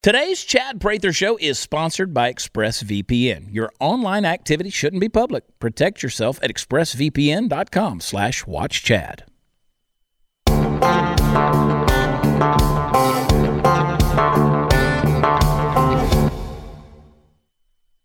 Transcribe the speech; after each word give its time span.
Today's 0.00 0.44
Chad 0.44 0.80
Prather 0.80 1.12
Show 1.12 1.36
is 1.38 1.58
sponsored 1.58 2.14
by 2.14 2.32
ExpressVPN. 2.32 3.52
Your 3.52 3.72
online 3.80 4.24
activity 4.24 4.70
shouldn't 4.70 5.00
be 5.00 5.08
public. 5.08 5.42
Protect 5.58 6.04
yourself 6.04 6.38
at 6.40 6.50
expressvpn.com 6.50 7.98
slash 7.98 8.44
watchchad. 8.44 9.22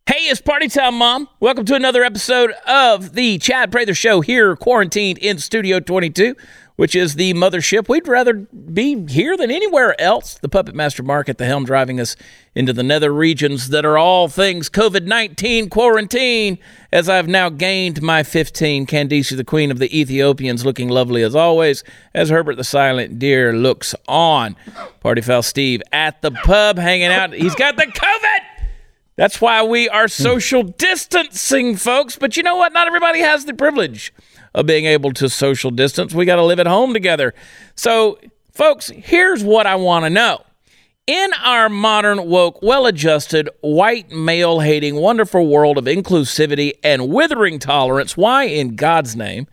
Hey, 0.08 0.30
it's 0.30 0.42
party 0.42 0.70
time, 0.70 0.96
Mom. 0.96 1.30
Welcome 1.40 1.66
to 1.66 1.76
another 1.76 2.04
episode 2.04 2.54
of 2.68 3.14
the 3.14 3.38
Chad 3.38 3.72
Prather 3.72 3.94
Show 3.94 4.22
here, 4.22 4.56
quarantined 4.56 5.20
in 5.20 5.38
Studio 5.38 5.80
22 5.80 6.36
which 6.76 6.96
is 6.96 7.16
the 7.16 7.34
mothership. 7.34 7.88
We'd 7.88 8.08
rather 8.08 8.34
be 8.34 9.06
here 9.08 9.38
than 9.38 9.52
anywhere 9.52 10.00
else. 10.02 10.36
The 10.36 10.50
Puppet 10.50 10.76
Master 10.76 11.04
Mark 11.04 11.30
at 11.30 11.38
the 11.38 11.46
helm 11.46 11.66
driving 11.66 12.00
us 12.00 12.16
into 12.56 12.74
the 12.74 12.84
nether 12.84 13.14
regions 13.14 13.70
that 13.70 13.86
are 13.86 13.98
all 13.98 14.28
things 14.28 14.70
COVID 14.70 15.06
19 15.06 15.70
quarantine. 15.70 16.58
As 16.92 17.10
I've 17.10 17.28
now 17.28 17.50
gained 17.50 18.02
my 18.02 18.24
15, 18.24 18.86
Candice, 18.86 19.36
the 19.36 19.44
Queen 19.44 19.72
of 19.72 19.80
the 19.80 19.98
Ethiopians, 19.98 20.66
looking 20.66 20.90
lovely 20.90 21.24
as 21.24 21.36
always, 21.36 21.84
as 22.14 22.30
Herbert 22.30 22.56
the 22.56 22.64
Silent 22.64 23.20
Deer 23.20 23.54
looks 23.54 23.96
on. 24.08 24.56
Party 25.00 25.22
Foul 25.22 25.44
Steve 25.44 25.82
at 25.92 26.22
the 26.22 26.32
pub 26.32 26.78
hanging 26.78 27.08
out. 27.08 27.34
He's 27.34 27.56
got 27.56 27.78
the 27.78 27.86
COVID! 27.86 28.40
That's 29.16 29.40
why 29.40 29.62
we 29.64 29.88
are 29.90 30.08
social 30.08 30.64
distancing, 30.64 31.76
folks. 31.76 32.16
But 32.16 32.36
you 32.36 32.42
know 32.42 32.56
what? 32.56 32.74
Not 32.74 32.88
everybody 32.88 33.20
has 33.20 33.46
the 33.46 33.54
privilege 33.54 34.12
of 34.54 34.66
being 34.66 34.86
able 34.86 35.12
to 35.14 35.30
social 35.30 35.72
distance. 35.72 36.14
We 36.14 36.26
got 36.26 36.36
to 36.38 36.44
live 36.44 36.60
at 36.60 36.68
home 36.68 36.94
together. 36.94 37.34
So, 37.76 38.20
folks, 38.52 38.90
here's 38.90 39.44
what 39.44 39.66
I 39.66 39.76
want 39.76 40.06
to 40.06 40.10
know. 40.10 40.42
In 41.06 41.32
our 41.44 41.68
modern, 41.68 42.30
woke, 42.30 42.62
well 42.62 42.86
adjusted, 42.86 43.50
white, 43.60 44.10
male 44.12 44.62
hating, 44.62 44.96
wonderful 44.96 45.48
world 45.48 45.78
of 45.78 45.86
inclusivity 45.86 46.74
and 46.82 47.10
withering 47.10 47.60
tolerance, 47.60 48.16
why 48.16 48.46
in 48.46 48.76
God's 48.76 49.16
name 49.16 49.48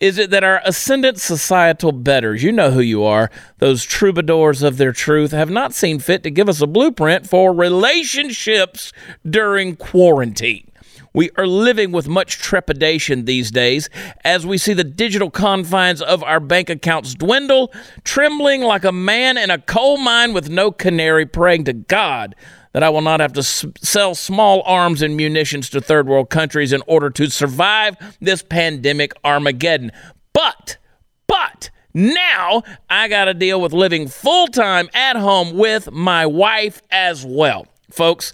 is 0.00 0.16
it 0.16 0.30
that 0.30 0.42
our 0.42 0.62
ascendant 0.64 1.20
societal 1.20 1.92
betters, 1.92 2.42
you 2.42 2.50
know 2.50 2.70
who 2.70 2.80
you 2.80 3.04
are, 3.04 3.30
those 3.58 3.84
troubadours 3.84 4.62
of 4.62 4.78
their 4.78 4.92
truth, 4.92 5.30
have 5.30 5.50
not 5.50 5.74
seen 5.74 5.98
fit 5.98 6.22
to 6.22 6.30
give 6.30 6.48
us 6.48 6.62
a 6.62 6.66
blueprint 6.66 7.28
for 7.28 7.52
relationships 7.52 8.94
during 9.28 9.76
quarantine? 9.76 10.69
We 11.12 11.30
are 11.36 11.46
living 11.46 11.92
with 11.92 12.08
much 12.08 12.38
trepidation 12.38 13.24
these 13.24 13.50
days 13.50 13.88
as 14.24 14.46
we 14.46 14.58
see 14.58 14.74
the 14.74 14.84
digital 14.84 15.30
confines 15.30 16.00
of 16.00 16.22
our 16.22 16.40
bank 16.40 16.70
accounts 16.70 17.14
dwindle, 17.14 17.72
trembling 18.04 18.62
like 18.62 18.84
a 18.84 18.92
man 18.92 19.36
in 19.36 19.50
a 19.50 19.58
coal 19.58 19.96
mine 19.96 20.32
with 20.32 20.48
no 20.48 20.70
canary, 20.70 21.26
praying 21.26 21.64
to 21.64 21.72
God 21.72 22.34
that 22.72 22.82
I 22.82 22.88
will 22.90 23.00
not 23.00 23.20
have 23.20 23.32
to 23.32 23.40
s- 23.40 23.64
sell 23.80 24.14
small 24.14 24.62
arms 24.64 25.02
and 25.02 25.16
munitions 25.16 25.68
to 25.70 25.80
third 25.80 26.06
world 26.06 26.30
countries 26.30 26.72
in 26.72 26.82
order 26.86 27.10
to 27.10 27.28
survive 27.28 27.96
this 28.20 28.42
pandemic 28.42 29.12
Armageddon. 29.24 29.90
But, 30.32 30.78
but, 31.26 31.70
now 31.92 32.62
I 32.88 33.08
got 33.08 33.24
to 33.24 33.34
deal 33.34 33.60
with 33.60 33.72
living 33.72 34.06
full 34.06 34.46
time 34.46 34.88
at 34.94 35.16
home 35.16 35.56
with 35.56 35.90
my 35.90 36.26
wife 36.26 36.82
as 36.90 37.26
well. 37.26 37.66
Folks, 37.90 38.32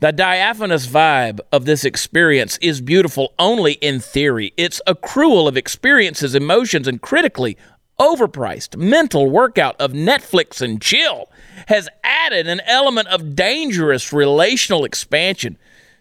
the 0.00 0.12
diaphanous 0.12 0.86
vibe 0.86 1.40
of 1.52 1.64
this 1.64 1.84
experience 1.84 2.58
is 2.60 2.80
beautiful 2.80 3.32
only 3.38 3.74
in 3.74 4.00
theory. 4.00 4.52
It's 4.56 4.82
accrual 4.86 5.48
of 5.48 5.56
experiences, 5.56 6.34
emotions, 6.34 6.88
and 6.88 7.00
critically 7.00 7.56
overpriced 7.98 8.76
mental 8.76 9.30
workout 9.30 9.76
of 9.80 9.92
Netflix 9.92 10.60
and 10.60 10.82
chill 10.82 11.30
has 11.68 11.88
added 12.02 12.46
an 12.48 12.60
element 12.66 13.08
of 13.08 13.36
dangerous 13.36 14.12
relational 14.12 14.84
expansion 14.84 15.56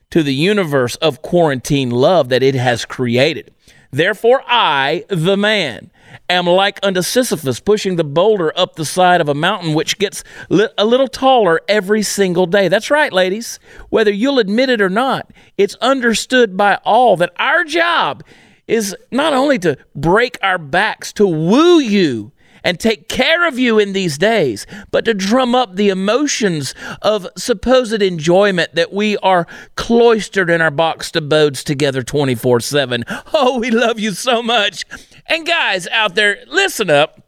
to 0.10 0.24
the 0.24 0.34
universe 0.34 0.96
of 0.98 1.22
quarantine 1.22 1.92
love 1.92 2.30
that 2.30 2.44
it 2.44 2.56
has 2.56 2.86
created. 2.86 3.54
Therefore, 3.92 4.44
I, 4.48 5.06
the 5.10 5.38
man, 5.38 5.92
am 6.30 6.46
like 6.46 6.80
unto 6.84 7.02
Sisyphus 7.02 7.60
pushing 7.60 7.96
the 7.96 8.04
boulder 8.04 8.52
up 8.58 8.76
the 8.76 8.86
side 8.86 9.22
of 9.22 9.30
a 9.30 9.34
mountain 9.34 9.74
which 9.74 9.98
gets 9.98 10.24
li- 10.50 10.70
a 10.78 10.86
little 10.86 11.08
taller 11.08 11.62
every 11.68 12.04
single 12.04 12.46
day. 12.46 12.68
That's 12.68 12.92
right, 12.92 13.12
ladies. 13.12 13.60
Whether 13.90 14.12
you'll 14.12 14.40
admit 14.40 14.70
it 14.70 14.82
or 14.82 14.90
not, 14.90 15.32
it's 15.58 15.76
understood 15.76 16.58
by 16.58 16.80
all 16.84 17.18
that 17.18 17.32
our 17.38 17.64
job 17.64 18.24
is 18.68 18.96
not 19.12 19.34
only 19.34 19.60
to 19.60 19.78
break 19.96 20.38
our 20.42 20.58
backs, 20.58 21.12
to 21.14 21.28
woo 21.28 21.80
you 21.80 22.32
and 22.64 22.80
take 22.80 23.10
care 23.10 23.48
of 23.48 23.60
you 23.60 23.78
in 23.78 23.94
these 23.94 24.18
days, 24.18 24.66
but 24.90 25.06
to 25.06 25.14
drum 25.14 25.54
up 25.54 25.76
the 25.76 25.90
emotions 25.90 26.74
of 27.02 27.28
supposed 27.38 28.02
enjoyment 28.02 28.74
that 28.76 28.94
we 28.94 29.18
are 29.18 29.46
cloistered 29.76 30.50
in 30.50 30.62
our 30.62 30.72
boxed 30.72 31.16
abodes 31.16 31.64
together 31.64 32.02
24 32.02 32.62
7. 32.62 33.04
Oh, 33.34 33.60
we 33.60 33.70
love 33.70 34.00
you 34.00 34.12
so 34.12 34.42
much. 34.42 34.86
And 35.26 35.46
guys 35.46 35.88
out 35.88 36.16
there, 36.16 36.40
listen 36.48 36.90
up. 36.90 37.24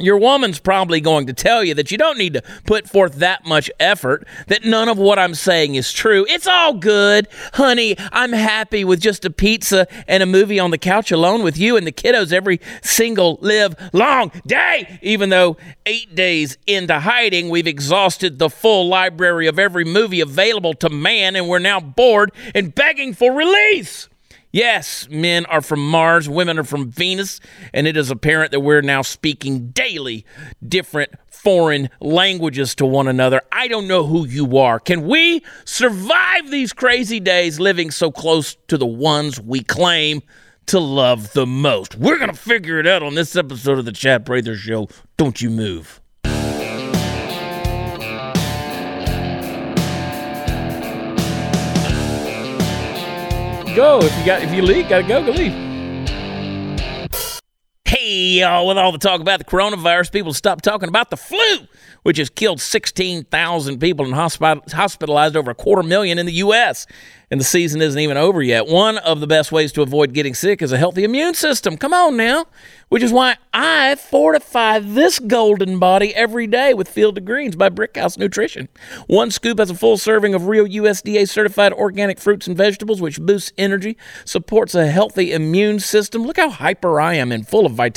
Your 0.00 0.18
woman's 0.18 0.58
probably 0.58 1.00
going 1.00 1.28
to 1.28 1.32
tell 1.32 1.62
you 1.62 1.72
that 1.74 1.92
you 1.92 1.98
don't 1.98 2.18
need 2.18 2.34
to 2.34 2.42
put 2.66 2.90
forth 2.90 3.14
that 3.16 3.46
much 3.46 3.70
effort, 3.78 4.26
that 4.48 4.64
none 4.64 4.88
of 4.88 4.98
what 4.98 5.20
I'm 5.20 5.36
saying 5.36 5.76
is 5.76 5.92
true. 5.92 6.26
It's 6.28 6.48
all 6.48 6.74
good. 6.74 7.28
Honey, 7.52 7.94
I'm 8.10 8.32
happy 8.32 8.84
with 8.84 9.00
just 9.00 9.24
a 9.24 9.30
pizza 9.30 9.86
and 10.08 10.20
a 10.20 10.26
movie 10.26 10.58
on 10.58 10.72
the 10.72 10.78
couch 10.78 11.12
alone 11.12 11.44
with 11.44 11.56
you 11.56 11.76
and 11.76 11.86
the 11.86 11.92
kiddos 11.92 12.32
every 12.32 12.60
single 12.82 13.38
live 13.40 13.76
long 13.92 14.32
day. 14.44 14.98
Even 15.00 15.28
though 15.28 15.58
eight 15.86 16.12
days 16.12 16.58
into 16.66 16.98
hiding, 16.98 17.48
we've 17.48 17.68
exhausted 17.68 18.40
the 18.40 18.50
full 18.50 18.88
library 18.88 19.46
of 19.46 19.60
every 19.60 19.84
movie 19.84 20.20
available 20.20 20.74
to 20.74 20.88
man 20.88 21.36
and 21.36 21.48
we're 21.48 21.60
now 21.60 21.78
bored 21.78 22.32
and 22.52 22.74
begging 22.74 23.14
for 23.14 23.32
release. 23.32 24.08
Yes, 24.54 25.08
men 25.10 25.46
are 25.46 25.60
from 25.60 25.84
Mars, 25.84 26.28
women 26.28 26.60
are 26.60 26.64
from 26.64 26.88
Venus, 26.88 27.40
and 27.72 27.88
it 27.88 27.96
is 27.96 28.08
apparent 28.08 28.52
that 28.52 28.60
we're 28.60 28.82
now 28.82 29.02
speaking 29.02 29.70
daily 29.70 30.24
different 30.64 31.10
foreign 31.26 31.90
languages 32.00 32.76
to 32.76 32.86
one 32.86 33.08
another. 33.08 33.42
I 33.50 33.66
don't 33.66 33.88
know 33.88 34.06
who 34.06 34.24
you 34.24 34.58
are. 34.58 34.78
Can 34.78 35.08
we 35.08 35.42
survive 35.64 36.52
these 36.52 36.72
crazy 36.72 37.18
days 37.18 37.58
living 37.58 37.90
so 37.90 38.12
close 38.12 38.56
to 38.68 38.78
the 38.78 38.86
ones 38.86 39.40
we 39.40 39.60
claim 39.64 40.22
to 40.66 40.78
love 40.78 41.32
the 41.32 41.46
most? 41.46 41.96
We're 41.96 42.18
going 42.18 42.30
to 42.30 42.36
figure 42.36 42.78
it 42.78 42.86
out 42.86 43.02
on 43.02 43.16
this 43.16 43.34
episode 43.34 43.80
of 43.80 43.86
the 43.86 43.90
Chad 43.90 44.24
Prather 44.24 44.54
Show. 44.54 44.88
Don't 45.16 45.42
you 45.42 45.50
move. 45.50 46.00
Go 53.74 53.98
if 54.00 54.16
you 54.18 54.24
got 54.24 54.40
if 54.40 54.52
you 54.52 54.62
leave, 54.62 54.88
gotta 54.88 55.02
go, 55.02 55.24
go 55.24 55.32
leave. 55.32 55.52
Hey, 58.04 58.40
y'all, 58.40 58.66
with 58.66 58.76
all 58.76 58.92
the 58.92 58.98
talk 58.98 59.22
about 59.22 59.38
the 59.38 59.46
coronavirus, 59.46 60.12
people 60.12 60.34
stop 60.34 60.60
talking 60.60 60.90
about 60.90 61.08
the 61.08 61.16
flu, 61.16 61.66
which 62.02 62.18
has 62.18 62.28
killed 62.28 62.60
16,000 62.60 63.78
people 63.78 64.04
and 64.04 64.14
hospitalized 64.14 65.36
over 65.36 65.52
a 65.52 65.54
quarter 65.54 65.82
million 65.82 66.18
in 66.18 66.26
the 66.26 66.32
U.S. 66.32 66.86
And 67.30 67.40
the 67.40 67.44
season 67.44 67.80
isn't 67.80 67.98
even 67.98 68.18
over 68.18 68.42
yet. 68.42 68.66
One 68.66 68.98
of 68.98 69.20
the 69.20 69.26
best 69.26 69.52
ways 69.52 69.72
to 69.72 69.80
avoid 69.80 70.12
getting 70.12 70.34
sick 70.34 70.60
is 70.60 70.70
a 70.70 70.76
healthy 70.76 71.02
immune 71.04 71.32
system. 71.32 71.78
Come 71.78 71.94
on 71.94 72.18
now. 72.18 72.44
Which 72.90 73.02
is 73.02 73.12
why 73.12 73.38
I 73.52 73.96
fortify 73.96 74.78
this 74.78 75.18
golden 75.18 75.80
body 75.80 76.14
every 76.14 76.46
day 76.46 76.74
with 76.74 76.86
Field 76.86 77.18
of 77.18 77.24
Greens 77.24 77.56
by 77.56 77.70
Brickhouse 77.70 78.16
Nutrition. 78.18 78.68
One 79.08 79.32
scoop 79.32 79.58
has 79.58 79.70
a 79.70 79.74
full 79.74 79.96
serving 79.96 80.32
of 80.32 80.46
real 80.46 80.66
USDA 80.66 81.28
certified 81.28 81.72
organic 81.72 82.20
fruits 82.20 82.46
and 82.46 82.56
vegetables, 82.56 83.00
which 83.00 83.20
boosts 83.20 83.52
energy, 83.58 83.96
supports 84.24 84.76
a 84.76 84.86
healthy 84.86 85.32
immune 85.32 85.80
system. 85.80 86.22
Look 86.24 86.36
how 86.36 86.50
hyper 86.50 87.00
I 87.00 87.14
am 87.14 87.32
and 87.32 87.48
full 87.48 87.66
of 87.66 87.72
vitality, 87.72 87.94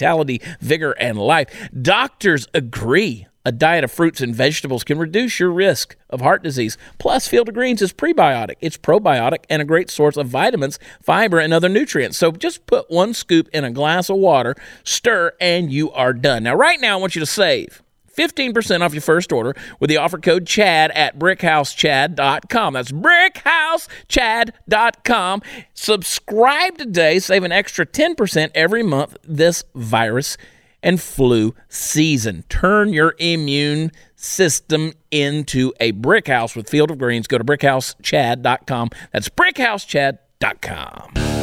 vigor, 0.61 0.91
and 0.91 1.17
life. 1.17 1.69
Doctors 1.81 2.47
agree. 2.53 3.27
A 3.45 3.51
diet 3.53 3.85
of 3.85 3.91
fruits 3.93 4.19
and 4.19 4.35
vegetables 4.35 4.83
can 4.83 4.97
reduce 4.97 5.39
your 5.39 5.51
risk 5.51 5.95
of 6.09 6.19
heart 6.19 6.43
disease. 6.43 6.77
Plus, 6.97 7.29
Field 7.29 7.47
of 7.47 7.55
Greens 7.55 7.81
is 7.81 7.93
prebiotic, 7.93 8.55
it's 8.59 8.77
probiotic, 8.77 9.45
and 9.49 9.61
a 9.61 9.65
great 9.65 9.89
source 9.89 10.17
of 10.17 10.27
vitamins, 10.27 10.79
fiber, 11.01 11.39
and 11.39 11.53
other 11.53 11.69
nutrients. 11.69 12.17
So 12.17 12.31
just 12.31 12.65
put 12.65 12.91
one 12.91 13.13
scoop 13.13 13.47
in 13.53 13.63
a 13.63 13.71
glass 13.71 14.09
of 14.09 14.17
water, 14.17 14.55
stir, 14.83 15.31
and 15.39 15.71
you 15.71 15.89
are 15.91 16.11
done. 16.11 16.43
Now, 16.43 16.55
right 16.55 16.81
now, 16.81 16.97
I 16.97 16.99
want 16.99 17.15
you 17.15 17.21
to 17.21 17.25
save. 17.25 17.81
15% 18.17 18.81
off 18.81 18.93
your 18.93 19.01
first 19.01 19.31
order 19.31 19.55
with 19.79 19.89
the 19.89 19.95
offer 19.97 20.17
code 20.17 20.45
CHAD 20.45 20.91
at 20.91 21.17
brickhousechad.com. 21.17 22.73
That's 22.73 22.91
brickhousechad.com. 22.91 25.41
Subscribe 25.73 26.77
today, 26.77 27.19
save 27.19 27.43
an 27.43 27.51
extra 27.51 27.85
10% 27.85 28.51
every 28.55 28.83
month 28.83 29.17
this 29.23 29.63
virus 29.75 30.37
and 30.83 31.01
flu 31.01 31.55
season. 31.69 32.43
Turn 32.49 32.91
your 32.93 33.15
immune 33.19 33.91
system 34.15 34.93
into 35.11 35.73
a 35.79 35.91
brick 35.91 36.27
house 36.27 36.55
with 36.55 36.67
Field 36.69 36.91
of 36.91 36.97
Greens. 36.97 37.27
Go 37.27 37.37
to 37.37 37.43
brickhousechad.com. 37.43 38.89
That's 39.11 39.29
brickhousechad.com. 39.29 41.36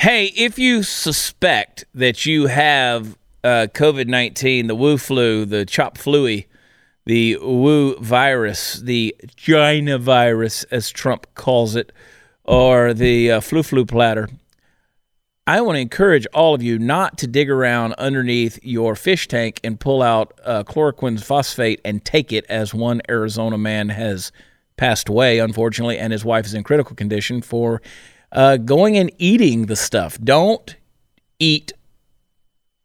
Hey, 0.00 0.26
if 0.26 0.60
you 0.60 0.84
suspect 0.84 1.84
that 1.92 2.24
you 2.24 2.46
have 2.46 3.18
uh, 3.42 3.66
COVID 3.74 4.06
19, 4.06 4.68
the 4.68 4.76
Wu 4.76 4.96
flu, 4.96 5.44
the 5.44 5.66
chop 5.66 5.98
fluey, 5.98 6.46
the 7.04 7.36
Wu 7.38 7.96
virus, 7.96 8.74
the 8.74 9.16
China 9.34 9.98
virus, 9.98 10.62
as 10.70 10.90
Trump 10.90 11.26
calls 11.34 11.74
it, 11.74 11.90
or 12.44 12.94
the 12.94 13.32
uh, 13.32 13.40
flu 13.40 13.64
flu 13.64 13.84
platter, 13.84 14.28
I 15.48 15.60
want 15.62 15.74
to 15.74 15.80
encourage 15.80 16.28
all 16.32 16.54
of 16.54 16.62
you 16.62 16.78
not 16.78 17.18
to 17.18 17.26
dig 17.26 17.50
around 17.50 17.94
underneath 17.94 18.60
your 18.62 18.94
fish 18.94 19.26
tank 19.26 19.58
and 19.64 19.80
pull 19.80 20.00
out 20.00 20.38
uh, 20.44 20.62
chloroquine 20.62 21.20
phosphate 21.20 21.80
and 21.84 22.04
take 22.04 22.32
it, 22.32 22.46
as 22.48 22.72
one 22.72 23.02
Arizona 23.10 23.58
man 23.58 23.88
has 23.88 24.30
passed 24.76 25.08
away, 25.08 25.40
unfortunately, 25.40 25.98
and 25.98 26.12
his 26.12 26.24
wife 26.24 26.46
is 26.46 26.54
in 26.54 26.62
critical 26.62 26.94
condition 26.94 27.42
for 27.42 27.82
uh, 28.32 28.56
going 28.56 28.96
and 28.96 29.10
eating 29.18 29.66
the 29.66 29.76
stuff. 29.76 30.18
Don't 30.22 30.76
eat 31.38 31.72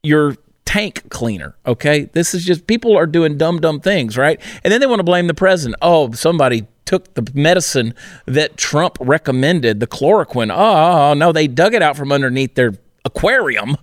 your 0.02 0.36
tank 0.64 1.08
cleaner. 1.10 1.54
Okay, 1.66 2.04
this 2.12 2.34
is 2.34 2.44
just 2.44 2.66
people 2.66 2.96
are 2.96 3.06
doing 3.06 3.38
dumb, 3.38 3.60
dumb 3.60 3.80
things, 3.80 4.16
right? 4.16 4.40
And 4.62 4.72
then 4.72 4.80
they 4.80 4.86
want 4.86 5.00
to 5.00 5.04
blame 5.04 5.26
the 5.26 5.34
president. 5.34 5.76
Oh, 5.82 6.12
somebody 6.12 6.66
took 6.84 7.14
the 7.14 7.30
medicine 7.34 7.94
that 8.26 8.56
Trump 8.56 8.98
recommended, 9.00 9.80
the 9.80 9.86
chloroquine. 9.86 10.52
Oh, 10.54 11.14
no, 11.14 11.32
they 11.32 11.46
dug 11.46 11.74
it 11.74 11.82
out 11.82 11.96
from 11.96 12.12
underneath 12.12 12.54
their 12.54 12.74
aquarium 13.04 13.76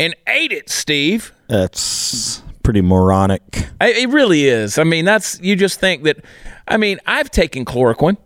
and 0.00 0.14
ate 0.26 0.52
it, 0.52 0.70
Steve. 0.70 1.32
That's 1.48 2.42
pretty 2.62 2.82
moronic. 2.82 3.68
I, 3.80 3.92
it 3.92 4.08
really 4.10 4.46
is. 4.46 4.78
I 4.78 4.84
mean, 4.84 5.04
that's 5.04 5.40
you 5.40 5.56
just 5.56 5.80
think 5.80 6.04
that. 6.04 6.24
I 6.66 6.76
mean, 6.76 6.98
I've 7.06 7.30
taken 7.30 7.64
chloroquine 7.64 8.18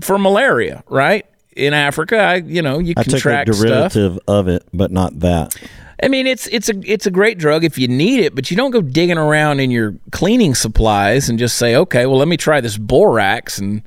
for 0.00 0.18
malaria, 0.18 0.84
right? 0.88 1.26
In 1.56 1.74
Africa, 1.74 2.16
I 2.16 2.34
you 2.36 2.62
know 2.62 2.78
you 2.78 2.94
I 2.96 3.02
took 3.02 3.08
a 3.08 3.16
contract 3.16 3.54
stuff. 3.54 3.92
derivative 3.92 4.18
of 4.28 4.48
it, 4.48 4.66
but 4.72 4.92
not 4.92 5.18
that. 5.20 5.54
I 6.02 6.08
mean, 6.08 6.26
it's 6.26 6.46
it's 6.46 6.68
a 6.68 6.74
it's 6.84 7.06
a 7.06 7.10
great 7.10 7.38
drug 7.38 7.64
if 7.64 7.76
you 7.76 7.88
need 7.88 8.20
it, 8.20 8.34
but 8.34 8.50
you 8.50 8.56
don't 8.56 8.70
go 8.70 8.80
digging 8.80 9.18
around 9.18 9.60
in 9.60 9.70
your 9.70 9.96
cleaning 10.12 10.54
supplies 10.54 11.28
and 11.28 11.38
just 11.38 11.56
say, 11.58 11.76
okay, 11.76 12.06
well, 12.06 12.16
let 12.16 12.28
me 12.28 12.36
try 12.36 12.60
this 12.60 12.78
borax 12.78 13.58
and 13.58 13.82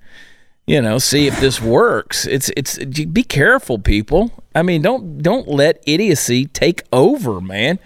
you 0.68 0.82
know 0.82 0.98
see 1.00 1.26
if 1.28 1.40
this 1.40 1.62
works. 1.80 2.26
It's 2.26 2.52
it's 2.56 2.78
be 2.84 3.24
careful, 3.24 3.80
people. 3.80 4.32
I 4.54 4.62
mean, 4.62 4.82
don't 4.82 5.20
don't 5.20 5.48
let 5.48 5.82
idiocy 5.88 6.46
take 6.46 6.84
over, 6.92 7.42
man. 7.42 7.80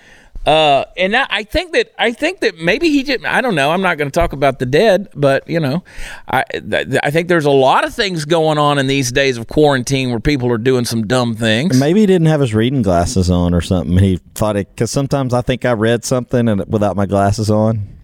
Uh, 0.47 0.85
and 0.95 1.13
that, 1.13 1.27
I 1.29 1.44
think 1.44 1.73
that 1.73 1.91
I 1.99 2.13
think 2.13 2.39
that 2.39 2.57
maybe 2.57 2.89
he 2.89 3.03
did. 3.03 3.25
I 3.25 3.41
don't 3.41 3.53
know. 3.53 3.69
I'm 3.69 3.81
not 3.81 3.97
going 3.97 4.09
to 4.09 4.17
talk 4.17 4.31
about 4.31 4.59
the 4.59 4.65
dead, 4.65 5.09
but 5.13 5.47
you 5.49 5.59
know, 5.59 5.83
I 6.25 6.44
th- 6.44 6.88
I 7.03 7.11
think 7.11 7.27
there's 7.27 7.44
a 7.44 7.51
lot 7.51 7.83
of 7.83 7.94
things 7.94 8.23
going 8.23 8.57
on 8.57 8.79
in 8.79 8.88
these 8.88 9.11
days 9.11 9.38
of 9.38 9.47
quarantine 9.47 10.09
where 10.09 10.21
people 10.21 10.49
are 10.49 10.57
doing 10.57 10.85
some 10.85 11.05
dumb 11.05 11.35
things. 11.35 11.77
Maybe 11.77 11.99
he 11.99 12.05
didn't 12.05 12.27
have 12.27 12.39
his 12.39 12.53
reading 12.53 12.81
glasses 12.81 13.29
on 13.29 13.53
or 13.53 13.59
something. 13.59 13.97
He 13.97 14.21
thought 14.35 14.55
it 14.55 14.69
because 14.69 14.89
sometimes 14.89 15.33
I 15.33 15.41
think 15.41 15.65
I 15.65 15.73
read 15.73 16.05
something 16.05 16.47
and 16.47 16.63
without 16.69 16.95
my 16.95 17.07
glasses 17.07 17.50
on. 17.50 17.97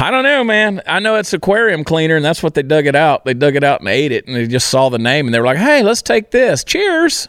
I 0.00 0.10
don't 0.10 0.24
know, 0.24 0.42
man. 0.42 0.80
I 0.86 0.98
know 1.00 1.16
it's 1.16 1.34
aquarium 1.34 1.84
cleaner, 1.84 2.16
and 2.16 2.24
that's 2.24 2.42
what 2.42 2.54
they 2.54 2.62
dug 2.62 2.86
it 2.86 2.96
out. 2.96 3.26
They 3.26 3.34
dug 3.34 3.54
it 3.54 3.64
out 3.64 3.80
and 3.80 3.88
ate 3.90 4.12
it, 4.12 4.26
and 4.26 4.34
they 4.34 4.46
just 4.46 4.68
saw 4.70 4.88
the 4.88 4.98
name, 4.98 5.26
and 5.26 5.34
they 5.34 5.40
were 5.40 5.46
like, 5.46 5.58
"Hey, 5.58 5.82
let's 5.82 6.00
take 6.00 6.30
this. 6.30 6.64
Cheers." 6.64 7.28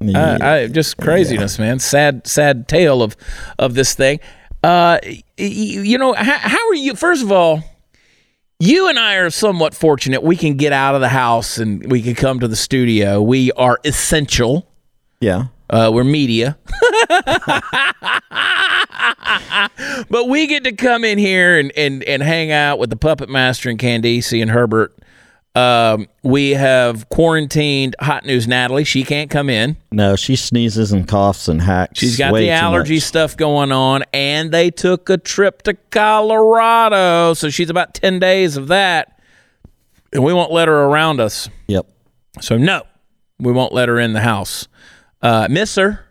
Uh, 0.00 0.38
I, 0.40 0.66
just 0.68 0.98
craziness, 0.98 1.58
man. 1.58 1.78
Sad, 1.78 2.26
sad 2.26 2.68
tale 2.68 3.02
of 3.02 3.16
of 3.58 3.74
this 3.74 3.94
thing. 3.94 4.20
Uh, 4.62 4.98
y- 5.02 5.22
you 5.38 5.96
know, 5.98 6.12
how, 6.12 6.38
how 6.38 6.68
are 6.68 6.74
you? 6.74 6.94
First 6.94 7.22
of 7.22 7.32
all, 7.32 7.62
you 8.58 8.88
and 8.88 8.98
I 8.98 9.14
are 9.16 9.30
somewhat 9.30 9.74
fortunate. 9.74 10.22
We 10.22 10.36
can 10.36 10.56
get 10.56 10.72
out 10.72 10.94
of 10.94 11.00
the 11.00 11.08
house 11.08 11.58
and 11.58 11.90
we 11.90 12.02
can 12.02 12.14
come 12.14 12.40
to 12.40 12.48
the 12.48 12.56
studio. 12.56 13.22
We 13.22 13.52
are 13.52 13.78
essential. 13.84 14.66
Yeah. 15.20 15.46
Uh, 15.68 15.90
we're 15.92 16.04
media. 16.04 16.56
but 20.08 20.28
we 20.28 20.46
get 20.46 20.64
to 20.64 20.72
come 20.72 21.04
in 21.04 21.18
here 21.18 21.58
and, 21.58 21.72
and, 21.76 22.02
and 22.04 22.22
hang 22.22 22.52
out 22.52 22.78
with 22.78 22.90
the 22.90 22.96
Puppet 22.96 23.28
Master 23.28 23.68
and 23.68 23.78
Candice 23.78 24.40
and 24.40 24.50
Herbert. 24.50 24.95
Um, 25.56 26.06
we 26.22 26.50
have 26.50 27.08
quarantined 27.08 27.96
Hot 27.98 28.26
News 28.26 28.46
Natalie. 28.46 28.84
She 28.84 29.04
can't 29.04 29.30
come 29.30 29.48
in. 29.48 29.78
No, 29.90 30.14
she 30.14 30.36
sneezes 30.36 30.92
and 30.92 31.08
coughs 31.08 31.48
and 31.48 31.62
hacks. 31.62 31.98
She's 31.98 32.18
got 32.18 32.34
the 32.34 32.50
allergy 32.50 33.00
stuff 33.00 33.38
going 33.38 33.72
on, 33.72 34.04
and 34.12 34.52
they 34.52 34.70
took 34.70 35.08
a 35.08 35.16
trip 35.16 35.62
to 35.62 35.72
Colorado. 35.90 37.32
So 37.32 37.48
she's 37.48 37.70
about 37.70 37.94
10 37.94 38.18
days 38.18 38.58
of 38.58 38.68
that. 38.68 39.18
And 40.12 40.22
we 40.22 40.34
won't 40.34 40.52
let 40.52 40.68
her 40.68 40.84
around 40.84 41.20
us. 41.20 41.48
Yep. 41.68 41.86
So, 42.42 42.58
no, 42.58 42.82
we 43.38 43.50
won't 43.50 43.72
let 43.72 43.88
her 43.88 43.98
in 43.98 44.12
the 44.12 44.20
house. 44.20 44.68
Uh, 45.22 45.48
miss 45.50 45.76
her. 45.76 46.04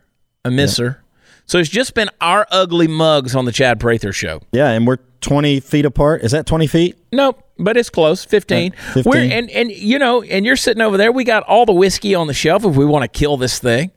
I 0.44 0.50
miss 0.50 0.78
her. 0.78 1.04
So 1.46 1.60
it's 1.60 1.70
just 1.70 1.94
been 1.94 2.10
our 2.22 2.48
ugly 2.52 2.88
mugs 2.88 3.36
on 3.36 3.46
the 3.46 3.52
Chad 3.52 3.80
Prather 3.80 4.12
show. 4.12 4.42
Yeah, 4.52 4.70
and 4.72 4.88
we're 4.88 4.98
20 5.22 5.60
feet 5.60 5.86
apart. 5.86 6.24
Is 6.24 6.32
that 6.32 6.46
20 6.46 6.68
feet? 6.68 6.98
Nope, 7.12 7.44
but 7.58 7.78
it's 7.78 7.90
close. 7.90 8.26
Fifteen. 8.26 8.74
Uh, 8.74 8.94
15. 8.94 9.04
We're 9.06 9.18
and 9.20 9.50
and 9.52 9.72
you 9.72 10.00
know, 10.00 10.22
and 10.24 10.46
you're 10.46 10.56
sitting 10.56 10.82
over 10.82 10.98
there. 10.98 11.12
We 11.12 11.24
got 11.24 11.44
all 11.44 11.66
the 11.66 11.74
whiskey 11.74 12.16
on 12.16 12.28
the 12.28 12.34
shelf 12.34 12.66
if 12.66 12.76
we 12.76 12.86
want 12.86 13.04
to 13.04 13.08
kill 13.20 13.38
this 13.38 13.60
thing. 13.60 13.92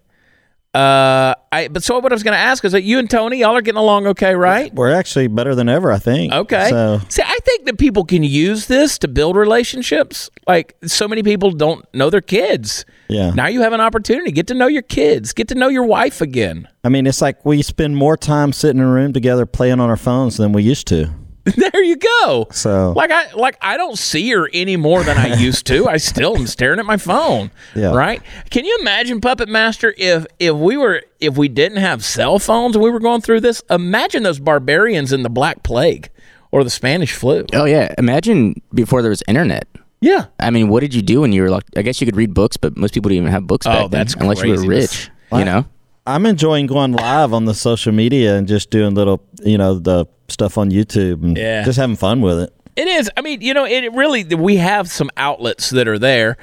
Uh, 0.79 1.35
I 1.51 1.67
but 1.67 1.83
so 1.83 1.99
what 1.99 2.13
I 2.13 2.15
was 2.15 2.23
going 2.23 2.35
to 2.35 2.39
ask 2.39 2.65
is 2.65 2.71
that 2.71 2.83
you 2.85 3.01
and 3.01 3.11
Tony, 3.11 3.39
y'all 3.39 3.57
are 3.57 3.63
getting 3.63 3.81
along 3.81 4.07
okay, 4.07 4.37
right? 4.37 4.73
We're 4.73 4.93
actually 4.93 5.27
better 5.27 5.57
than 5.57 5.69
ever, 5.69 5.91
I 5.91 5.99
think. 5.99 6.33
Okay. 6.33 6.69
So 6.71 7.01
See, 7.09 7.23
I 7.23 7.39
think 7.45 7.67
that 7.67 7.79
people 7.79 8.05
can 8.05 8.23
use 8.23 8.67
this 8.67 8.97
to 9.01 9.09
build 9.09 9.35
relationships. 9.35 10.31
Like 10.47 10.77
so 10.87 11.09
many 11.09 11.25
people 11.25 11.51
don't 11.51 11.85
know 11.93 12.11
their 12.11 12.21
kids. 12.21 12.85
Yeah. 13.09 13.31
Now 13.31 13.49
you 13.49 13.63
have 13.63 13.73
an 13.73 13.81
opportunity. 13.81 14.31
Get 14.31 14.47
to 14.49 14.55
know 14.55 14.69
your 14.69 14.83
kids. 14.83 15.33
Get 15.33 15.49
to 15.49 15.57
know 15.57 15.67
your 15.67 15.85
wife 15.85 16.21
again. 16.21 16.69
I 16.85 16.91
mean, 16.91 17.09
it's 17.09 17.21
like 17.21 17.45
we 17.45 17.63
spend 17.63 17.97
more 17.97 18.17
time 18.17 18.53
sitting 18.53 18.81
in 18.81 18.87
a 18.87 18.93
room 18.93 19.13
together 19.13 19.47
playing 19.47 19.81
on 19.81 19.91
our 19.91 19.97
phones 19.97 20.37
than 20.37 20.53
we 20.53 20.63
used 20.63 20.87
to. 20.89 21.11
there 21.57 21.83
you 21.85 21.97
go. 21.97 22.47
So 22.51 22.93
Like 22.97 23.11
I 23.11 23.33
like 23.33 23.57
I 23.61 23.77
don't 23.77 23.99
see 23.99 24.31
her 24.31 24.49
any 24.53 24.77
more 24.77 25.03
than 25.05 25.17
I 25.17 25.35
used 25.39 25.67
to. 25.69 25.89
I 25.89 25.97
still 25.99 26.37
am 26.37 26.47
staring 26.47 26.79
at 26.79 26.87
my 26.87 26.97
phone. 26.97 27.51
Yeah. 27.75 27.95
Right? 27.95 28.23
Can 28.51 28.65
you 28.65 28.77
imagine 28.81 29.21
Puppet 29.21 29.49
Master 29.49 29.95
if 29.97 30.27
if 30.39 30.55
we 30.55 30.77
were 30.77 31.03
if 31.21 31.37
we 31.37 31.49
didn't 31.49 31.79
have 31.79 32.05
cell 32.05 32.39
phones 32.39 32.75
and 32.77 32.83
we 32.83 32.91
were 32.91 33.01
going 33.01 33.21
through 33.21 33.41
this? 33.41 33.63
Imagine 33.71 34.23
those 34.23 34.39
barbarians 34.41 35.13
in 35.13 35.23
the 35.23 35.31
Black 35.31 35.63
Plague 35.63 36.09
or 36.51 36.65
the 36.65 36.71
Spanish 36.71 37.13
flu. 37.13 37.45
Oh 37.53 37.65
yeah, 37.67 37.95
imagine 37.99 38.61
before 38.75 39.03
there 39.03 39.11
was 39.11 39.23
internet. 39.29 39.69
Yeah. 40.01 40.27
I 40.41 40.51
mean, 40.51 40.69
what 40.69 40.81
did 40.81 40.95
you 40.95 41.03
do 41.03 41.21
when 41.23 41.33
you 41.33 41.43
were 41.43 41.51
like? 41.51 41.65
I 41.77 41.83
guess 41.83 42.01
you 42.01 42.07
could 42.07 42.17
read 42.17 42.33
books, 42.35 42.57
but 42.57 42.77
most 42.77 42.95
people 42.95 43.09
didn't 43.09 43.23
even 43.25 43.33
have 43.33 43.47
books 43.47 43.67
Oh, 43.67 43.71
back 43.71 43.81
then, 43.83 43.91
that's 43.91 44.15
unless 44.15 44.43
you 44.43 44.51
were 44.51 44.57
craziness. 44.57 45.09
rich. 45.09 45.39
You 45.41 45.45
know, 45.45 45.67
I'm 46.09 46.25
enjoying 46.25 46.67
going 46.67 46.93
live 46.93 47.35
on 47.35 47.45
the 47.45 47.55
social 47.55 47.93
media 47.93 48.37
and 48.37 48.49
just 48.49 48.71
doing 48.71 48.95
little, 48.95 49.23
you 49.45 49.59
know, 49.59 49.79
the 49.79 50.07
stuff 50.29 50.57
on 50.57 50.71
YouTube 50.71 51.23
and 51.23 51.37
Yeah. 51.37 51.63
just 51.65 51.79
having 51.79 51.97
fun 51.97 52.23
with 52.23 52.39
it. 52.41 52.53
It 52.77 52.89
is. 52.89 53.11
I 53.17 53.21
mean, 53.21 53.43
you 53.43 53.53
know, 53.53 53.67
it 53.67 53.93
really 53.93 54.25
we 54.25 54.57
have 54.57 54.91
some 54.91 55.11
outlets 55.19 55.69
that 55.71 55.87
are 55.87 55.99
there. 55.99 56.39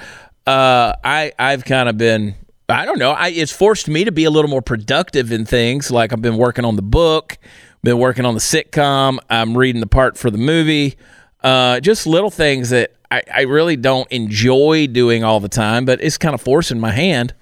Uh, 0.45 0.93
I 1.03 1.31
I've 1.39 1.65
kind 1.65 1.89
of 1.89 1.97
been. 1.97 2.35
I 2.69 2.85
don't 2.85 2.99
know. 2.99 3.11
I, 3.11 3.29
it's 3.29 3.51
forced 3.51 3.87
me 3.87 4.03
to 4.05 4.11
be 4.11 4.23
a 4.25 4.29
little 4.29 4.49
more 4.51 4.61
productive 4.61 5.31
in 5.31 5.45
things. 5.45 5.89
Like 5.89 6.13
I've 6.13 6.21
been 6.21 6.37
working 6.37 6.63
on 6.65 6.75
the 6.75 6.81
book, 6.83 7.37
been 7.83 7.97
working 7.97 8.25
on 8.25 8.33
the 8.35 8.39
sitcom. 8.39 9.17
I'm 9.31 9.57
reading 9.57 9.81
the 9.81 9.87
part 9.87 10.15
for 10.17 10.29
the 10.29 10.37
movie. 10.37 10.95
Uh, 11.43 11.79
just 11.79 12.05
little 12.05 12.31
things 12.31 12.69
that 12.71 12.91
I, 13.09 13.23
I 13.33 13.41
really 13.41 13.77
don't 13.77 14.11
enjoy 14.11 14.87
doing 14.87 15.23
all 15.23 15.39
the 15.39 15.49
time, 15.49 15.85
but 15.85 16.01
it's 16.03 16.17
kind 16.19 16.33
of 16.35 16.41
forcing 16.41 16.79
my 16.79 16.91
hand 16.91 17.33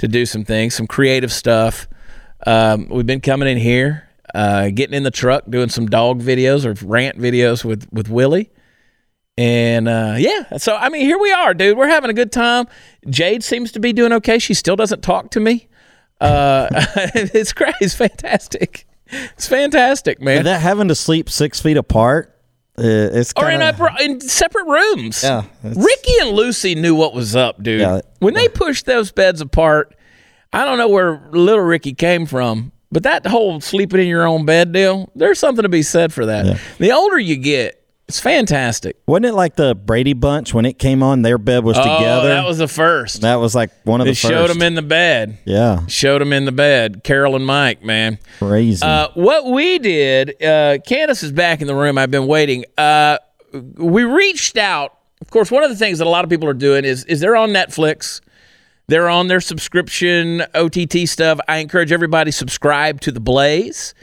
to 0.00 0.08
do 0.08 0.26
some 0.26 0.44
things, 0.44 0.74
some 0.74 0.86
creative 0.86 1.32
stuff. 1.32 1.86
Um, 2.46 2.88
we've 2.88 3.06
been 3.06 3.20
coming 3.20 3.48
in 3.48 3.58
here, 3.58 4.08
uh, 4.34 4.70
getting 4.70 4.94
in 4.94 5.02
the 5.02 5.10
truck, 5.10 5.44
doing 5.48 5.68
some 5.68 5.86
dog 5.86 6.20
videos 6.20 6.64
or 6.64 6.86
rant 6.86 7.18
videos 7.18 7.64
with 7.64 7.86
with 7.92 8.08
Willie. 8.08 8.50
And 9.36 9.88
uh, 9.88 10.16
yeah, 10.18 10.56
so 10.56 10.74
I 10.74 10.88
mean, 10.88 11.02
here 11.02 11.18
we 11.18 11.32
are, 11.32 11.54
dude. 11.54 11.76
We're 11.76 11.88
having 11.88 12.10
a 12.10 12.14
good 12.14 12.32
time. 12.32 12.66
Jade 13.08 13.44
seems 13.44 13.72
to 13.72 13.80
be 13.80 13.92
doing 13.92 14.12
okay. 14.14 14.38
She 14.38 14.54
still 14.54 14.76
doesn't 14.76 15.02
talk 15.02 15.30
to 15.32 15.40
me. 15.40 15.68
Uh, 16.20 16.68
it's 17.14 17.52
great. 17.52 17.74
It's 17.80 17.94
fantastic. 17.94 18.86
It's 19.06 19.48
fantastic, 19.48 20.20
man. 20.20 20.44
That 20.44 20.60
having 20.60 20.88
to 20.88 20.94
sleep 20.94 21.28
six 21.28 21.60
feet 21.60 21.76
apart, 21.76 22.39
uh, 22.78 22.82
it's 22.84 23.32
or 23.36 23.50
in, 23.50 23.62
up, 23.62 23.78
in 24.00 24.20
separate 24.20 24.66
rooms. 24.66 25.22
Yeah, 25.22 25.44
Ricky 25.62 26.12
and 26.20 26.30
Lucy 26.30 26.74
knew 26.74 26.94
what 26.94 27.14
was 27.14 27.36
up, 27.36 27.62
dude. 27.62 27.80
Yeah. 27.80 28.00
When 28.20 28.34
they 28.34 28.48
pushed 28.48 28.86
those 28.86 29.12
beds 29.12 29.40
apart, 29.40 29.94
I 30.52 30.64
don't 30.64 30.78
know 30.78 30.88
where 30.88 31.28
little 31.30 31.64
Ricky 31.64 31.92
came 31.94 32.26
from, 32.26 32.72
but 32.90 33.02
that 33.04 33.26
whole 33.26 33.60
sleeping 33.60 34.00
in 34.00 34.06
your 34.06 34.26
own 34.26 34.44
bed 34.44 34.72
deal, 34.72 35.10
there's 35.14 35.38
something 35.38 35.62
to 35.62 35.68
be 35.68 35.82
said 35.82 36.12
for 36.12 36.26
that. 36.26 36.58
The 36.78 36.92
older 36.92 37.18
you 37.18 37.36
get, 37.36 37.79
it's 38.10 38.18
fantastic. 38.18 38.96
Wasn't 39.06 39.24
it 39.24 39.34
like 39.34 39.54
the 39.54 39.74
Brady 39.76 40.14
Bunch 40.14 40.52
when 40.52 40.64
it 40.64 40.80
came 40.80 41.00
on? 41.02 41.22
Their 41.22 41.38
bed 41.38 41.62
was 41.62 41.78
Oh, 41.78 41.82
together. 41.82 42.28
that 42.28 42.44
was 42.44 42.58
the 42.58 42.66
first. 42.66 43.20
That 43.20 43.36
was 43.36 43.54
like 43.54 43.70
one 43.84 44.00
of 44.00 44.06
the 44.08 44.14
first. 44.14 44.22
showed 44.22 44.50
them 44.50 44.62
in 44.62 44.74
the 44.74 44.82
bed. 44.82 45.38
yeah, 45.44 45.86
Showed 45.86 46.20
them 46.20 46.32
in 46.32 46.44
the 46.44 46.52
bed. 46.52 47.02
Carol 47.04 47.36
and 47.36 47.46
Mike, 47.46 47.84
man. 47.84 48.18
crazy. 48.38 48.82
Uh, 48.84 49.08
what 49.14 49.46
we 49.46 49.78
did, 49.78 50.42
uh, 50.42 50.78
Candace 50.86 51.22
is 51.22 51.30
back 51.30 51.60
in 51.60 51.68
the 51.68 51.74
room. 51.74 51.96
I've 51.98 52.10
been 52.10 52.26
waiting. 52.26 52.64
Uh, 52.76 53.18
we 53.76 54.02
reached 54.02 54.56
out. 54.58 54.96
Of 55.20 55.30
course, 55.30 55.50
one 55.50 55.62
of 55.62 55.70
the 55.70 55.76
things 55.76 55.98
that 55.98 56.06
a 56.06 56.10
lot 56.10 56.24
of 56.24 56.30
people 56.30 56.48
are 56.48 56.54
doing 56.54 56.84
is 56.84 57.04
is 57.04 57.20
they're 57.20 57.36
on 57.36 57.50
Netflix. 57.50 58.20
They're 58.88 59.08
on 59.08 59.28
their 59.28 59.40
subscription 59.40 60.42
OTT 60.54 61.06
stuff. 61.08 61.38
I 61.46 61.58
encourage 61.58 61.92
everybody 61.92 62.32
subscribe 62.32 63.00
to 63.02 63.12
the 63.12 63.20
Blaze. 63.20 63.94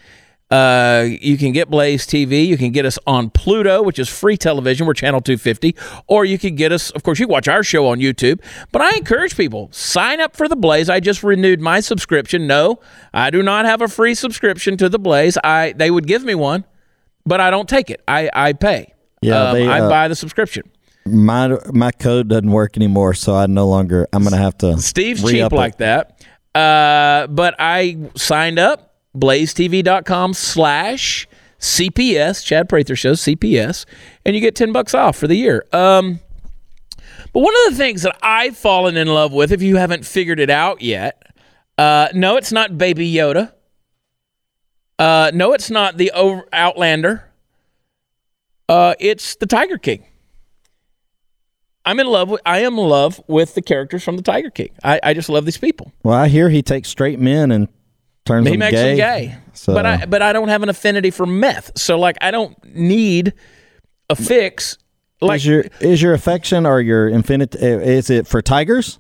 Uh, 0.49 1.05
you 1.21 1.37
can 1.37 1.51
get 1.51 1.69
Blaze 1.69 2.07
TV. 2.07 2.45
You 2.45 2.57
can 2.57 2.71
get 2.71 2.85
us 2.85 2.97
on 3.05 3.29
Pluto, 3.29 3.81
which 3.81 3.99
is 3.99 4.07
free 4.07 4.37
television. 4.37 4.87
We're 4.87 4.93
channel 4.93 5.19
250. 5.19 5.75
Or 6.07 6.23
you 6.23 6.37
can 6.37 6.55
get 6.55 6.71
us, 6.71 6.89
of 6.91 7.03
course, 7.03 7.19
you 7.19 7.27
watch 7.27 7.47
our 7.47 7.63
show 7.63 7.87
on 7.87 7.99
YouTube. 7.99 8.41
But 8.71 8.81
I 8.81 8.95
encourage 8.97 9.35
people, 9.35 9.69
sign 9.71 10.21
up 10.21 10.37
for 10.37 10.47
the 10.47 10.55
Blaze. 10.55 10.89
I 10.89 10.99
just 10.99 11.21
renewed 11.23 11.59
my 11.59 11.81
subscription. 11.81 12.47
No, 12.47 12.79
I 13.13 13.29
do 13.29 13.43
not 13.43 13.65
have 13.65 13.81
a 13.81 13.87
free 13.87 14.15
subscription 14.15 14.77
to 14.77 14.87
the 14.89 14.99
Blaze. 14.99 15.37
I 15.43 15.73
They 15.75 15.91
would 15.91 16.07
give 16.07 16.23
me 16.23 16.35
one, 16.35 16.63
but 17.25 17.41
I 17.41 17.49
don't 17.49 17.67
take 17.67 17.89
it. 17.89 18.01
I, 18.07 18.29
I 18.33 18.53
pay. 18.53 18.93
Yeah, 19.21 19.49
Um, 19.49 19.53
they, 19.53 19.67
I 19.67 19.81
uh, 19.81 19.89
buy 19.89 20.07
the 20.07 20.15
subscription. 20.15 20.63
My 21.05 21.57
my 21.73 21.91
code 21.91 22.27
doesn't 22.27 22.51
work 22.51 22.75
anymore, 22.75 23.13
so 23.13 23.33
I 23.33 23.47
no 23.47 23.67
longer. 23.67 24.07
I'm 24.11 24.23
gonna 24.23 24.37
have 24.37 24.57
to. 24.59 24.77
Steve's 24.77 25.23
cheap 25.23 25.41
it. 25.41 25.51
like 25.53 25.77
that. 25.77 26.21
Uh, 26.53 27.27
but 27.27 27.55
I 27.59 27.97
signed 28.15 28.59
up, 28.59 28.96
blazetv.com 29.15 30.33
slash 30.33 31.27
CPS, 31.59 32.43
Chad 32.45 32.69
Prather 32.69 32.95
Show, 32.95 33.13
CPS, 33.13 33.85
and 34.25 34.35
you 34.35 34.41
get 34.41 34.55
10 34.55 34.71
bucks 34.71 34.93
off 34.93 35.15
for 35.17 35.27
the 35.27 35.35
year. 35.35 35.65
Um, 35.73 36.19
but 37.33 37.41
one 37.41 37.53
of 37.65 37.71
the 37.71 37.77
things 37.77 38.03
that 38.03 38.17
I've 38.21 38.57
fallen 38.57 38.97
in 38.97 39.07
love 39.07 39.33
with, 39.33 39.51
if 39.51 39.61
you 39.61 39.77
haven't 39.77 40.05
figured 40.05 40.39
it 40.39 40.49
out 40.49 40.81
yet, 40.81 41.21
uh, 41.77 42.09
no, 42.13 42.37
it's 42.37 42.51
not 42.51 42.77
Baby 42.77 43.11
Yoda. 43.11 43.53
Uh, 44.99 45.31
no, 45.33 45.53
it's 45.53 45.69
not 45.69 45.97
the 45.97 46.11
Outlander. 46.53 47.23
Uh, 48.67 48.95
it's 48.99 49.35
the 49.35 49.45
Tiger 49.45 49.77
King. 49.77 50.03
I'm 51.85 51.99
in 52.01 52.07
love 52.07 52.29
with. 52.29 52.41
I 52.45 52.59
am 52.59 52.73
in 52.73 52.85
love 52.85 53.21
with 53.27 53.53
the 53.55 53.61
characters 53.61 54.03
from 54.03 54.17
the 54.17 54.23
Tiger 54.23 54.49
King. 54.49 54.69
I, 54.83 54.99
I 55.01 55.13
just 55.13 55.29
love 55.29 55.45
these 55.45 55.57
people. 55.57 55.93
Well, 56.03 56.15
I 56.15 56.27
hear 56.27 56.49
he 56.49 56.61
takes 56.61 56.89
straight 56.89 57.17
men 57.19 57.49
and 57.49 57.69
turns 58.27 58.45
He 58.47 58.51
them 58.53 58.59
makes 58.59 58.71
gay. 58.73 58.87
them 58.89 58.97
gay, 58.97 59.35
So- 59.53 59.73
but 59.73 59.85
I 59.85 60.05
but 60.05 60.21
I 60.21 60.33
don't 60.33 60.49
have 60.49 60.63
an 60.63 60.69
affinity 60.69 61.09
for 61.11 61.25
meth. 61.25 61.77
So 61.77 61.97
like 61.99 62.17
I 62.21 62.31
don't 62.31 62.55
need 62.75 63.33
a 64.09 64.15
fix. 64.15 64.77
Like 65.21 65.37
is 65.37 65.45
your 65.47 65.65
is 65.79 66.01
your 66.01 66.13
affection 66.13 66.65
or 66.65 66.79
your 66.81 67.09
infinite? 67.09 67.55
Is 67.55 68.09
it 68.09 68.27
for 68.27 68.41
tigers? 68.41 68.99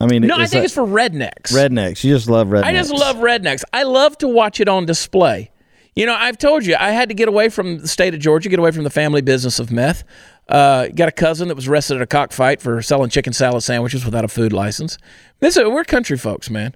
I 0.00 0.06
mean, 0.06 0.22
no, 0.26 0.36
I 0.36 0.46
think 0.46 0.64
it's 0.64 0.74
for 0.74 0.82
rednecks. 0.86 1.52
rednecks. 1.52 2.04
You 2.04 2.12
just 2.14 2.28
love 2.28 2.48
rednecks. 2.48 2.64
I 2.64 2.72
just 2.74 2.92
love 2.92 3.16
rednecks. 3.16 3.62
I 3.72 3.84
love 3.84 4.18
to 4.18 4.28
watch 4.28 4.60
it 4.60 4.68
on 4.68 4.84
display. 4.84 5.50
You 5.94 6.04
know, 6.04 6.14
I've 6.14 6.36
told 6.36 6.66
you 6.66 6.76
I 6.78 6.90
had 6.90 7.08
to 7.08 7.14
get 7.14 7.28
away 7.28 7.48
from 7.48 7.78
the 7.78 7.88
state 7.88 8.12
of 8.12 8.20
Georgia, 8.20 8.50
get 8.50 8.58
away 8.58 8.72
from 8.72 8.84
the 8.84 8.90
family 8.90 9.22
business 9.22 9.58
of 9.58 9.72
meth. 9.72 10.04
Uh, 10.48 10.88
got 10.88 11.08
a 11.08 11.12
cousin 11.12 11.48
that 11.48 11.54
was 11.54 11.66
arrested 11.66 11.96
at 11.96 12.02
a 12.02 12.06
cockfight 12.06 12.60
for 12.60 12.82
selling 12.82 13.08
chicken 13.08 13.32
salad 13.32 13.62
sandwiches 13.62 14.04
without 14.04 14.22
a 14.22 14.28
food 14.28 14.52
license. 14.52 14.98
This 15.40 15.56
is, 15.56 15.64
we're 15.64 15.84
country 15.84 16.18
folks, 16.18 16.50
man. 16.50 16.74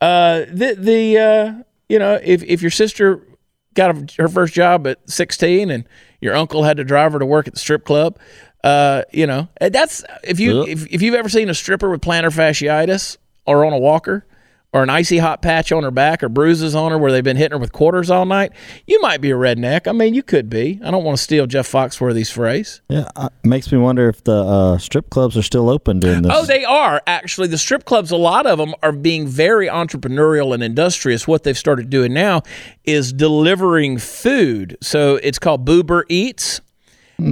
Uh, 0.00 0.46
the 0.52 0.74
the 0.78 1.18
uh, 1.18 1.62
you 1.88 1.98
know 1.98 2.18
if 2.22 2.42
if 2.42 2.62
your 2.62 2.70
sister 2.70 3.26
got 3.74 3.90
a, 3.90 4.22
her 4.22 4.28
first 4.28 4.52
job 4.54 4.86
at 4.86 4.98
16 5.08 5.70
and 5.70 5.84
your 6.20 6.34
uncle 6.34 6.64
had 6.64 6.76
to 6.78 6.84
drive 6.84 7.12
her 7.12 7.18
to 7.18 7.26
work 7.26 7.46
at 7.46 7.54
the 7.54 7.60
strip 7.60 7.84
club, 7.84 8.18
uh, 8.64 9.02
you 9.12 9.26
know 9.26 9.48
that's 9.60 10.02
if 10.24 10.40
you 10.40 10.60
Yep. 10.60 10.68
if, 10.68 10.86
if 10.90 11.02
you've 11.02 11.14
ever 11.14 11.28
seen 11.28 11.48
a 11.48 11.54
stripper 11.54 11.90
with 11.90 12.00
plantar 12.00 12.34
fasciitis 12.34 13.16
or 13.46 13.64
on 13.64 13.72
a 13.72 13.78
walker 13.78 14.26
or 14.72 14.82
an 14.82 14.90
icy 14.90 15.18
hot 15.18 15.42
patch 15.42 15.72
on 15.72 15.82
her 15.82 15.90
back 15.90 16.22
or 16.22 16.28
bruises 16.28 16.74
on 16.74 16.92
her 16.92 16.98
where 16.98 17.10
they've 17.10 17.24
been 17.24 17.36
hitting 17.36 17.52
her 17.52 17.58
with 17.58 17.72
quarters 17.72 18.10
all 18.10 18.24
night, 18.24 18.52
you 18.86 19.00
might 19.00 19.20
be 19.20 19.30
a 19.30 19.34
redneck. 19.34 19.88
I 19.88 19.92
mean, 19.92 20.14
you 20.14 20.22
could 20.22 20.48
be. 20.48 20.80
I 20.84 20.90
don't 20.90 21.02
want 21.02 21.16
to 21.18 21.22
steal 21.22 21.46
Jeff 21.46 21.70
Foxworthy's 21.70 22.30
phrase. 22.30 22.80
Yeah, 22.88 23.08
uh, 23.16 23.30
makes 23.42 23.72
me 23.72 23.78
wonder 23.78 24.08
if 24.08 24.22
the 24.22 24.32
uh, 24.44 24.78
strip 24.78 25.10
clubs 25.10 25.36
are 25.36 25.42
still 25.42 25.68
open 25.68 25.98
during 25.98 26.22
this. 26.22 26.32
Oh, 26.34 26.44
they 26.44 26.64
are 26.64 27.02
actually 27.06 27.48
the 27.48 27.58
strip 27.58 27.84
clubs. 27.84 28.10
A 28.10 28.16
lot 28.16 28.46
of 28.46 28.58
them 28.58 28.74
are 28.82 28.92
being 28.92 29.26
very 29.26 29.66
entrepreneurial 29.66 30.54
and 30.54 30.62
industrious. 30.62 31.26
What 31.26 31.42
they've 31.42 31.58
started 31.58 31.90
doing 31.90 32.12
now 32.12 32.42
is 32.84 33.12
delivering 33.12 33.98
food. 33.98 34.76
So 34.80 35.16
it's 35.16 35.38
called 35.38 35.66
Boober 35.66 36.04
Eats. 36.08 36.60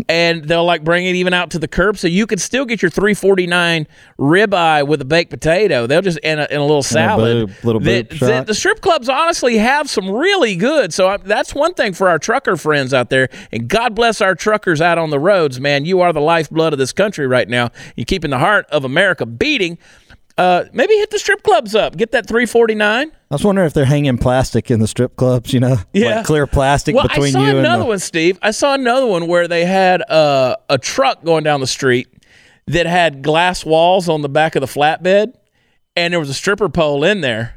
And 0.09 0.45
they'll 0.45 0.65
like 0.65 0.85
bring 0.85 1.07
it 1.07 1.15
even 1.15 1.33
out 1.33 1.51
to 1.53 1.59
the 1.59 1.69
curb, 1.69 1.99
so 1.99 2.09
you 2.09 2.27
could 2.27 2.41
still 2.41 2.65
get 2.65 2.83
your 2.83 2.91
three 2.91 3.15
forty 3.15 3.47
nine 3.47 3.87
ribeye 4.19 4.87
with 4.87 5.01
a 5.01 5.05
baked 5.05 5.31
potato. 5.31 5.87
They'll 5.87 6.03
just 6.03 6.19
in 6.19 6.39
a, 6.39 6.47
in 6.51 6.59
a 6.59 6.65
little 6.65 6.83
salad. 6.83 7.49
boob- 7.49 7.65
little 7.65 7.81
boob 7.81 8.09
that 8.09 8.15
shot. 8.17 8.47
the 8.47 8.55
strip 8.55 8.81
clubs 8.81 9.09
honestly 9.09 9.59
have 9.59 9.89
some 9.89 10.11
really 10.11 10.57
good. 10.57 10.93
So 10.93 11.09
I, 11.09 11.17
that's 11.17 11.55
one 11.55 11.75
thing 11.75 11.93
for 11.93 12.09
our 12.09 12.19
trucker 12.19 12.57
friends 12.57 12.93
out 12.93 13.11
there. 13.11 13.29
And 13.53 13.69
God 13.69 13.95
bless 13.95 14.21
our 14.21 14.35
truckers 14.35 14.81
out 14.81 14.99
on 14.99 15.11
the 15.11 15.19
roads, 15.19 15.61
man. 15.61 15.85
You 15.85 16.01
are 16.01 16.13
the 16.13 16.21
lifeblood 16.21 16.73
of 16.73 16.79
this 16.79 16.93
country 16.93 17.27
right 17.27 17.49
now. 17.49 17.71
You're 17.97 18.05
keeping 18.05 18.31
the 18.31 18.39
heart 18.39 18.67
of 18.71 18.85
America 18.85 19.27
beating. 19.27 19.79
Uh, 20.37 20.65
maybe 20.73 20.95
hit 20.95 21.11
the 21.11 21.19
strip 21.19 21.43
clubs 21.43 21.75
up. 21.75 21.97
Get 21.97 22.13
that 22.13 22.27
349. 22.29 23.11
I 23.31 23.35
was 23.35 23.45
wondering 23.45 23.67
if 23.67 23.75
they're 23.75 23.85
hanging 23.85 24.17
plastic 24.17 24.71
in 24.71 24.81
the 24.81 24.89
strip 24.89 25.17
clubs. 25.17 25.53
You 25.53 25.61
know, 25.61 25.77
Yeah. 25.93 26.17
like 26.17 26.25
clear 26.27 26.47
plastic 26.47 26.95
Well, 26.95 27.05
I 27.05 27.09
between 27.09 27.33
saw 27.33 27.41
you 27.43 27.49
and 27.51 27.59
another 27.59 27.83
the, 27.83 27.89
one, 27.89 27.99
Steve. 27.99 28.39
I 28.41 28.53
saw 28.53 28.75
another 28.75 29.07
one 29.07 29.27
where 29.27 29.47
they 29.49 29.65
had 29.67 30.03
uh, 30.11 30.57
a 30.71 30.79
truck 30.79 31.23
going 31.25 31.45
down 31.45 31.61
the 31.61 31.67
street 31.67 32.09
that 32.67 32.87
had 32.87 33.23
glass 33.23 33.65
walls 33.67 34.09
on 34.09 34.23
the 34.23 34.29
back 34.31 34.57
of 34.57 34.61
the 34.61 34.67
flatbed, 34.67 35.35
and 35.97 36.13
there 36.13 36.21
was 36.21 36.31
a 36.31 36.35
stripper 36.35 36.69
pole 36.69 37.05
in 37.05 37.21
there. 37.21 37.55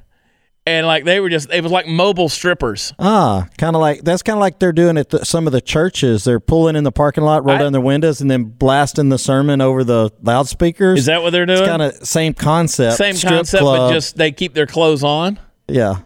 And 0.68 0.86
like 0.86 1.06
they 1.06 1.20
were 1.20 1.30
just, 1.30 1.52
it 1.52 1.64
was 1.64 1.72
like 1.72 1.88
mobile 1.88 2.30
strippers. 2.30 2.94
Ah, 3.00 3.48
kind 3.58 3.76
of 3.76 3.82
like 3.82 4.04
that's 4.04 4.22
kind 4.22 4.38
of 4.38 4.42
like 4.42 4.60
they're 4.60 4.72
doing 4.72 4.96
at 4.96 5.10
the, 5.10 5.26
some 5.26 5.48
of 5.48 5.54
the 5.54 5.60
churches. 5.62 6.24
They're 6.24 6.40
pulling 6.40 6.76
in 6.76 6.84
the 6.84 6.92
parking 6.92 7.24
lot, 7.24 7.44
roll 7.46 7.56
I- 7.56 7.60
down 7.60 7.72
their 7.72 7.82
windows, 7.82 8.22
and 8.22 8.30
then 8.30 8.44
blasting 8.44 9.10
the 9.10 9.18
sermon 9.18 9.60
over 9.60 9.84
the 9.84 10.12
loudspeakers. 10.22 11.00
Is 11.00 11.06
that 11.08 11.24
what 11.24 11.32
they're 11.32 11.48
doing? 11.48 11.60
It's 11.60 11.68
kind 11.68 11.82
of 11.82 11.96
same 12.08 12.34
concept. 12.36 12.98
Same 12.98 13.16
strip 13.16 13.34
concept, 13.34 13.62
club. 13.62 13.90
but 13.90 13.94
just 13.94 14.18
they 14.18 14.32
keep 14.32 14.54
their 14.54 14.68
clothes 14.68 15.04
on. 15.04 15.40
Yeah, 15.68 16.00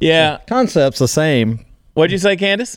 Yeah. 0.00 0.38
concept's 0.48 0.98
the 0.98 1.08
same. 1.08 1.64
What'd 1.94 2.12
you 2.12 2.18
say, 2.18 2.36
Candace? 2.36 2.76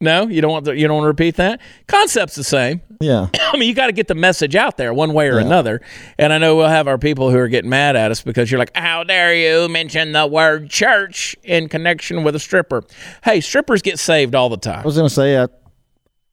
No, 0.00 0.26
you 0.26 0.40
don't 0.40 0.50
want 0.50 0.64
the, 0.64 0.72
you 0.76 0.88
don't 0.88 0.96
want 0.96 1.04
to 1.04 1.08
repeat 1.08 1.36
that. 1.36 1.60
Concept's 1.86 2.34
the 2.34 2.42
same. 2.42 2.80
Yeah, 3.00 3.28
I 3.34 3.56
mean, 3.56 3.68
you 3.68 3.74
got 3.74 3.86
to 3.86 3.92
get 3.92 4.08
the 4.08 4.16
message 4.16 4.56
out 4.56 4.76
there 4.76 4.92
one 4.92 5.12
way 5.14 5.28
or 5.28 5.38
another. 5.38 5.80
And 6.18 6.32
I 6.32 6.38
know 6.38 6.56
we'll 6.56 6.66
have 6.66 6.88
our 6.88 6.98
people 6.98 7.30
who 7.30 7.38
are 7.38 7.46
getting 7.46 7.70
mad 7.70 7.94
at 7.94 8.10
us 8.10 8.20
because 8.20 8.50
you're 8.50 8.58
like, 8.58 8.72
"How 8.76 9.04
dare 9.04 9.32
you 9.34 9.68
mention 9.68 10.10
the 10.10 10.26
word 10.26 10.70
church 10.70 11.36
in 11.44 11.68
connection 11.68 12.24
with 12.24 12.34
a 12.34 12.40
stripper?" 12.40 12.82
Hey, 13.22 13.40
strippers 13.40 13.80
get 13.80 14.00
saved 14.00 14.34
all 14.34 14.48
the 14.48 14.56
time. 14.56 14.80
I 14.80 14.84
was 14.84 14.96
gonna 14.96 15.08
say 15.08 15.36
uh, 15.36 15.46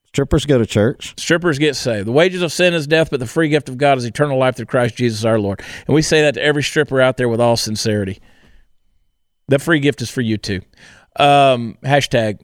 strippers 0.08 0.46
go 0.46 0.58
to 0.58 0.66
church. 0.66 1.14
Strippers 1.16 1.60
get 1.60 1.76
saved. 1.76 2.08
The 2.08 2.12
wages 2.12 2.42
of 2.42 2.50
sin 2.52 2.74
is 2.74 2.88
death, 2.88 3.10
but 3.10 3.20
the 3.20 3.26
free 3.26 3.48
gift 3.48 3.68
of 3.68 3.78
God 3.78 3.98
is 3.98 4.04
eternal 4.04 4.36
life 4.36 4.56
through 4.56 4.66
Christ 4.66 4.96
Jesus 4.96 5.24
our 5.24 5.38
Lord. 5.38 5.62
And 5.86 5.94
we 5.94 6.02
say 6.02 6.22
that 6.22 6.34
to 6.34 6.42
every 6.42 6.64
stripper 6.64 7.00
out 7.00 7.16
there 7.18 7.28
with 7.28 7.40
all 7.40 7.56
sincerity. 7.56 8.18
The 9.50 9.58
free 9.58 9.80
gift 9.80 10.00
is 10.00 10.08
for 10.08 10.20
you 10.20 10.38
too. 10.38 10.60
Um, 11.16 11.76
hashtag 11.82 12.40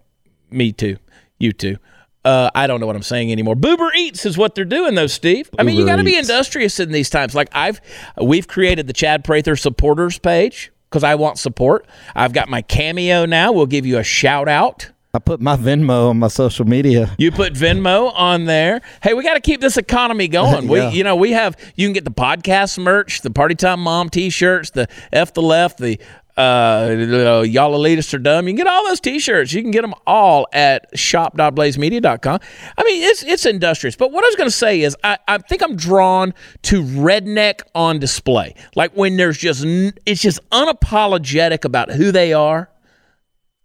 me 0.50 0.72
too. 0.72 0.96
You 1.38 1.52
too. 1.52 1.76
Uh, 2.24 2.50
I 2.52 2.66
don't 2.66 2.80
know 2.80 2.86
what 2.88 2.96
I'm 2.96 3.02
saying 3.02 3.30
anymore. 3.30 3.54
Boober 3.54 3.94
Eats 3.94 4.26
is 4.26 4.36
what 4.36 4.56
they're 4.56 4.64
doing, 4.64 4.96
though, 4.96 5.06
Steve. 5.06 5.48
I 5.56 5.62
mean, 5.62 5.76
you 5.76 5.86
got 5.86 5.96
to 5.96 6.04
be 6.04 6.18
industrious 6.18 6.80
in 6.80 6.90
these 6.90 7.08
times. 7.08 7.36
Like 7.36 7.48
I've, 7.52 7.80
we've 8.20 8.48
created 8.48 8.88
the 8.88 8.92
Chad 8.92 9.22
Prather 9.22 9.54
supporters 9.54 10.18
page 10.18 10.72
because 10.90 11.04
I 11.04 11.14
want 11.14 11.38
support. 11.38 11.86
I've 12.16 12.32
got 12.32 12.48
my 12.48 12.62
cameo 12.62 13.24
now. 13.24 13.52
We'll 13.52 13.66
give 13.66 13.86
you 13.86 13.98
a 13.98 14.04
shout 14.04 14.48
out. 14.48 14.90
I 15.14 15.20
put 15.20 15.40
my 15.40 15.56
Venmo 15.56 16.10
on 16.10 16.18
my 16.18 16.26
social 16.28 16.66
media. 16.66 17.14
You 17.18 17.30
put 17.30 17.54
Venmo 17.54 18.12
on 18.16 18.46
there. 18.46 18.82
Hey, 19.02 19.14
we 19.14 19.22
got 19.22 19.34
to 19.34 19.40
keep 19.40 19.60
this 19.60 19.76
economy 19.76 20.26
going. 20.26 20.68
Yeah. 20.76 20.90
We, 20.90 20.96
you 20.96 21.04
know, 21.04 21.14
we 21.14 21.30
have. 21.30 21.56
You 21.76 21.86
can 21.86 21.92
get 21.92 22.04
the 22.04 22.10
podcast 22.10 22.76
merch, 22.82 23.20
the 23.22 23.30
Party 23.30 23.54
Time 23.54 23.80
Mom 23.80 24.10
T-shirts, 24.10 24.70
the 24.70 24.88
F 25.12 25.32
the 25.32 25.42
Left, 25.42 25.78
the 25.78 26.00
uh, 26.36 27.42
y'all 27.46 27.78
elitists 27.78 28.12
are 28.12 28.18
dumb. 28.18 28.46
You 28.46 28.52
can 28.52 28.64
get 28.64 28.66
all 28.66 28.86
those 28.86 29.00
T-shirts. 29.00 29.52
You 29.52 29.62
can 29.62 29.70
get 29.70 29.82
them 29.82 29.94
all 30.06 30.46
at 30.52 30.86
shop.blazemedia.com. 30.98 32.40
I 32.76 32.84
mean, 32.84 33.02
it's 33.02 33.22
it's 33.22 33.46
industrious. 33.46 33.96
But 33.96 34.12
what 34.12 34.22
I 34.22 34.26
was 34.28 34.36
going 34.36 34.48
to 34.48 34.56
say 34.56 34.82
is, 34.82 34.96
I, 35.02 35.18
I 35.26 35.38
think 35.38 35.62
I'm 35.62 35.76
drawn 35.76 36.34
to 36.62 36.82
redneck 36.82 37.62
on 37.74 37.98
display. 37.98 38.54
Like 38.74 38.92
when 38.92 39.16
there's 39.16 39.38
just 39.38 39.64
it's 39.64 40.20
just 40.20 40.38
unapologetic 40.50 41.64
about 41.64 41.90
who 41.90 42.12
they 42.12 42.32
are. 42.32 42.70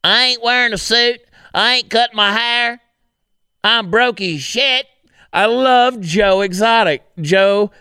I 0.04 0.28
ain't 0.28 0.44
wearing 0.44 0.74
a 0.74 0.78
suit. 0.78 1.20
I 1.54 1.76
ain't 1.76 1.90
cut 1.90 2.14
my 2.14 2.32
hair. 2.32 2.82
I'm 3.64 3.92
broke 3.92 4.22
as 4.22 4.42
shit. 4.42 4.88
I 5.34 5.46
love 5.46 6.00
Joe 6.00 6.42
Exotic. 6.42 7.04
Joe 7.20 7.72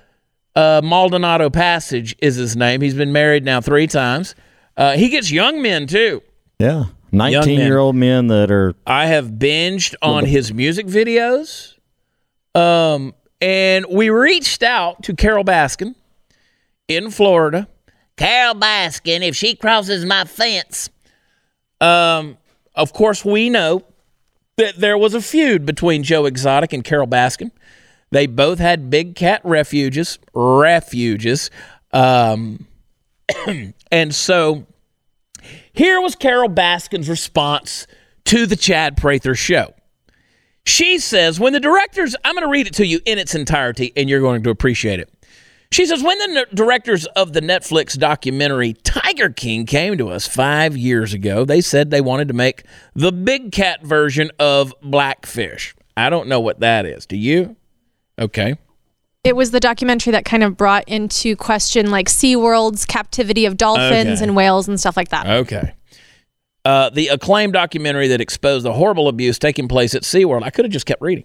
uh, 0.54 0.80
Maldonado 0.82 1.48
Passage 1.48 2.14
is 2.18 2.36
his 2.36 2.56
name. 2.56 2.80
He's 2.80 2.94
been 2.94 3.12
married 3.12 3.44
now 3.44 3.60
three 3.60 3.86
times. 3.86 4.34
Uh, 4.80 4.96
he 4.96 5.10
gets 5.10 5.30
young 5.30 5.60
men 5.60 5.86
too. 5.86 6.22
Yeah, 6.58 6.84
nineteen-year-old 7.12 7.94
men 7.94 8.28
that 8.28 8.50
are 8.50 8.74
I 8.86 9.06
have 9.06 9.32
binged 9.32 9.94
on 10.00 10.24
his 10.24 10.54
music 10.54 10.86
videos. 10.86 11.74
Um, 12.54 13.14
and 13.42 13.84
we 13.90 14.08
reached 14.08 14.62
out 14.62 15.02
to 15.02 15.14
Carole 15.14 15.44
Baskin 15.44 15.94
in 16.88 17.10
Florida. 17.10 17.68
Carole 18.16 18.54
Baskin, 18.54 19.20
if 19.20 19.36
she 19.36 19.54
crosses 19.54 20.06
my 20.06 20.24
fence. 20.24 20.88
Um, 21.82 22.38
of 22.74 22.94
course, 22.94 23.22
we 23.22 23.50
know 23.50 23.84
that 24.56 24.76
there 24.76 24.96
was 24.96 25.12
a 25.12 25.20
feud 25.20 25.66
between 25.66 26.02
Joe 26.02 26.24
Exotic 26.24 26.72
and 26.72 26.82
Carole 26.82 27.06
Baskin. 27.06 27.50
They 28.12 28.26
both 28.26 28.58
had 28.58 28.88
big 28.88 29.14
cat 29.14 29.42
refuges, 29.44 30.18
refuges. 30.32 31.50
Um, 31.92 32.66
and 33.92 34.14
so 34.14 34.66
here 35.72 36.00
was 36.00 36.14
Carole 36.14 36.48
Baskin's 36.48 37.08
response 37.08 37.86
to 38.24 38.46
the 38.46 38.56
Chad 38.56 38.96
Prather 38.96 39.34
show. 39.34 39.74
She 40.64 40.98
says, 40.98 41.40
when 41.40 41.52
the 41.52 41.60
directors, 41.60 42.14
I'm 42.24 42.34
going 42.34 42.46
to 42.46 42.50
read 42.50 42.66
it 42.66 42.74
to 42.74 42.86
you 42.86 43.00
in 43.06 43.18
its 43.18 43.34
entirety, 43.34 43.92
and 43.96 44.08
you're 44.10 44.20
going 44.20 44.42
to 44.42 44.50
appreciate 44.50 45.00
it. 45.00 45.12
She 45.72 45.86
says, 45.86 46.02
when 46.02 46.18
the 46.18 46.46
directors 46.52 47.06
of 47.06 47.32
the 47.32 47.40
Netflix 47.40 47.96
documentary 47.96 48.72
Tiger 48.72 49.30
King 49.30 49.66
came 49.66 49.96
to 49.98 50.08
us 50.08 50.26
five 50.26 50.76
years 50.76 51.14
ago, 51.14 51.44
they 51.44 51.60
said 51.60 51.90
they 51.90 52.00
wanted 52.00 52.28
to 52.28 52.34
make 52.34 52.64
the 52.94 53.12
big 53.12 53.52
cat 53.52 53.82
version 53.82 54.30
of 54.38 54.74
Blackfish. 54.82 55.74
I 55.96 56.10
don't 56.10 56.28
know 56.28 56.40
what 56.40 56.60
that 56.60 56.86
is. 56.86 57.06
Do 57.06 57.16
you? 57.16 57.56
Okay. 58.18 58.56
It 59.22 59.36
was 59.36 59.50
the 59.50 59.60
documentary 59.60 60.12
that 60.12 60.24
kind 60.24 60.42
of 60.42 60.56
brought 60.56 60.84
into 60.88 61.36
question 61.36 61.90
like 61.90 62.08
SeaWorld's 62.08 62.86
captivity 62.86 63.44
of 63.44 63.58
dolphins 63.58 64.08
Okay. 64.20 64.22
and 64.22 64.34
whales 64.34 64.66
and 64.66 64.80
stuff 64.80 64.96
like 64.96 65.10
that. 65.10 65.26
Okay. 65.26 65.74
Uh, 66.62 66.90
the 66.90 67.08
acclaimed 67.08 67.54
documentary 67.54 68.08
that 68.08 68.20
exposed 68.20 68.66
the 68.66 68.72
horrible 68.74 69.08
abuse 69.08 69.38
taking 69.38 69.66
place 69.66 69.94
at 69.94 70.02
SeaWorld. 70.02 70.42
I 70.42 70.50
could 70.50 70.66
have 70.66 70.72
just 70.72 70.84
kept 70.84 71.00
reading. 71.00 71.24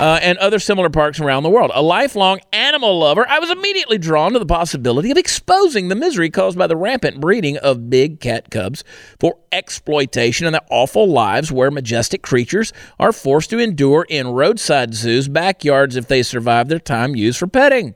Uh, 0.00 0.18
and 0.22 0.38
other 0.38 0.58
similar 0.58 0.88
parks 0.88 1.20
around 1.20 1.42
the 1.42 1.50
world. 1.50 1.70
A 1.74 1.82
lifelong 1.82 2.40
animal 2.54 2.98
lover, 2.98 3.26
I 3.28 3.38
was 3.38 3.50
immediately 3.50 3.98
drawn 3.98 4.32
to 4.32 4.38
the 4.38 4.46
possibility 4.46 5.10
of 5.10 5.18
exposing 5.18 5.88
the 5.88 5.94
misery 5.94 6.30
caused 6.30 6.56
by 6.56 6.66
the 6.66 6.76
rampant 6.76 7.20
breeding 7.20 7.58
of 7.58 7.90
big 7.90 8.18
cat 8.20 8.50
cubs 8.50 8.82
for 9.20 9.36
exploitation 9.52 10.46
and 10.46 10.54
the 10.54 10.64
awful 10.70 11.06
lives 11.06 11.52
where 11.52 11.70
majestic 11.70 12.22
creatures 12.22 12.72
are 12.98 13.12
forced 13.12 13.50
to 13.50 13.58
endure 13.58 14.06
in 14.08 14.28
roadside 14.28 14.94
zoos, 14.94 15.28
backyards 15.28 15.96
if 15.96 16.08
they 16.08 16.22
survive 16.22 16.68
their 16.68 16.78
time 16.78 17.14
used 17.14 17.38
for 17.38 17.46
petting. 17.46 17.94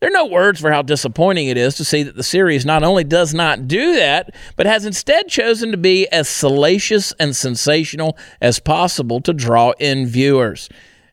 There 0.00 0.08
are 0.08 0.12
no 0.12 0.24
words 0.24 0.60
for 0.60 0.72
how 0.72 0.80
disappointing 0.80 1.48
it 1.48 1.58
is 1.58 1.74
to 1.74 1.84
see 1.84 2.02
that 2.04 2.16
the 2.16 2.22
series 2.22 2.64
not 2.64 2.82
only 2.82 3.04
does 3.04 3.34
not 3.34 3.68
do 3.68 3.96
that, 3.96 4.34
but 4.56 4.64
has 4.64 4.86
instead 4.86 5.28
chosen 5.28 5.70
to 5.72 5.76
be 5.76 6.08
as 6.08 6.26
salacious 6.26 7.12
and 7.20 7.36
sensational 7.36 8.16
as 8.40 8.58
possible 8.60 9.20
to 9.20 9.34
draw 9.34 9.72
in 9.78 10.06
viewers. 10.06 10.70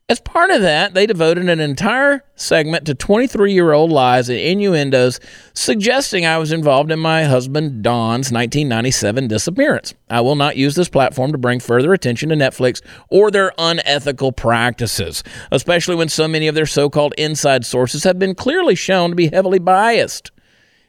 As 0.10 0.22
part 0.22 0.52
of 0.52 0.62
that, 0.62 0.94
they 0.94 1.06
devoted 1.06 1.50
an 1.50 1.60
entire 1.60 2.24
segment 2.38 2.86
to 2.86 2.96
23 2.96 3.52
year 3.52 3.74
old 3.74 3.92
lies 3.92 4.30
and 4.30 4.40
innuendos 4.40 5.20
suggesting 5.54 6.26
I 6.26 6.38
was 6.38 6.54
involved 6.54 6.92
in 6.92 7.00
my 7.00 7.26
husband 7.26 7.84
Don's 7.84 8.32
1997 8.32 9.28
disappearance. 9.28 9.94
I 10.10 10.22
will 10.22 10.38
not 10.38 10.56
use 10.56 10.76
this 10.76 10.88
platform 10.88 11.34
to 11.34 11.38
bring 11.38 11.60
further 11.60 11.92
attention 11.92 12.30
to 12.30 12.36
Netflix 12.36 12.82
or 13.10 13.30
their 13.32 13.52
unethical 13.58 14.32
practices, 14.32 15.26
especially 15.52 15.96
when 15.96 16.08
so 16.08 16.26
many 16.26 16.48
of 16.48 16.56
their 16.56 16.66
so 16.66 16.90
called 16.90 17.14
inside 17.18 17.66
sources 17.66 18.06
have 18.06 18.18
been 18.18 18.34
clearly 18.34 18.76
shown 18.76 19.10
to 19.10 19.16
be 19.18 19.28
heavily 19.28 19.60
biased. 19.60 20.32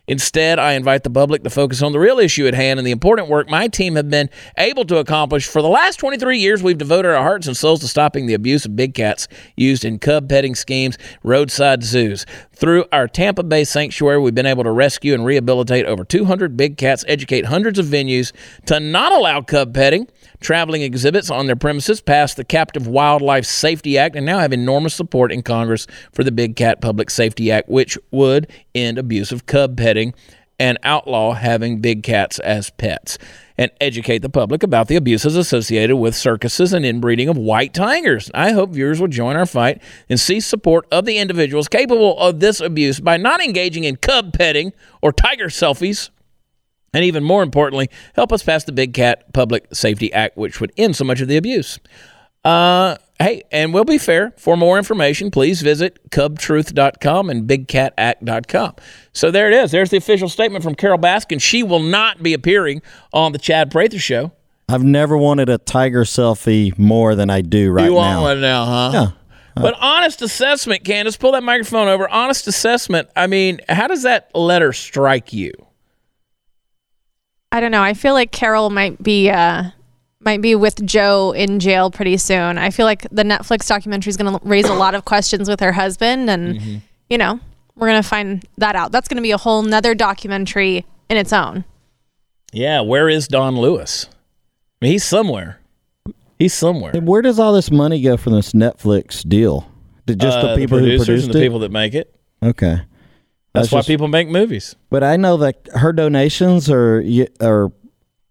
Instead, 0.09 0.59
I 0.59 0.73
invite 0.73 1.05
the 1.05 1.11
public 1.11 1.43
to 1.45 1.51
focus 1.51 1.83
on 1.83 1.93
the 1.93 1.99
real 1.99 2.19
issue 2.19 2.47
at 2.47 2.55
hand 2.55 2.81
and 2.81 2.87
the 2.87 2.91
important 2.91 3.29
work 3.29 3.49
my 3.51 3.69
team 3.69 3.95
have 3.97 4.09
been 4.09 4.31
able 4.57 4.87
to 4.87 4.97
accomplish. 4.97 5.47
For 5.47 5.61
the 5.61 5.69
last 5.69 5.97
23 5.97 6.39
years, 6.39 6.63
we've 6.63 6.79
devoted 6.79 7.15
our 7.15 7.23
hearts 7.23 7.47
and 7.47 7.55
souls 7.55 7.81
to 7.81 7.89
stopping 7.89 8.27
the 8.27 8.33
abuse 8.33 8.65
of 8.65 8.75
big 8.75 8.95
cats 8.95 9.29
used 9.55 9.85
in 9.85 9.99
cub 9.99 10.29
petting 10.29 10.55
schemes, 10.55 10.97
roadside 11.23 11.83
zoos. 11.85 12.25
Through 12.53 12.87
our 12.91 13.07
Tampa 13.07 13.43
Bay 13.43 13.65
sanctuary, 13.65 14.19
we've 14.19 14.35
been 14.35 14.47
able 14.47 14.65
to 14.65 14.73
rescue 14.73 15.13
and 15.13 15.27
rehabilitate 15.27 15.85
over 15.85 16.05
200 16.05 16.57
big 16.57 16.79
cats, 16.79 17.05
educate 17.07 17.45
hundreds 17.45 17.79
of 17.79 17.85
venues 17.87 18.33
to 18.65 18.81
not 18.81 19.13
allow 19.13 19.43
cub 19.43 19.75
petting, 19.75 20.09
traveling 20.41 20.83
exhibits 20.83 21.31
on 21.31 21.47
their 21.47 21.57
premises, 21.57 22.01
passed 22.01 22.37
the 22.37 22.45
Captive 22.45 22.87
Wildlife 22.87 23.45
Safety 23.45 23.99
Act, 23.99 24.17
and 24.17 24.27
now 24.27 24.39
have 24.39 24.53
enormous 24.53 24.95
support 24.95 25.33
in 25.33 25.43
Congress 25.43 25.87
for 26.13 26.25
the 26.25 26.33
Big 26.33 26.57
Cat 26.57 26.81
Public 26.81 27.11
Safety 27.11 27.51
Act, 27.51 27.69
which 27.69 27.99
would 28.11 28.51
end 28.75 28.99
abusive 28.99 29.47
cub 29.47 29.77
petting 29.77 30.15
and 30.59 30.79
outlaw 30.83 31.35
having 31.35 31.81
big 31.81 32.03
cats 32.03 32.39
as 32.41 32.71
pets 32.71 33.17
and 33.57 33.71
educate 33.81 34.19
the 34.19 34.29
public 34.29 34.63
about 34.63 34.89
the 34.89 34.97
abuses 34.97 35.37
associated 35.37 35.97
with 35.97 36.15
circuses 36.15 36.73
and 36.73 36.85
inbreeding 36.85 37.29
of 37.29 37.37
white 37.37 37.75
tigers. 37.75 38.31
I 38.35 38.53
hope 38.53 38.71
viewers 38.71 39.01
will 39.01 39.09
join 39.09 39.37
our 39.37 39.47
fight 39.47 39.83
and 40.09 40.19
see 40.19 40.41
support 40.41 40.87
of 40.91 41.05
the 41.05 41.19
individuals 41.19 41.69
capable 41.69 42.19
of 42.19 42.41
this 42.41 42.61
abuse 42.61 43.01
by 43.01 43.17
not 43.17 43.43
engaging 43.43 43.85
in 43.85 43.97
cub 43.97 44.33
petting 44.33 44.73
or 45.03 45.13
tiger 45.13 45.47
selfies 45.47 46.11
and 46.93 47.05
even 47.05 47.25
more 47.25 47.43
importantly, 47.43 47.89
help 48.15 48.33
us 48.33 48.43
pass 48.43 48.65
the 48.65 48.73
Big 48.73 48.95
Cat 48.95 49.33
Public 49.33 49.67
Safety 49.73 50.13
Act, 50.13 50.37
which 50.37 50.61
would 50.61 50.73
end 50.77 50.97
so 50.97 51.05
much 51.05 51.21
of 51.21 51.29
the 51.29 51.37
abuse. 51.37 51.79
Uh, 52.45 52.97
hey, 53.19 53.43
and 53.51 53.75
we'll 53.75 53.85
be 53.85 53.99
fair. 53.99 54.33
For 54.39 54.57
more 54.57 54.79
information, 54.79 55.31
please 55.31 55.61
visit 55.61 56.11
cubtruth.com 56.11 57.31
and 57.31 57.49
bigcatact.com. 57.49 58.75
So 59.13 59.31
there 59.31 59.51
it 59.51 59.55
is. 59.55 59.71
There's 59.71 59.91
the 59.91 59.97
official 59.97 60.29
statement 60.29 60.65
from 60.65 60.75
Carole 60.75 60.99
Baskin. 60.99 61.41
She 61.41 61.63
will 61.63 61.83
not 61.83 62.23
be 62.23 62.33
appearing 62.33 62.83
on 63.13 63.33
the 63.33 63.39
Chad 63.39 63.71
Prather 63.71 63.99
show. 63.99 64.33
I've 64.69 64.85
never 64.85 65.17
wanted 65.17 65.49
a 65.49 65.59
tiger 65.59 66.05
selfie 66.05 66.79
more 66.79 67.15
than 67.15 67.31
I 67.31 67.41
do 67.41 67.71
right 67.71 67.83
now. 67.83 67.89
you 67.89 67.95
want 67.95 68.17
now. 68.17 68.23
one 68.23 68.41
now, 68.41 68.65
huh? 68.65 68.91
Yeah. 68.93 69.11
But 69.61 69.75
honest 69.81 70.23
assessment, 70.23 70.85
Candace, 70.85 71.17
pull 71.17 71.33
that 71.33 71.43
microphone 71.43 71.89
over. 71.89 72.09
Honest 72.09 72.47
assessment. 72.47 73.09
I 73.17 73.27
mean, 73.27 73.61
how 73.69 73.89
does 73.89 74.03
that 74.05 74.31
letter 74.35 74.73
strike 74.73 75.33
you? 75.33 75.53
I 77.53 77.61
don't 77.61 77.71
know. 77.73 77.83
I 77.83 77.95
feel 77.95 78.15
like 78.15 78.31
Carole 78.33 78.71
might 78.71 79.03
be 79.03 79.31
uh 79.31 79.71
might 80.21 80.41
be 80.43 80.55
with 80.55 80.85
Joe 80.85 81.33
in 81.33 81.61
jail 81.61 81.91
pretty 81.91 82.17
soon. 82.17 82.59
I 82.59 82.71
feel 82.71 82.85
like 82.87 83.03
the 83.11 83.23
Netflix 83.23 83.67
documentary 83.69 84.11
is 84.11 84.17
going 84.17 84.37
to 84.39 84.45
raise 84.47 84.67
a 84.67 84.75
lot 84.75 84.95
of 84.95 85.05
questions 85.05 85.49
with 85.49 85.61
her 85.61 85.73
husband 85.73 86.29
and 86.29 86.57
Mm-hmm. 86.59 86.77
you 87.09 87.19
know, 87.19 87.41
we're 87.77 87.87
going 87.89 88.03
to 88.03 88.09
find 88.09 88.45
that 88.59 88.75
out. 88.75 88.91
That's 88.93 89.07
going 89.09 89.17
to 89.17 89.23
be 89.23 89.31
a 89.31 89.39
whole 89.39 89.63
nother 89.63 89.95
documentary 89.95 90.85
in 91.09 91.17
its 91.17 91.33
own. 91.33 91.65
Yeah, 92.53 92.81
where 92.81 93.09
is 93.09 93.29
Don 93.29 93.57
Lewis? 93.57 94.07
I 94.11 94.85
mean, 94.87 94.93
he's 94.93 95.05
somewhere. 95.05 95.61
He's 96.39 96.55
somewhere. 96.55 96.93
Hey, 96.93 97.01
Where 97.01 97.23
does 97.23 97.39
all 97.39 97.53
this 97.53 97.71
money 97.71 98.01
go 98.03 98.17
from 98.17 98.33
this 98.35 98.53
Netflix 98.53 99.27
deal? 99.27 99.71
Did 100.07 100.21
just 100.21 100.39
Uh, 100.39 100.49
the 100.55 100.57
people 100.57 100.79
who 100.79 100.85
producers 100.85 101.07
produced 101.07 101.25
and 101.27 101.35
the 101.35 101.39
it? 101.39 101.43
people 101.43 101.59
that 101.61 101.71
make 101.73 101.95
it. 101.95 102.15
okay. 102.43 102.81
That's, 103.55 103.73
why 103.73 103.79
just- 103.79 103.89
people 103.89 104.09
make 104.09 104.29
movies. 104.29 104.77
But 104.91 105.03
I 105.03 105.17
know 105.17 105.37
that 105.39 105.69
her 105.75 105.93
donations 105.93 106.71
are 106.71 107.03
are 107.41 107.73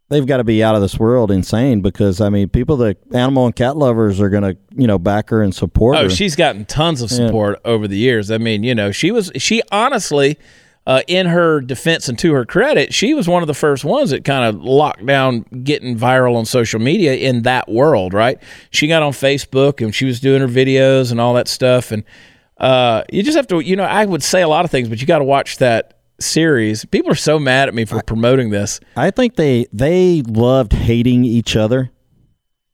they've 0.10 0.26
got 0.26 0.38
to 0.38 0.44
be 0.46 0.64
out 0.64 0.74
of 0.76 0.82
this 0.82 0.98
world 0.98 1.32
insane 1.32 1.82
because 1.82 2.22
I 2.22 2.30
mean 2.30 2.48
people 2.50 2.78
that 2.78 2.98
animal 3.14 3.46
and 3.46 3.56
cat 3.56 3.76
lovers 3.76 4.22
are 4.22 4.30
going 4.30 4.44
to 4.44 4.58
you 4.76 4.88
know 4.88 4.98
back 4.98 5.30
her 5.32 5.42
and 5.42 5.54
support 5.54 5.98
Oh, 5.98 6.04
her. 6.04 6.10
she's 6.10 6.36
gotten 6.36 6.66
tons 6.66 7.02
of 7.02 7.12
Yeah. 7.12 7.28
support 7.28 7.60
over 7.66 7.88
the 7.88 7.98
years. 7.98 8.32
I 8.32 8.38
mean, 8.38 8.64
you 8.64 8.74
know, 8.76 8.92
she 8.92 9.12
was 9.12 9.32
she 9.38 9.62
honestly, 9.72 10.38
uh, 10.86 11.02
in 11.08 11.26
her 11.28 11.60
defense 11.60 12.08
and 12.08 12.18
to 12.20 12.32
her 12.34 12.46
credit, 12.46 12.94
she 12.94 13.14
was 13.14 13.28
one 13.28 13.44
of 13.44 13.48
the 13.48 13.54
first 13.54 13.84
ones 13.84 14.12
that 14.12 14.24
kind 14.24 14.46
of 14.46 14.64
locked 14.64 15.06
down 15.06 15.42
getting 15.64 15.98
viral 15.98 16.38
on 16.38 16.46
social 16.46 16.80
media 16.80 17.16
in 17.16 17.42
that 17.42 17.68
world. 17.68 18.14
Right? 18.14 18.42
She 18.70 18.88
got 18.88 19.04
on 19.04 19.12
Facebook 19.12 19.84
and 19.84 19.94
she 19.94 20.06
was 20.06 20.22
doing 20.22 20.40
her 20.42 20.48
videos 20.48 21.12
and 21.12 21.20
all 21.20 21.34
that 21.34 21.50
stuff. 21.50 21.92
And 21.92 22.04
uh, 22.60 23.04
you 23.12 23.24
just 23.24 23.38
have 23.38 23.48
to, 23.48 23.60
you 23.60 23.76
know, 23.76 23.84
I 23.84 24.06
would 24.06 24.24
say 24.24 24.42
a 24.42 24.48
lot 24.48 24.66
of 24.66 24.72
things, 24.72 24.90
but 24.90 25.00
you 25.02 25.08
got 25.08 25.20
to 25.20 25.26
watch 25.26 25.58
that 25.58 26.00
series. 26.20 26.86
People 26.86 27.12
are 27.12 27.16
so 27.16 27.40
mad 27.40 27.68
at 27.68 27.74
me 27.76 27.86
for 27.86 28.02
promoting 28.04 28.50
this. 28.50 28.80
I 28.96 29.12
think 29.12 29.36
they 29.36 29.68
they 29.72 30.22
loved 30.24 30.74
hating 30.74 31.24
each 31.26 31.56
other. 31.56 31.92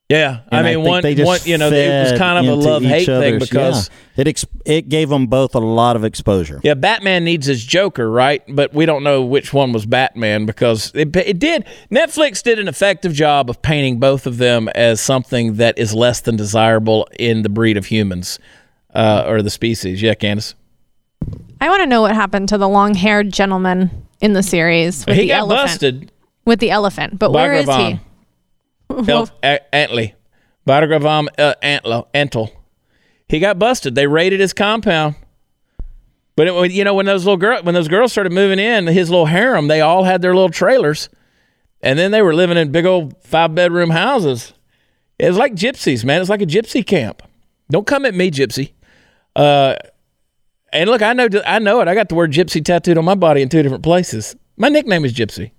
Yeah, 0.10 0.42
I 0.52 0.58
And 0.58 0.66
mean, 0.66 0.76
think 0.76 0.88
one, 0.88 1.02
they 1.02 1.24
one, 1.24 1.40
you 1.46 1.58
know, 1.58 1.70
it 1.72 2.12
was 2.12 2.20
kind 2.20 2.46
of 2.46 2.52
a 2.52 2.56
love 2.56 2.84
hate 2.84 3.06
thing 3.06 3.40
because. 3.40 3.90
yeah. 4.16 4.22
it 4.22 4.28
ex- 4.28 4.46
it 4.66 4.88
gave 4.88 5.10
them 5.10 5.28
both 5.28 5.56
a 5.56 5.60
lot 5.60 5.96
of 5.96 6.04
exposure. 6.04 6.60
Yeah, 6.64 6.76
Batman 6.76 7.24
needs 7.24 7.48
his 7.48 7.66
Joker, 7.66 8.12
right? 8.12 8.44
But 8.48 8.74
we 8.74 8.86
don't 8.86 9.04
know 9.04 9.24
which 9.24 9.54
one 9.54 9.74
was 9.74 9.86
Batman 9.86 10.46
because 10.46 10.92
it, 10.94 11.16
it 11.16 11.40
did. 11.40 11.66
Netflix 11.90 12.44
did 12.44 12.60
an 12.60 12.68
effective 12.68 13.14
job 13.14 13.50
of 13.50 13.62
painting 13.62 14.00
both 14.00 14.28
of 14.28 14.38
them 14.38 14.70
as 14.76 15.02
something 15.02 15.56
that 15.56 15.80
is 15.80 15.94
less 15.96 16.20
than 16.22 16.36
desirable 16.36 17.08
in 17.18 17.42
the 17.42 17.50
breed 17.50 17.76
of 17.78 17.88
humans 17.88 18.40
uh, 18.94 19.26
or 19.28 19.42
the 19.42 19.50
species. 19.50 20.02
Yeah, 20.02 20.14
Candace. 20.14 20.56
I 21.62 21.70
want 21.70 21.82
to 21.82 21.88
know 21.88 22.02
what 22.02 22.14
happened 22.14 22.50
to 22.50 22.58
the 22.58 22.68
long-haired 22.68 23.32
gentleman 23.32 23.90
in 24.22 24.34
the 24.34 24.44
series 24.44 25.06
with 25.06 25.16
he 25.16 25.24
the 25.24 25.28
got 25.30 25.40
elephant. 25.40 25.68
busted. 25.70 26.12
With 26.46 26.60
the 26.60 26.72
elephant. 26.72 27.20
But 27.20 27.32
where 27.32 27.54
is 27.54 27.66
he? 27.66 28.00
Bagravam. 28.90 29.10
El- 29.10 29.30
A- 29.44 29.76
Antley. 29.76 30.14
Bagravam 30.68 31.28
uh, 31.38 31.54
Antler. 31.62 32.04
Antle. 32.14 32.52
He 33.30 33.40
got 33.40 33.58
busted. 33.58 33.96
They 33.96 34.08
raided 34.08 34.40
his 34.40 34.54
compound. 34.54 35.16
But 36.36 36.48
it, 36.48 36.72
you 36.72 36.84
know 36.84 36.94
when 36.94 37.06
those 37.06 37.26
little 37.26 37.38
girl 37.38 37.62
when 37.64 37.76
those 37.76 37.88
girls 37.88 38.12
started 38.12 38.34
moving 38.34 38.60
in, 38.60 38.88
his 38.88 39.10
little 39.10 39.28
harem, 39.28 39.68
they 39.68 39.82
all 39.82 40.04
had 40.04 40.22
their 40.22 40.34
little 40.34 40.50
trailers, 40.50 41.08
and 41.82 41.98
then 41.98 42.12
they 42.12 42.22
were 42.22 42.34
living 42.34 42.58
in 42.58 42.72
big 42.72 42.86
old 42.86 43.16
five 43.24 43.54
bedroom 43.54 43.92
houses. 43.92 44.54
It 45.20 45.28
was 45.28 45.38
like 45.38 45.54
gypsies, 45.54 46.04
man. 46.04 46.22
It's 46.22 46.30
like 46.30 46.42
a 46.42 46.46
gypsy 46.48 46.86
camp. 46.86 47.22
Don't 47.70 47.86
come 47.88 48.04
at 48.06 48.16
me, 48.16 48.32
gypsy. 48.32 48.72
Uh, 49.36 49.76
and 50.72 50.90
look, 50.90 51.02
I 51.02 51.14
know 51.14 51.28
I 51.46 51.60
know 51.60 51.82
it. 51.82 51.88
I 51.88 51.96
got 51.96 52.10
the 52.10 52.16
word 52.16 52.32
gypsy 52.32 52.64
tattooed 52.64 52.98
on 52.98 53.06
my 53.06 53.16
body 53.16 53.42
in 53.42 53.50
two 53.50 53.62
different 53.62 53.84
places. 53.84 54.36
My 54.58 54.70
nickname 54.70 55.06
is 55.06 55.14
Gypsy. 55.14 55.52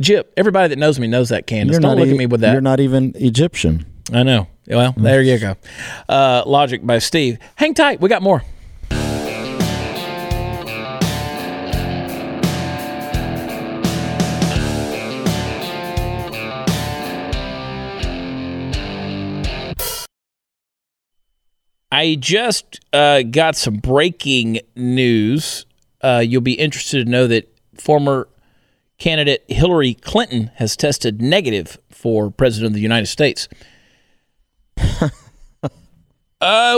Gyp. 0.00 0.24
Everybody 0.36 0.68
that 0.68 0.78
knows 0.78 0.98
me 0.98 1.06
knows 1.06 1.28
that. 1.28 1.46
Candace, 1.46 1.78
don't 1.78 1.98
look 1.98 2.08
e- 2.08 2.12
at 2.12 2.16
me 2.16 2.26
with 2.26 2.40
that. 2.40 2.52
You're 2.52 2.60
not 2.60 2.80
even 2.80 3.12
Egyptian. 3.16 3.86
I 4.12 4.22
know. 4.22 4.48
Well, 4.66 4.94
there 4.96 5.22
you 5.22 5.38
go. 5.38 5.56
Uh, 6.08 6.42
Logic 6.46 6.84
by 6.86 6.98
Steve. 6.98 7.38
Hang 7.56 7.74
tight. 7.74 8.00
We 8.00 8.08
got 8.08 8.22
more. 8.22 8.42
I 21.92 22.14
just 22.14 22.80
uh, 22.94 23.20
got 23.20 23.54
some 23.54 23.76
breaking 23.76 24.60
news. 24.74 25.66
Uh, 26.00 26.24
you'll 26.26 26.40
be 26.40 26.54
interested 26.54 27.04
to 27.04 27.10
know 27.10 27.26
that 27.26 27.54
former 27.78 28.28
candidate 28.96 29.44
Hillary 29.48 29.92
Clinton 29.92 30.50
has 30.54 30.74
tested 30.74 31.20
negative 31.20 31.76
for 31.90 32.30
president 32.30 32.68
of 32.68 32.74
the 32.74 32.80
United 32.80 33.08
States. 33.08 33.46
uh, 34.78 35.10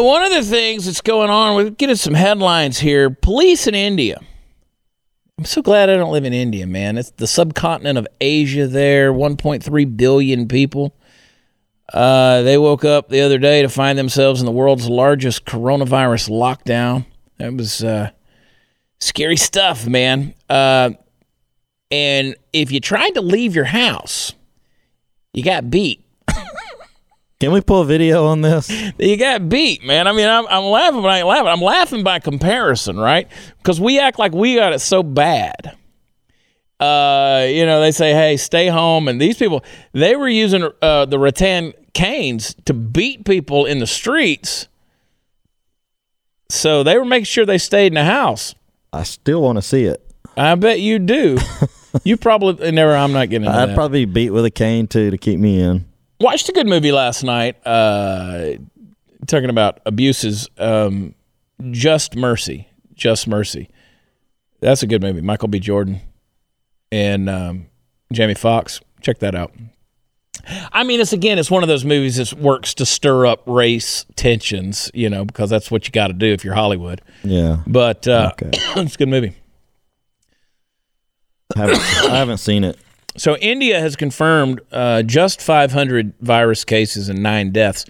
one 0.03 0.25
of 0.25 0.33
the 0.33 0.43
things 0.43 0.87
that's 0.87 1.01
going 1.01 1.31
on, 1.31 1.55
we're 1.55 1.71
getting 1.71 1.95
some 1.95 2.15
headlines 2.15 2.81
here. 2.81 3.09
Police 3.09 3.69
in 3.69 3.77
India. 3.77 4.21
I'm 5.39 5.45
so 5.45 5.63
glad 5.63 5.91
I 5.91 5.97
don't 5.97 6.11
live 6.11 6.25
in 6.25 6.33
India, 6.33 6.67
man. 6.67 6.99
It's 6.99 7.13
the 7.13 7.29
subcontinent 7.29 7.99
of 7.99 8.09
Asia 8.21 8.67
there, 8.67 9.13
1.3 9.13 9.97
billion 9.97 10.49
people. 10.49 10.97
Uh, 11.93 12.43
they 12.43 12.57
woke 12.57 12.85
up 12.85 13.09
the 13.09 13.21
other 13.21 13.39
day 13.39 13.63
to 13.63 13.69
find 13.69 13.99
themselves 13.99 14.41
in 14.41 14.47
the 14.47 14.53
world's 14.53 14.89
largest 14.89 15.45
coronavirus 15.45 16.31
lockdown. 16.31 17.07
That 17.39 17.55
was 17.55 17.85
uh, 17.85 18.11
scary 19.01 19.37
stuff, 19.37 19.87
man. 19.87 20.35
Uh, 20.49 20.91
and 21.91 22.37
if 22.53 22.73
you 22.73 22.81
tried 22.81 23.11
to 23.11 23.21
leave 23.21 23.55
your 23.55 23.67
house, 23.67 24.33
you 25.33 25.43
got 25.43 25.71
beat. 25.71 26.05
Can 27.41 27.53
we 27.53 27.61
pull 27.61 27.83
a 27.83 27.85
video 27.85 28.27
on 28.27 28.41
this? 28.41 28.71
You 28.99 29.17
got 29.17 29.49
beat, 29.49 29.85
man. 29.85 30.07
I 30.07 30.13
mean, 30.13 30.27
I'm, 30.27 30.47
I'm 30.47 30.65
laughing, 30.65 31.03
but 31.03 31.09
I 31.09 31.19
ain't 31.19 31.27
laughing. 31.27 31.49
I'm 31.49 31.61
laughing 31.61 32.03
by 32.05 32.19
comparison, 32.21 32.97
right? 32.97 33.29
Because 33.59 33.81
we 33.81 33.99
act 33.99 34.19
like 34.19 34.33
we 34.33 34.55
got 34.55 34.73
it 34.73 34.79
so 34.79 35.03
bad. 35.03 35.77
Uh, 36.81 37.47
you 37.49 37.65
know, 37.65 37.81
they 37.81 37.93
say, 37.93 38.13
"Hey, 38.13 38.37
stay 38.37 38.69
home," 38.69 39.09
and 39.09 39.21
these 39.21 39.37
people 39.37 39.65
they 39.93 40.17
were 40.17 40.29
using 40.29 40.69
uh, 40.83 41.05
the 41.05 41.19
rattan 41.19 41.73
canes 41.93 42.55
to 42.65 42.75
beat 42.75 43.25
people 43.25 43.65
in 43.65 43.79
the 43.79 43.87
streets. 43.87 44.69
So 46.51 46.83
they 46.83 46.99
were 46.99 47.05
making 47.05 47.25
sure 47.25 47.47
they 47.47 47.59
stayed 47.59 47.89
in 47.89 47.95
the 47.95 48.05
house. 48.05 48.55
I 48.93 49.05
still 49.05 49.43
want 49.43 49.57
to 49.57 49.63
see 49.63 49.85
it. 49.85 50.05
I 50.37 50.55
bet 50.57 50.81
you 50.81 50.99
do. 50.99 51.39
you 52.05 52.17
probably 52.17 52.71
never. 52.73 52.95
I'm 52.95 53.13
not 53.13 53.31
getting 53.31 53.49
I'd 53.49 53.71
that. 53.71 53.75
probably 53.75 54.05
beat 54.05 54.31
with 54.31 54.45
a 54.45 54.51
cane 54.51 54.87
too 54.87 55.11
to 55.11 55.19
keep 55.19 55.39
me 55.39 55.61
in. 55.61 55.87
Watched 56.21 56.49
a 56.49 56.53
good 56.53 56.67
movie 56.67 56.93
last 56.93 57.23
night. 57.23 57.57
Uh, 57.67 58.55
talking 59.27 59.51
about 59.51 59.81
abuses. 59.87 60.49
Um, 60.59 61.15
Just 61.71 62.17
Mercy. 62.17 62.69
Just 62.95 63.27
Mercy. 63.27 63.69
That's 64.61 64.83
a 64.83 64.87
good 64.87 65.03
movie. 65.03 65.21
Michael 65.21 65.49
B. 65.49 65.59
Jordan 65.61 66.01
and 66.95 67.29
um, 67.29 67.67
Jamie 68.13 68.35
Foxx. 68.35 68.81
Check 69.01 69.19
that 69.19 69.35
out. 69.35 69.53
I 70.73 70.85
mean, 70.85 71.01
it's 71.01 71.13
again, 71.13 71.39
it's 71.39 71.51
one 71.51 71.63
of 71.63 71.69
those 71.69 71.85
movies 71.85 72.17
that 72.17 72.33
works 72.39 72.75
to 72.75 72.87
stir 72.87 73.27
up 73.27 73.43
race 73.47 74.05
tensions, 74.15 74.91
you 74.95 75.09
know, 75.11 75.25
because 75.25 75.51
that's 75.51 75.71
what 75.71 75.87
you 75.87 75.93
got 75.93 76.09
to 76.09 76.13
do 76.13 76.27
if 76.27 76.45
you're 76.45 76.55
Hollywood. 76.55 77.01
Yeah, 77.23 77.63
But 77.67 78.07
uh, 78.07 78.31
Okay. 78.33 78.51
it's 78.83 78.95
a 78.95 78.99
good 78.99 79.09
movie. 79.09 79.35
I 81.57 81.61
haven't, 81.61 81.79
I 82.11 82.17
haven't 82.17 82.39
seen 82.39 82.65
it. 82.65 82.79
So 83.17 83.37
India 83.37 83.81
has 83.81 83.97
confirmed 83.97 84.61
uh, 84.73 85.03
just 85.03 85.41
500 85.41 86.15
virus 86.21 86.65
cases 86.65 87.09
and 87.09 87.23
nine 87.23 87.51
deaths. 87.51 87.87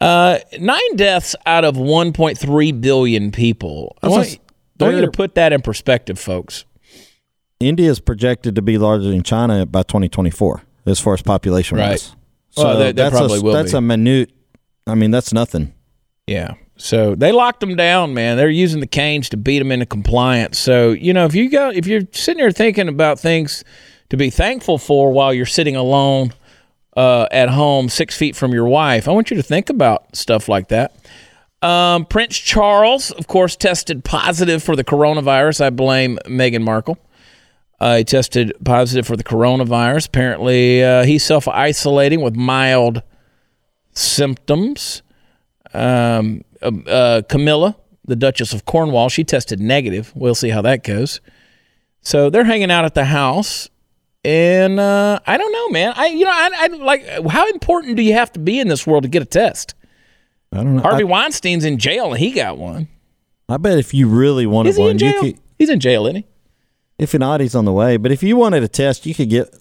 Uh, 0.00 0.38
nine 0.58 0.96
deaths 0.96 1.34
out 1.46 1.64
of 1.64 1.76
1.3 1.76 2.80
billion 2.80 3.32
people. 3.32 3.96
I 4.02 4.08
want, 4.08 4.38
I 4.80 4.84
want 4.84 4.96
you 4.96 5.02
to 5.06 5.10
put 5.10 5.36
that 5.36 5.52
in 5.52 5.62
perspective, 5.62 6.18
folks. 6.18 6.64
India 7.62 7.90
is 7.90 8.00
projected 8.00 8.54
to 8.56 8.62
be 8.62 8.78
larger 8.78 9.08
than 9.08 9.22
China 9.22 9.64
by 9.66 9.82
2024 9.82 10.62
as 10.86 10.98
far 11.00 11.14
as 11.14 11.22
population 11.22 11.78
Right. 11.78 11.98
So 12.50 12.64
Well, 12.64 12.78
they- 12.78 12.84
they 12.86 12.92
that's 12.92 13.16
probably 13.16 13.38
a, 13.38 13.42
will 13.42 13.52
That's 13.54 13.72
be. 13.72 13.78
a 13.78 13.80
minute. 13.80 14.30
I 14.86 14.94
mean, 14.94 15.10
that's 15.10 15.32
nothing. 15.32 15.72
Yeah. 16.26 16.54
So 16.76 17.14
they 17.14 17.32
locked 17.32 17.60
them 17.60 17.76
down, 17.76 18.12
man. 18.14 18.36
They're 18.36 18.48
using 18.50 18.80
the 18.80 18.86
canes 18.86 19.28
to 19.30 19.36
beat 19.36 19.58
them 19.60 19.70
into 19.72 19.86
compliance. 19.86 20.58
So 20.58 20.90
you 20.90 21.12
know, 21.12 21.24
if 21.24 21.34
you 21.34 21.48
go, 21.48 21.70
if 21.70 21.86
you're 21.86 22.02
sitting 22.12 22.40
there 22.42 22.50
thinking 22.50 22.88
about 22.88 23.20
things 23.20 23.62
to 24.10 24.16
be 24.16 24.28
thankful 24.30 24.78
for 24.78 25.12
while 25.12 25.32
you're 25.32 25.46
sitting 25.46 25.76
alone 25.76 26.32
uh, 26.96 27.26
at 27.30 27.48
home, 27.48 27.88
six 27.88 28.16
feet 28.16 28.36
from 28.36 28.52
your 28.52 28.66
wife, 28.66 29.08
I 29.08 29.12
want 29.12 29.30
you 29.30 29.36
to 29.36 29.42
think 29.42 29.70
about 29.70 30.14
stuff 30.16 30.48
like 30.48 30.68
that. 30.68 30.94
Um, 31.62 32.04
Prince 32.06 32.36
Charles, 32.36 33.12
of 33.12 33.28
course, 33.28 33.54
tested 33.54 34.02
positive 34.04 34.62
for 34.62 34.74
the 34.74 34.82
coronavirus. 34.84 35.60
I 35.60 35.70
blame 35.70 36.18
Meghan 36.26 36.62
Markle. 36.62 36.98
Uh, 37.82 37.96
he 37.96 38.04
tested 38.04 38.52
positive 38.64 39.04
for 39.04 39.16
the 39.16 39.24
coronavirus. 39.24 40.06
Apparently, 40.06 40.84
uh, 40.84 41.02
he's 41.02 41.24
self 41.24 41.48
isolating 41.48 42.20
with 42.20 42.36
mild 42.36 43.02
symptoms. 43.90 45.02
Um, 45.74 46.42
uh, 46.62 46.70
uh, 46.86 47.22
Camilla, 47.22 47.76
the 48.04 48.14
Duchess 48.14 48.52
of 48.52 48.66
Cornwall, 48.66 49.08
she 49.08 49.24
tested 49.24 49.58
negative. 49.58 50.12
We'll 50.14 50.36
see 50.36 50.50
how 50.50 50.62
that 50.62 50.84
goes. 50.84 51.20
So 52.02 52.30
they're 52.30 52.44
hanging 52.44 52.70
out 52.70 52.84
at 52.84 52.94
the 52.94 53.06
house, 53.06 53.68
and 54.24 54.78
uh, 54.78 55.18
I 55.26 55.36
don't 55.36 55.50
know, 55.52 55.68
man. 55.70 55.92
I 55.96 56.06
you 56.06 56.24
know 56.24 56.30
I, 56.30 56.50
I 56.54 56.66
like 56.68 57.04
how 57.30 57.48
important 57.48 57.96
do 57.96 58.02
you 58.04 58.12
have 58.12 58.30
to 58.34 58.38
be 58.38 58.60
in 58.60 58.68
this 58.68 58.86
world 58.86 59.02
to 59.02 59.08
get 59.08 59.22
a 59.22 59.26
test? 59.26 59.74
I 60.52 60.58
don't 60.58 60.76
know. 60.76 60.82
Harvey 60.82 61.02
Weinstein's 61.02 61.64
in 61.64 61.78
jail 61.78 62.12
and 62.12 62.20
he 62.20 62.30
got 62.30 62.58
one. 62.58 62.86
I, 63.48 63.54
I 63.54 63.56
bet 63.56 63.78
if 63.78 63.92
you 63.92 64.06
really 64.06 64.46
wanted 64.46 64.76
one, 64.76 65.00
you 65.00 65.18
could. 65.20 65.40
He's 65.58 65.68
in 65.68 65.80
jail, 65.80 66.06
isn't 66.06 66.22
he? 66.22 66.26
If 67.02 67.14
not, 67.14 67.40
he's 67.40 67.54
on 67.54 67.64
the 67.64 67.72
way. 67.72 67.96
But 67.96 68.12
if 68.12 68.22
you 68.22 68.36
wanted 68.36 68.62
a 68.62 68.68
test, 68.68 69.04
you 69.06 69.14
could 69.14 69.28
get. 69.28 69.54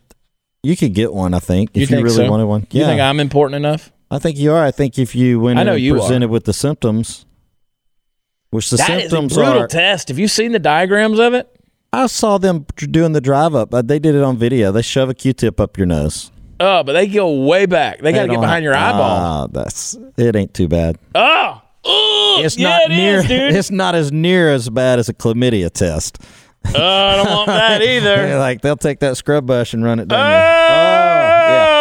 You 0.63 0.77
could 0.77 0.93
get 0.93 1.11
one. 1.11 1.33
I 1.33 1.39
think 1.39 1.71
You 1.73 1.81
if 1.83 1.89
you, 1.89 1.97
really 2.01 2.09
so? 2.15 2.29
wanted 2.29 2.45
one. 2.45 2.67
You 2.71 2.81
Yeah, 2.81 2.85
think 2.87 3.01
I'm 3.01 3.19
important 3.19 3.55
enough? 3.55 3.91
I 4.11 4.19
think 4.19 4.37
you 4.37 4.51
are. 4.53 4.63
I 4.63 4.69
think 4.69 4.99
if 4.99 5.15
you 5.15 5.39
went 5.39 5.57
I 5.57 5.63
know 5.63 5.73
and 5.73 5.81
you 5.81 5.95
are. 5.95 5.99
presented 5.99 6.29
with 6.29 6.43
the 6.43 6.53
symptoms, 6.53 7.25
which 8.51 8.69
the 8.69 8.77
symptoms 8.77 9.35
are. 9.37 9.41
A 9.41 9.45
brutal 9.45 9.63
are, 9.63 9.67
test. 9.67 10.09
Have 10.09 10.19
you 10.19 10.27
seen 10.27 10.51
the 10.51 10.59
diagrams 10.59 11.17
of 11.17 11.33
it? 11.33 11.47
I 11.93 12.05
saw 12.07 12.37
them 12.37 12.65
doing 12.77 13.13
the 13.13 13.21
drive 13.21 13.55
up. 13.55 13.73
Uh, 13.73 13.81
They 13.81 13.97
did 13.97 14.13
it 14.15 14.21
on 14.23 14.37
video. 14.37 14.71
They 14.71 14.81
shove 14.83 15.09
a 15.09 15.13
Q-tip 15.15 15.59
up 15.59 15.77
your 15.77 15.87
nose. 15.87 16.29
Oh, 16.59 16.83
but 16.83 16.93
they 16.93 17.07
go 17.07 17.43
way 17.43 17.65
back. 17.65 17.99
They 18.01 18.11
got 18.13 18.23
to 18.23 18.27
get 18.27 18.39
behind 18.39 18.63
your 18.63 18.75
eyeball. 18.75 19.01
Ah, 19.01 19.47
that's 19.51 19.97
it. 20.17 20.35
Ain't 20.35 20.53
too 20.53 20.67
bad. 20.67 20.99
Oh, 21.15 21.59
It's 21.83 22.55
yeah, 22.55 22.69
not 22.69 22.91
it 22.91 22.95
near. 22.95 23.17
is, 23.19 23.27
dude. 23.27 23.55
It's 23.55 23.71
not 23.71 23.95
as 23.95 24.11
near 24.11 24.49
as 24.53 24.69
bad 24.69 24.99
as 24.99 25.09
a 25.09 25.13
chlamydia 25.15 25.71
test. 25.71 26.19
Oh, 26.65 26.71
I 27.07 27.15
don't 27.17 27.29
want 27.31 27.47
that 27.47 27.81
either. 27.95 28.37
like 28.37 28.61
they'll 28.61 28.75
take 28.77 28.99
that 28.99 29.17
scrub 29.17 29.45
brush 29.45 29.73
and 29.73 29.83
run 29.83 29.99
it 29.99 30.07
down 30.07 30.29
there. 30.29 31.71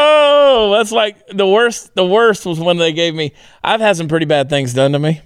Oh, 0.53 0.73
that's 0.77 0.93
like 0.93 1.27
the 1.29 1.47
worst. 1.47 1.95
The 1.95 2.05
worst 2.05 2.45
was 2.47 2.59
when 2.61 2.77
they 2.77 2.93
gave 2.93 3.15
me. 3.15 3.33
I've 3.63 3.81
had 3.81 3.97
some 3.97 4.09
pretty 4.09 4.27
bad 4.27 4.49
things 4.51 4.75
done 4.75 4.93
to 4.93 4.99
me, 4.99 5.21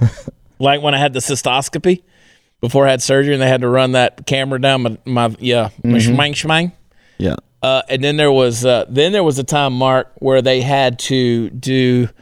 like 0.58 0.80
when 0.82 0.94
I 0.94 0.98
had 0.98 1.12
the 1.12 1.20
cystoscopy 1.20 2.02
before 2.60 2.86
I 2.86 2.90
had 2.90 3.02
surgery, 3.02 3.34
and 3.34 3.42
they 3.42 3.48
had 3.48 3.60
to 3.62 3.68
run 3.68 3.92
that 3.92 4.26
camera 4.26 4.60
down 4.60 4.82
my, 4.82 4.98
my 5.04 5.36
yeah, 5.38 5.70
my 5.84 5.98
Mm-hmm. 5.98 6.14
schmang 6.14 6.32
schmang. 6.32 6.72
Yeah. 7.18 7.36
Uh, 7.62 7.82
and 7.90 8.02
then 8.02 8.16
there 8.16 8.32
was 8.32 8.64
uh, 8.64 8.86
then 8.88 9.12
there 9.12 9.24
was 9.24 9.38
a 9.38 9.44
time, 9.44 9.74
Mark, 9.74 10.10
where 10.16 10.40
they 10.40 10.62
had 10.62 10.98
to 11.00 11.50
do 11.50 12.08
uh, 12.08 12.12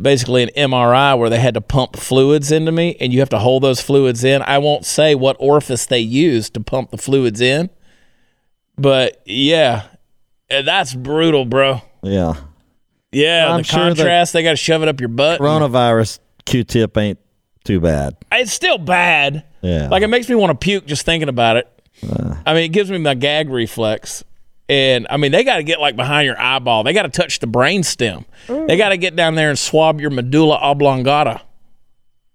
basically 0.00 0.42
an 0.42 0.50
MRI 0.56 1.18
where 1.18 1.30
they 1.30 1.40
had 1.40 1.54
to 1.54 1.60
pump 1.60 1.96
fluids 1.96 2.52
into 2.52 2.72
me, 2.72 2.96
and 3.00 3.12
you 3.12 3.20
have 3.20 3.28
to 3.30 3.38
hold 3.38 3.62
those 3.62 3.80
fluids 3.80 4.24
in. 4.24 4.42
I 4.42 4.58
won't 4.58 4.84
say 4.84 5.14
what 5.14 5.36
orifice 5.40 5.86
they 5.86 6.00
used 6.00 6.54
to 6.54 6.60
pump 6.60 6.90
the 6.90 6.98
fluids 6.98 7.40
in, 7.40 7.70
but 8.76 9.20
yeah, 9.24 9.84
uh, 10.50 10.62
that's 10.62 10.94
brutal, 10.94 11.44
bro. 11.44 11.82
Yeah. 12.02 12.34
Yeah, 13.12 13.48
I'm 13.52 13.58
the 13.58 13.64
sure 13.64 13.80
that- 13.80 13.96
contrast 13.96 14.32
they 14.32 14.42
got 14.42 14.50
to 14.50 14.56
shove 14.56 14.82
it 14.82 14.88
up 14.88 15.00
your 15.00 15.08
butt. 15.08 15.40
Coronavirus 15.40 16.20
Q-tip 16.46 16.96
ain't 16.96 17.18
too 17.64 17.80
bad. 17.80 18.16
It's 18.32 18.52
still 18.52 18.78
bad. 18.78 19.44
Yeah. 19.62 19.88
Like 19.88 20.02
it 20.02 20.08
makes 20.08 20.28
me 20.28 20.34
want 20.36 20.50
to 20.50 20.64
puke 20.64 20.86
just 20.86 21.04
thinking 21.04 21.28
about 21.28 21.56
it. 21.56 21.68
I 22.46 22.54
mean, 22.54 22.64
it 22.64 22.68
gives 22.68 22.90
me 22.90 22.96
my 22.98 23.14
gag 23.14 23.50
reflex. 23.50 24.24
And 24.70 25.06
I 25.10 25.16
mean, 25.16 25.32
they 25.32 25.42
got 25.42 25.56
to 25.56 25.64
get 25.64 25.80
like 25.80 25.96
behind 25.96 26.26
your 26.26 26.40
eyeball. 26.40 26.84
They 26.84 26.92
got 26.92 27.02
to 27.02 27.08
touch 27.08 27.40
the 27.40 27.48
brain 27.48 27.82
stem. 27.82 28.24
They 28.46 28.76
got 28.76 28.90
to 28.90 28.96
get 28.96 29.16
down 29.16 29.34
there 29.34 29.50
and 29.50 29.58
swab 29.58 30.00
your 30.00 30.10
medulla 30.10 30.56
oblongata. 30.62 31.42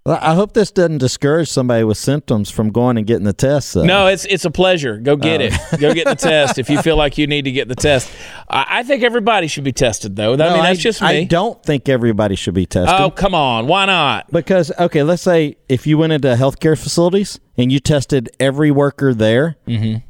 Well, 0.06 0.20
I 0.22 0.36
hope 0.36 0.54
this 0.54 0.70
doesn't 0.70 1.00
discourage 1.00 1.50
somebody 1.50 1.84
with 1.84 1.98
symptoms 1.98 2.52
from 2.52 2.70
going 2.72 2.98
and 2.98 3.08
getting 3.08 3.24
the 3.24 3.34
test. 3.34 3.74
Though. 3.74 3.86
No, 3.86 4.06
it's 4.08 4.24
it's 4.26 4.46
a 4.46 4.52
pleasure. 4.52 4.98
Go 4.98 5.16
get 5.16 5.42
it. 5.42 5.54
Go 5.80 5.96
get 5.96 6.06
the 6.06 6.14
test 6.16 6.60
if 6.60 6.70
you 6.70 6.80
feel 6.84 6.96
like 6.96 7.18
you 7.18 7.26
need 7.26 7.46
to 7.46 7.52
get 7.52 7.70
the 7.70 7.74
test. 7.76 8.12
I, 8.48 8.66
I 8.70 8.84
think 8.84 9.02
everybody 9.02 9.48
should 9.48 9.64
be 9.64 9.72
tested, 9.72 10.16
though. 10.16 10.34
I 10.34 10.36
No, 10.36 10.54
mean, 10.56 10.64
that's 10.64 10.80
just 10.80 11.02
me. 11.02 11.08
I 11.08 11.24
don't 11.24 11.64
think 11.64 11.90
everybody 11.90 12.36
should 12.36 12.54
be 12.54 12.68
tested. 12.68 13.00
oh, 13.00 13.10
come 13.10 13.34
on. 13.34 13.66
Why 13.66 13.86
not? 13.86 14.30
Because 14.30 14.72
okay, 14.78 15.02
let's 15.02 15.24
say 15.24 15.56
if 15.70 15.88
you 15.88 15.98
went 15.98 16.14
into 16.14 16.28
healthcare 16.36 16.78
facilities 16.80 17.40
and 17.58 17.72
you 17.72 17.80
tested 17.80 18.30
every 18.40 18.70
worker 18.70 19.12
there, 19.14 19.56
Mm-hmm. 19.68 20.06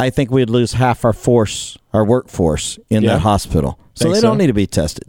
I 0.00 0.10
think 0.10 0.30
we'd 0.30 0.50
lose 0.50 0.72
half 0.74 1.04
our 1.04 1.12
force, 1.12 1.76
our 1.92 2.04
workforce 2.04 2.78
in 2.88 3.02
Yeah. 3.02 3.14
that 3.14 3.20
hospital. 3.20 3.78
So 3.94 4.04
Think 4.04 4.14
they 4.14 4.20
so? 4.20 4.28
don't 4.28 4.38
need 4.38 4.46
to 4.46 4.52
be 4.52 4.66
tested. 4.66 5.04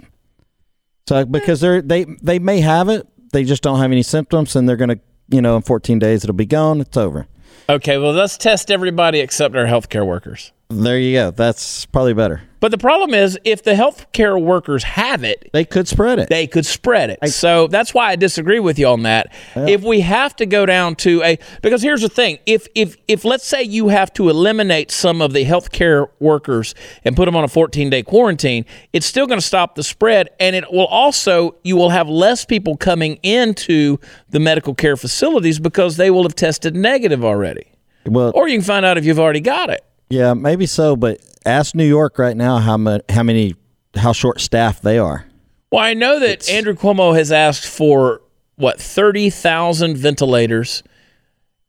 So 1.08 1.25
because 1.25 1.60
they're 1.62 1.82
they 1.82 2.06
they 2.21 2.39
may 2.39 2.60
have 2.62 2.89
it, 2.89 3.08
they 3.34 3.43
just 3.43 3.62
don't 3.63 3.80
have 3.80 3.91
any 3.91 4.04
symptoms, 4.04 4.56
and 4.56 4.67
they're 4.67 4.75
gonna 4.78 4.97
you 5.30 5.41
know 5.41 5.56
in 5.56 5.62
14 5.62 5.99
days 5.99 6.23
it'll 6.23 6.36
be 6.36 6.45
gone. 6.45 6.82
It's 6.82 6.97
over. 6.97 7.28
Okay, 7.67 7.97
well, 7.99 8.13
let's 8.13 8.36
test 8.38 8.71
everybody 8.71 9.19
except 9.19 9.56
our 9.56 9.65
healthcare 9.65 10.06
workers. 10.06 10.52
There 10.71 10.99
you 10.99 11.13
go. 11.13 11.32
That's 11.32 11.88
probably 11.88 12.13
better. 12.13 12.43
But 12.60 12.69
the 12.69 12.77
problem 12.77 13.13
is, 13.15 13.39
if 13.43 13.63
the 13.63 13.71
healthcare 13.73 14.39
workers 14.39 14.84
have 14.84 15.23
it, 15.23 15.49
They 15.51 15.65
could 15.65 15.88
spread 15.88 16.19
it. 16.19 16.29
they 16.29 16.45
could 16.45 16.65
spread 16.65 17.10
it. 17.10 17.27
so 17.29 17.65
that's 17.67 17.91
why 17.93 18.10
I 18.12 18.15
disagree 18.15 18.60
with 18.60 18.77
you 18.77 18.86
on 18.86 19.01
that. 19.03 19.34
If 19.55 19.82
we 19.82 20.01
have 20.01 20.36
to 20.36 20.45
go 20.45 20.67
down 20.67 20.95
to 20.97 21.23
a 21.23 21.39
because 21.63 21.82
here's 21.82 22.01
the 22.01 22.10
thing, 22.10 22.38
if 22.45 22.67
if 22.75 22.97
if 23.08 23.25
let's 23.25 23.47
say 23.47 23.63
you 23.63 23.88
have 23.88 24.13
to 24.13 24.29
eliminate 24.29 24.91
some 24.91 25.21
of 25.23 25.34
the 25.34 25.43
healthcare 25.43 26.08
workers 26.19 26.75
and 27.03 27.15
put 27.15 27.25
them 27.25 27.36
on 27.36 27.43
a 27.43 27.47
14-day 27.47 28.03
quarantine, 28.03 28.63
it's 28.93 29.08
still 29.08 29.25
going 29.25 29.39
to 29.39 29.45
stop 29.45 29.73
the 29.73 29.84
spread 29.84 30.29
and 30.39 30.55
it 30.55 30.71
will 30.71 30.86
also 30.88 31.55
you 31.63 31.75
will 31.77 31.89
have 31.89 32.08
less 32.08 32.45
people 32.45 32.77
coming 32.77 33.15
into 33.23 33.97
the 34.29 34.39
medical 34.39 34.75
care 34.75 34.97
facilities 34.97 35.60
because 35.60 35.97
they 35.97 36.12
will 36.12 36.23
have 36.23 36.36
tested 36.36 36.75
negative 36.75 37.25
already. 37.25 37.65
well, 38.05 38.32
Or 38.36 38.47
you 38.47 38.58
can 38.58 38.65
find 38.65 38.86
out 38.86 38.99
if 38.99 39.05
you've 39.05 39.19
already 39.19 39.41
got 39.41 39.71
it. 39.71 39.84
Yeah, 40.10 40.34
maybe 40.34 40.65
so. 40.65 40.95
But 40.95 41.19
ask 41.45 41.76
New 41.76 41.88
York 41.88 42.17
right 42.19 42.36
now 42.36 42.58
how 42.58 42.78
much, 42.78 43.02
how 43.10 43.24
many, 43.24 43.56
how 43.95 44.13
short 44.13 44.41
staffed 44.41 44.84
they 44.84 44.98
are. 44.98 45.26
Well, 45.72 45.84
I 45.84 45.93
know 45.93 46.19
that 46.19 46.50
Andrew 46.50 46.74
Cuomo 46.74 47.15
has 47.15 47.32
asked 47.32 47.67
for 47.67 48.22
what 48.56 48.82
thirty 48.82 49.30
thousand 49.30 49.98
ventilators, 49.98 50.84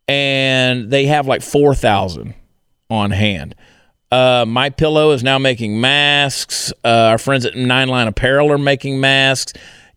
and 0.08 0.90
they 0.90 1.06
have 1.06 1.26
like 1.26 1.42
four 1.42 1.74
thousand 1.74 2.34
on 2.88 3.10
hand. 3.10 3.54
Uh, 4.10 4.44
My 4.44 4.70
Pillow 4.70 5.12
is 5.12 5.22
now 5.22 5.38
making 5.38 5.80
masks. 5.80 6.72
Uh, 6.84 6.88
our 6.88 7.18
friends 7.18 7.46
at 7.46 7.54
Nine 7.54 7.88
Line 7.88 8.08
Apparel 8.08 8.50
are 8.50 8.58
making 8.58 8.98
masks. 9.00 9.52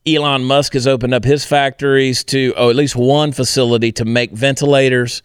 Elon 0.06 0.44
Musk 0.44 0.74
has 0.74 0.86
opened 0.86 1.14
up 1.14 1.24
his 1.24 1.46
factories 1.46 2.24
to, 2.26 2.54
oh, 2.56 2.70
at 2.70 2.76
least 2.76 2.96
one 2.96 3.32
facility 3.32 3.92
to 3.94 4.06
make 4.06 4.32
ventilators. 4.32 5.24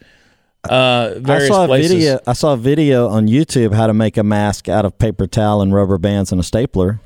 Uh, 0.67 1.19
I 1.25 1.47
saw 1.47 1.63
a 1.63 1.67
places. 1.67 1.91
video. 1.93 2.19
I 2.27 2.33
saw 2.33 2.53
a 2.53 2.57
video 2.57 3.07
on 3.07 3.27
YouTube 3.27 3.73
how 3.73 3.87
to 3.87 3.93
make 3.93 4.17
a 4.17 4.23
mask 4.23 4.67
out 4.67 4.85
of 4.85 4.97
paper 4.97 5.25
towel 5.27 5.61
and 5.61 5.73
rubber 5.73 5.97
bands 5.97 6.31
and 6.31 6.39
a 6.41 6.43
stapler. 6.43 6.99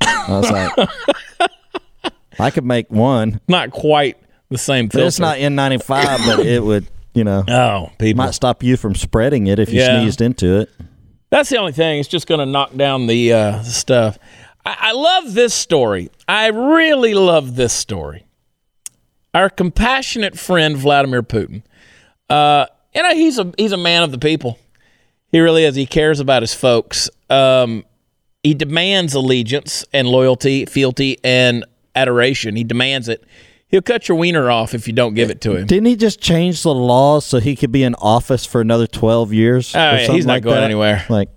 I 0.00 0.26
was 0.28 0.50
like, 0.50 1.50
I 2.38 2.50
could 2.50 2.64
make 2.64 2.90
one. 2.90 3.40
Not 3.48 3.70
quite 3.70 4.16
the 4.50 4.58
same 4.58 4.88
filter. 4.88 5.06
It's 5.06 5.18
not 5.18 5.38
N95, 5.38 6.36
but 6.36 6.46
it 6.46 6.62
would, 6.62 6.86
you 7.14 7.24
know, 7.24 7.44
Oh, 7.48 7.90
people. 7.98 8.24
might 8.24 8.34
stop 8.34 8.62
you 8.62 8.76
from 8.76 8.94
spreading 8.94 9.46
it 9.48 9.58
if 9.58 9.70
you 9.72 9.80
Yeah. 9.80 10.00
sneezed 10.00 10.20
into 10.20 10.60
it. 10.60 10.70
That's 11.30 11.48
the 11.48 11.58
only 11.58 11.72
thing. 11.72 11.98
It's 11.98 12.08
just 12.08 12.26
going 12.28 12.40
to 12.40 12.46
knock 12.46 12.74
down 12.76 13.08
the 13.08 13.32
uh, 13.32 13.62
stuff. 13.62 14.16
I, 14.64 14.76
I 14.80 14.92
love 14.92 15.34
this 15.34 15.52
story. 15.54 16.10
I 16.28 16.46
really 16.48 17.14
love 17.14 17.56
this 17.56 17.72
story. 17.72 18.26
Our 19.34 19.50
compassionate 19.50 20.38
friend 20.38 20.76
Vladimir 20.76 21.22
Putin. 21.22 21.62
Uh, 22.30 22.66
you 22.96 23.02
know, 23.02 23.14
he's 23.14 23.38
a 23.38 23.52
he's 23.56 23.72
a 23.72 23.76
man 23.76 24.02
of 24.02 24.10
the 24.10 24.18
people. 24.18 24.58
He 25.30 25.40
really 25.40 25.64
is. 25.64 25.74
He 25.76 25.86
cares 25.86 26.18
about 26.18 26.42
his 26.42 26.54
folks. 26.54 27.10
Um, 27.28 27.84
he 28.42 28.54
demands 28.54 29.14
allegiance 29.14 29.84
and 29.92 30.08
loyalty, 30.08 30.64
fealty, 30.66 31.18
and 31.22 31.64
adoration. 31.94 32.56
He 32.56 32.64
demands 32.64 33.08
it. 33.08 33.24
He'll 33.68 33.82
cut 33.82 34.08
your 34.08 34.16
wiener 34.16 34.50
off 34.50 34.74
if 34.74 34.86
you 34.86 34.92
don't 34.94 35.14
give 35.14 35.30
it 35.30 35.40
to 35.42 35.56
him. 35.56 35.66
Didn't 35.66 35.86
he 35.86 35.96
just 35.96 36.20
change 36.20 36.62
the 36.62 36.72
laws 36.72 37.26
so 37.26 37.40
he 37.40 37.56
could 37.56 37.72
be 37.72 37.82
in 37.82 37.96
office 37.96 38.46
for 38.46 38.60
another 38.60 38.86
12 38.86 39.32
years? 39.32 39.74
Oh, 39.74 39.78
yeah, 39.78 40.06
he's 40.06 40.24
not 40.24 40.34
like 40.34 40.42
going 40.44 40.56
that? 40.56 40.64
anywhere. 40.64 41.04
Like, 41.08 41.28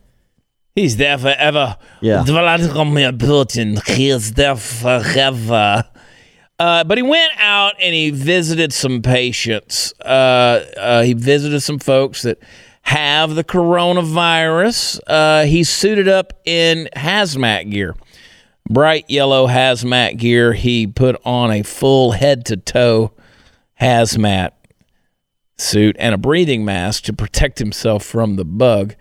He's 0.76 0.95
there 0.95 1.17
forever. 1.17 1.76
Yeah. 2.00 2.24
Vladimir 2.24 3.12
Putin, 3.12 3.86
he 3.95 4.10
is 4.10 4.34
there 4.34 4.56
forever. 4.56 5.84
Uh, 6.60 6.84
but 6.84 6.98
he 6.98 7.02
went 7.02 7.32
out 7.38 7.76
and 7.80 7.95
he 7.95 8.10
visited 8.10 8.74
some 8.74 9.02
patients. 9.02 9.93
Uh, 10.02 10.65
uh, 10.78 11.02
he 11.04 11.13
visited 11.13 11.62
some 11.62 11.80
folks 11.80 12.24
that 12.24 12.38
have 12.82 13.36
the 13.36 13.45
coronavirus. 13.45 15.00
Uh, 15.08 15.45
he's 15.45 15.69
suited 15.69 16.10
up 16.10 16.34
in 16.43 16.89
hazmat 16.98 17.72
gear, 17.72 17.95
bright 18.69 19.06
yellow 19.08 19.48
hazmat 19.48 20.17
gear. 20.17 20.52
He 20.52 20.86
put 20.86 21.15
on 21.24 21.50
a 21.50 21.63
full 21.63 22.12
head 22.12 22.45
to 22.48 22.58
toe 22.58 23.13
hazmat 23.80 24.52
suit 25.58 25.95
and 25.98 26.13
a 26.13 26.17
breathing 26.17 26.65
mask 26.65 27.04
to 27.04 27.13
protect 27.13 27.60
himself 27.60 28.04
from 28.04 28.36
the 28.36 28.45
bug. 28.45 28.95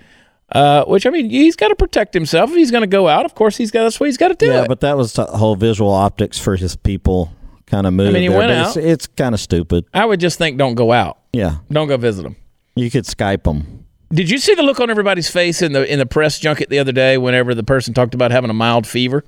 Uh, 0.51 0.85
which 0.85 1.07
I 1.07 1.11
mean, 1.11 1.29
he's 1.29 1.57
got 1.57 1.69
to 1.69 1.77
protect 1.77 2.15
himself. 2.15 2.51
If 2.51 2.57
he's 2.57 2.71
going 2.71 2.83
to 2.83 2.87
go 2.87 3.07
out, 3.07 3.27
of 3.27 3.35
course, 3.35 3.57
he's 3.57 3.71
got. 3.71 3.83
That's 3.83 4.01
what 4.01 4.07
he's 4.07 4.17
got 4.17 4.29
to 4.29 4.35
do. 4.35 4.47
yeah, 4.47 4.63
it. 4.63 4.69
but 4.69 4.81
that 4.81 4.97
was 4.97 5.13
the 5.13 5.27
whole 5.27 5.57
visual 5.57 5.93
optics 5.93 6.39
for 6.39 6.57
his 6.57 6.75
people 6.75 7.31
kind 7.69 7.87
of 7.87 7.93
move. 7.93 8.09
I 8.09 8.13
mean, 8.13 8.23
he 8.23 8.29
there, 8.29 8.39
went 8.39 8.51
but 8.51 8.57
out. 8.57 8.77
It's, 8.77 8.77
it's 8.77 9.07
kind 9.07 9.35
of 9.35 9.41
stupid. 9.41 9.85
I 9.95 10.05
would 10.05 10.21
just 10.21 10.39
think, 10.39 10.59
don't 10.59 10.75
go 10.75 10.93
out. 10.93 11.19
Yeah. 11.33 11.57
Don't 11.71 11.89
go 11.89 11.97
visit 11.97 12.23
them. 12.23 12.37
You 12.75 12.91
could 12.91 13.05
Skype 13.05 13.45
them. 13.45 13.85
Did 14.11 14.31
you 14.31 14.39
see 14.39 14.55
the 14.55 14.63
look 14.63 14.81
on 14.81 14.89
everybody's 14.91 15.29
face 15.31 15.61
in 15.61 15.73
the 15.73 15.91
in 15.91 15.99
the 15.99 16.07
press 16.07 16.39
junket 16.39 16.71
the 16.71 16.79
other 16.79 16.93
day? 16.93 17.19
Whenever 17.19 17.55
the 17.55 17.63
person 17.63 17.93
talked 17.93 18.15
about 18.15 18.31
having 18.31 18.49
a 18.49 18.55
mild 18.55 18.87
fever, 18.87 19.23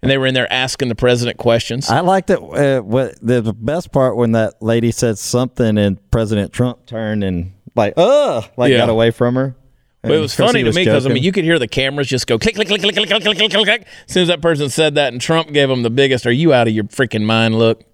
and 0.00 0.10
they 0.10 0.16
were 0.16 0.26
in 0.26 0.32
there 0.32 0.50
asking 0.50 0.88
the 0.88 0.94
president 0.94 1.36
questions. 1.36 1.90
I 1.90 2.00
liked 2.00 2.30
it. 2.30 2.38
Uh, 2.42 2.80
what 2.80 3.14
the 3.20 3.52
best 3.52 3.92
part 3.92 4.16
when 4.16 4.32
that 4.32 4.62
lady 4.62 4.90
said 4.90 5.18
something 5.18 5.76
and 5.76 5.98
President 6.10 6.52
Trump 6.52 6.86
turned 6.86 7.22
and 7.22 7.52
like, 7.76 7.94
uh, 7.96 8.42
like 8.56 8.70
Yeah. 8.70 8.78
got 8.78 8.88
away 8.88 9.10
from 9.10 9.34
her. 9.34 9.54
Well, 10.04 10.14
it 10.14 10.18
was 10.20 10.34
funny 10.34 10.64
to 10.64 10.72
me 10.72 10.84
because 10.84 11.06
I 11.06 11.10
mean, 11.10 11.22
you 11.22 11.30
could 11.30 11.44
hear 11.44 11.58
the 11.60 11.68
cameras 11.68 12.08
just 12.08 12.26
go 12.26 12.36
click, 12.38 12.56
click, 12.56 12.66
click, 12.66 12.80
click, 12.80 12.94
click, 12.94 13.08
click, 13.08 13.22
click, 13.22 13.36
click, 13.38 13.50
click, 13.52 13.64
click. 13.64 13.86
As 14.08 14.12
soon 14.12 14.22
as 14.22 14.28
that 14.28 14.40
person 14.42 14.68
said 14.68 14.96
that, 14.96 15.12
and 15.12 15.20
Trump 15.20 15.52
gave 15.52 15.70
him 15.70 15.82
the 15.82 15.90
biggest 15.90 16.26
"Are 16.26 16.32
you 16.32 16.52
out 16.52 16.66
of 16.66 16.74
your 16.74 16.84
freaking 16.84 17.24
mind?" 17.24 17.56
look. 17.56 17.84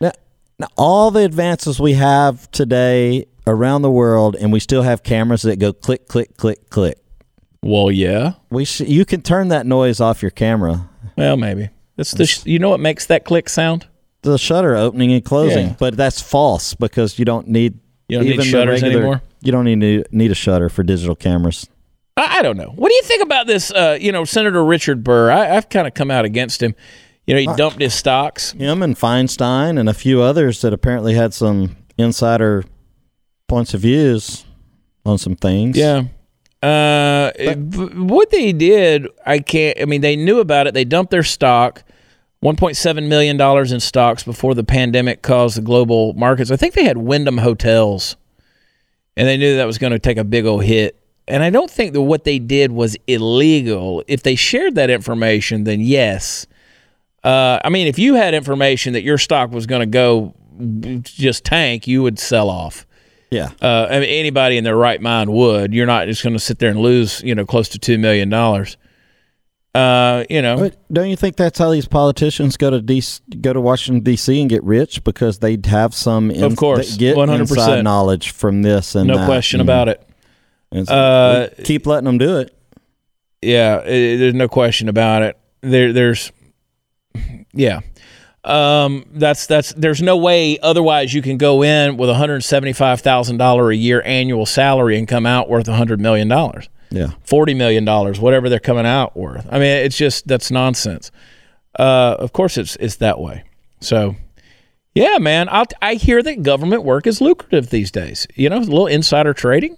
Now, 0.00 0.12
now, 0.58 0.68
all 0.78 1.10
the 1.10 1.24
advances 1.24 1.78
we 1.78 1.92
have 1.94 2.50
today 2.52 3.26
around 3.46 3.82
the 3.82 3.90
world, 3.90 4.34
and 4.34 4.50
we 4.50 4.60
still 4.60 4.82
have 4.82 5.02
cameras 5.02 5.42
that 5.42 5.58
go 5.58 5.72
click, 5.74 6.08
click, 6.08 6.36
click, 6.38 6.70
click. 6.70 6.98
Well, 7.62 7.90
yeah. 7.90 8.34
We 8.50 8.64
sh- 8.64 8.80
you 8.80 9.04
can 9.04 9.20
turn 9.20 9.48
that 9.48 9.66
noise 9.66 10.00
off 10.00 10.22
your 10.22 10.30
camera. 10.30 10.88
Well, 11.16 11.36
maybe. 11.36 11.68
That's 11.96 12.12
the. 12.12 12.24
Sh- 12.26 12.46
you 12.46 12.58
know 12.58 12.70
what 12.70 12.80
makes 12.80 13.04
that 13.06 13.24
click 13.24 13.48
sound? 13.48 13.86
The 14.22 14.38
shutter 14.38 14.74
opening 14.74 15.12
and 15.12 15.24
closing, 15.24 15.68
Yeah. 15.68 15.76
but 15.78 15.96
that's 15.96 16.20
false 16.22 16.74
because 16.74 17.18
you 17.18 17.24
don't 17.26 17.46
need 17.48 17.78
You 18.08 18.18
don't 18.18 18.24
need 18.24 18.34
even 18.34 18.44
the 18.46 18.50
shutters 18.50 18.82
anymore? 18.82 19.22
You 19.40 19.52
don't 19.52 19.64
need 19.64 19.80
to, 19.80 20.04
need 20.10 20.30
a 20.30 20.34
shutter 20.34 20.68
for 20.68 20.82
digital 20.82 21.14
cameras. 21.14 21.68
I, 22.16 22.38
I 22.38 22.42
don't 22.42 22.56
know. 22.56 22.72
What 22.74 22.88
do 22.88 22.94
you 22.94 23.02
think 23.02 23.22
about 23.22 23.46
this? 23.46 23.70
Uh, 23.70 23.96
you 24.00 24.12
know, 24.12 24.24
Senator 24.24 24.64
Richard 24.64 25.04
Burr. 25.04 25.30
I, 25.30 25.56
I've 25.56 25.68
kind 25.68 25.86
of 25.86 25.94
come 25.94 26.10
out 26.10 26.24
against 26.24 26.62
him. 26.62 26.74
You 27.26 27.34
know, 27.34 27.40
he 27.40 27.56
dumped 27.56 27.80
his 27.80 27.92
stocks. 27.92 28.52
Him 28.52 28.82
and 28.82 28.96
Feinstein 28.96 29.78
and 29.78 29.88
a 29.88 29.94
few 29.94 30.22
others 30.22 30.62
that 30.62 30.72
apparently 30.72 31.14
had 31.14 31.34
some 31.34 31.76
insider 31.98 32.64
points 33.48 33.74
of 33.74 33.82
views 33.82 34.44
on 35.04 35.18
some 35.18 35.36
things. 35.36 35.76
Yeah. 35.76 36.04
Uh, 36.62 37.30
b- 37.54 37.94
what 37.94 38.30
they 38.30 38.52
did, 38.52 39.06
I 39.24 39.38
can't. 39.40 39.78
I 39.80 39.84
mean, 39.84 40.00
they 40.00 40.16
knew 40.16 40.40
about 40.40 40.66
it. 40.66 40.74
They 40.74 40.84
dumped 40.84 41.10
their 41.10 41.22
stock, 41.22 41.84
one 42.40 42.56
point 42.56 42.76
seven 42.76 43.08
million 43.08 43.36
dollars 43.36 43.72
in 43.72 43.78
stocks 43.78 44.24
before 44.24 44.54
the 44.54 44.64
pandemic 44.64 45.22
caused 45.22 45.56
the 45.56 45.62
global 45.62 46.14
markets. 46.14 46.50
I 46.50 46.56
think 46.56 46.74
they 46.74 46.84
had 46.84 46.96
Wyndham 46.96 47.38
hotels, 47.38 48.16
and 49.18 49.26
they 49.26 49.36
knew 49.36 49.56
that 49.56 49.66
was 49.66 49.78
going 49.78 49.92
to 49.92 49.98
take 49.98 50.16
a 50.16 50.24
big 50.24 50.46
old 50.46 50.62
hit. 50.62 50.96
And 51.26 51.42
I 51.42 51.50
don't 51.50 51.70
think 51.70 51.92
that 51.92 52.00
what 52.00 52.22
they 52.22 52.38
did 52.38 52.70
was 52.70 52.96
illegal. 53.08 54.02
If 54.06 54.22
they 54.22 54.36
shared 54.36 54.76
that 54.76 54.90
information, 54.90 55.64
then 55.64 55.80
yes. 55.80 56.46
Uh, 57.24 57.58
I 57.62 57.68
mean, 57.68 57.88
if 57.88 57.98
you 57.98 58.14
had 58.14 58.32
information 58.32 58.92
that 58.92 59.02
your 59.02 59.18
stock 59.18 59.50
was 59.50 59.66
going 59.66 59.80
to 59.80 59.86
go 59.86 60.34
just 61.02 61.44
tank, 61.44 61.88
you 61.88 62.02
would 62.02 62.18
sell 62.18 62.48
off. 62.48 62.86
Yeah. 63.30 63.50
Uh, 63.60 63.88
I 63.90 64.00
mean, 64.00 64.08
anybody 64.08 64.56
in 64.56 64.62
their 64.62 64.76
right 64.76 65.00
mind 65.00 65.30
would. 65.30 65.74
You're 65.74 65.86
not 65.86 66.06
just 66.06 66.22
going 66.22 66.32
to 66.32 66.38
sit 66.38 66.60
there 66.60 66.70
and 66.70 66.78
lose, 66.78 67.20
you 67.22 67.34
know, 67.34 67.44
close 67.44 67.68
to 67.70 67.78
two 67.78 67.98
million 67.98 68.30
dollars. 68.30 68.76
Uh, 69.78 70.24
you 70.30 70.42
know, 70.42 70.56
But 70.58 70.76
don't 70.92 71.08
you 71.10 71.16
think 71.16 71.36
that's 71.36 71.58
how 71.58 71.70
these 71.70 71.86
politicians 71.86 72.56
go 72.56 72.70
to 72.70 72.80
DC, 72.80 73.20
go 73.40 73.52
to 73.52 73.60
Washington 73.60 74.02
D.C. 74.02 74.40
and 74.40 74.50
get 74.50 74.62
rich 74.64 75.04
because 75.04 75.38
they 75.38 75.58
have 75.66 75.94
some 75.94 76.30
in, 76.30 76.42
Of 76.42 76.56
course, 76.56 76.96
get 76.96 77.16
100%. 77.16 77.40
inside 77.40 77.82
knowledge 77.84 78.30
from 78.30 78.62
this 78.62 78.94
and 78.94 79.06
no 79.08 79.18
that. 79.18 79.26
question 79.26 79.60
And- 79.60 79.68
about 79.68 79.88
it. 79.88 80.02
so 80.86 80.94
Uh, 80.94 81.48
keep 81.64 81.86
letting 81.86 82.04
them 82.06 82.18
do 82.18 82.38
it. 82.38 82.54
Yeah, 83.40 83.80
i 83.84 83.88
there's 83.88 84.34
no 84.34 84.48
question 84.48 84.88
about 84.88 85.22
it. 85.22 85.36
There, 85.60 85.92
there's, 85.92 86.32
yeah, 87.52 87.80
um, 88.44 89.04
that's 89.12 89.46
that's. 89.46 89.72
There's 89.74 90.02
no 90.02 90.16
way 90.16 90.58
otherwise 90.60 91.12
you 91.14 91.22
can 91.22 91.36
go 91.36 91.62
in 91.62 91.96
with 91.96 92.10
a 92.10 92.14
hundred 92.14 92.42
seventy 92.42 92.72
five 92.72 93.00
thousand 93.00 93.36
dollar 93.36 93.70
a 93.70 93.76
year 93.76 94.02
annual 94.04 94.44
salary 94.46 94.98
and 94.98 95.06
come 95.06 95.24
out 95.26 95.48
worth 95.48 95.68
a 95.68 95.74
hundred 95.74 96.00
million 96.00 96.26
dollars. 96.28 96.68
Yeah. 96.90 97.12
forty 97.24 97.54
million 97.54 97.84
dollars, 97.84 98.18
whatever 98.18 98.48
they're 98.48 98.58
coming 98.60 98.86
out 98.86 99.16
worth. 99.16 99.46
I 99.50 99.58
mean, 99.58 99.68
it's 99.84 99.96
just 99.96 100.26
that's 100.26 100.50
nonsense. 100.50 101.10
Uh, 101.78 102.16
of 102.18 102.32
course, 102.32 102.56
it's 102.56 102.76
it's 102.76 102.96
that 102.96 103.20
way. 103.20 103.44
So, 103.80 104.16
yeah, 104.94 105.18
man, 105.18 105.48
I 105.48 105.64
I 105.82 105.94
hear 105.94 106.22
that 106.22 106.42
government 106.42 106.82
work 106.84 107.06
is 107.06 107.20
lucrative 107.20 107.70
these 107.70 107.90
days. 107.90 108.26
You 108.34 108.48
know, 108.48 108.58
a 108.58 108.60
little 108.60 108.86
insider 108.86 109.34
trading. 109.34 109.76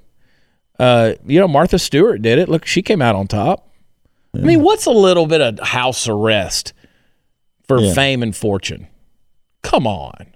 Uh, 0.79 1.15
you 1.27 1.39
know, 1.39 1.49
Martha 1.49 1.79
Stewart 1.79 2.23
did 2.23 2.39
it. 2.39 2.49
Look, 2.49 2.65
she 2.65 2.81
came 2.81 3.03
out 3.03 3.15
on 3.15 3.27
top. 3.27 3.69
I 4.35 4.39
mean, 4.39 4.63
what's 4.63 4.87
a 4.87 4.93
little 4.93 5.27
bit 5.27 5.41
of 5.41 5.59
house 5.59 6.09
arrest 6.09 6.73
for 7.67 7.81
Yeah. 7.81 7.93
fame 7.93 8.23
and 8.23 8.35
fortune? 8.35 8.87
Come 9.63 9.87
on. 9.87 10.29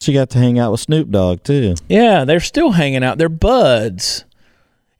She 0.00 0.12
got 0.12 0.28
to 0.30 0.38
hang 0.38 0.58
out 0.58 0.72
with 0.72 0.80
Snoop 0.80 1.08
Dogg 1.10 1.44
too. 1.44 1.76
Yeah, 1.88 2.24
they're 2.24 2.40
still 2.40 2.72
hanging 2.72 3.04
out. 3.04 3.18
They're 3.18 3.28
buds. 3.28 4.24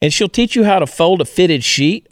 And 0.03 0.13
she'll 0.13 0.29
teach 0.29 0.55
you 0.55 0.65
how 0.65 0.79
to 0.79 0.87
fold 0.87 1.23
a 1.23 1.25
fitted 1.25 1.65
sheet. 1.65 2.09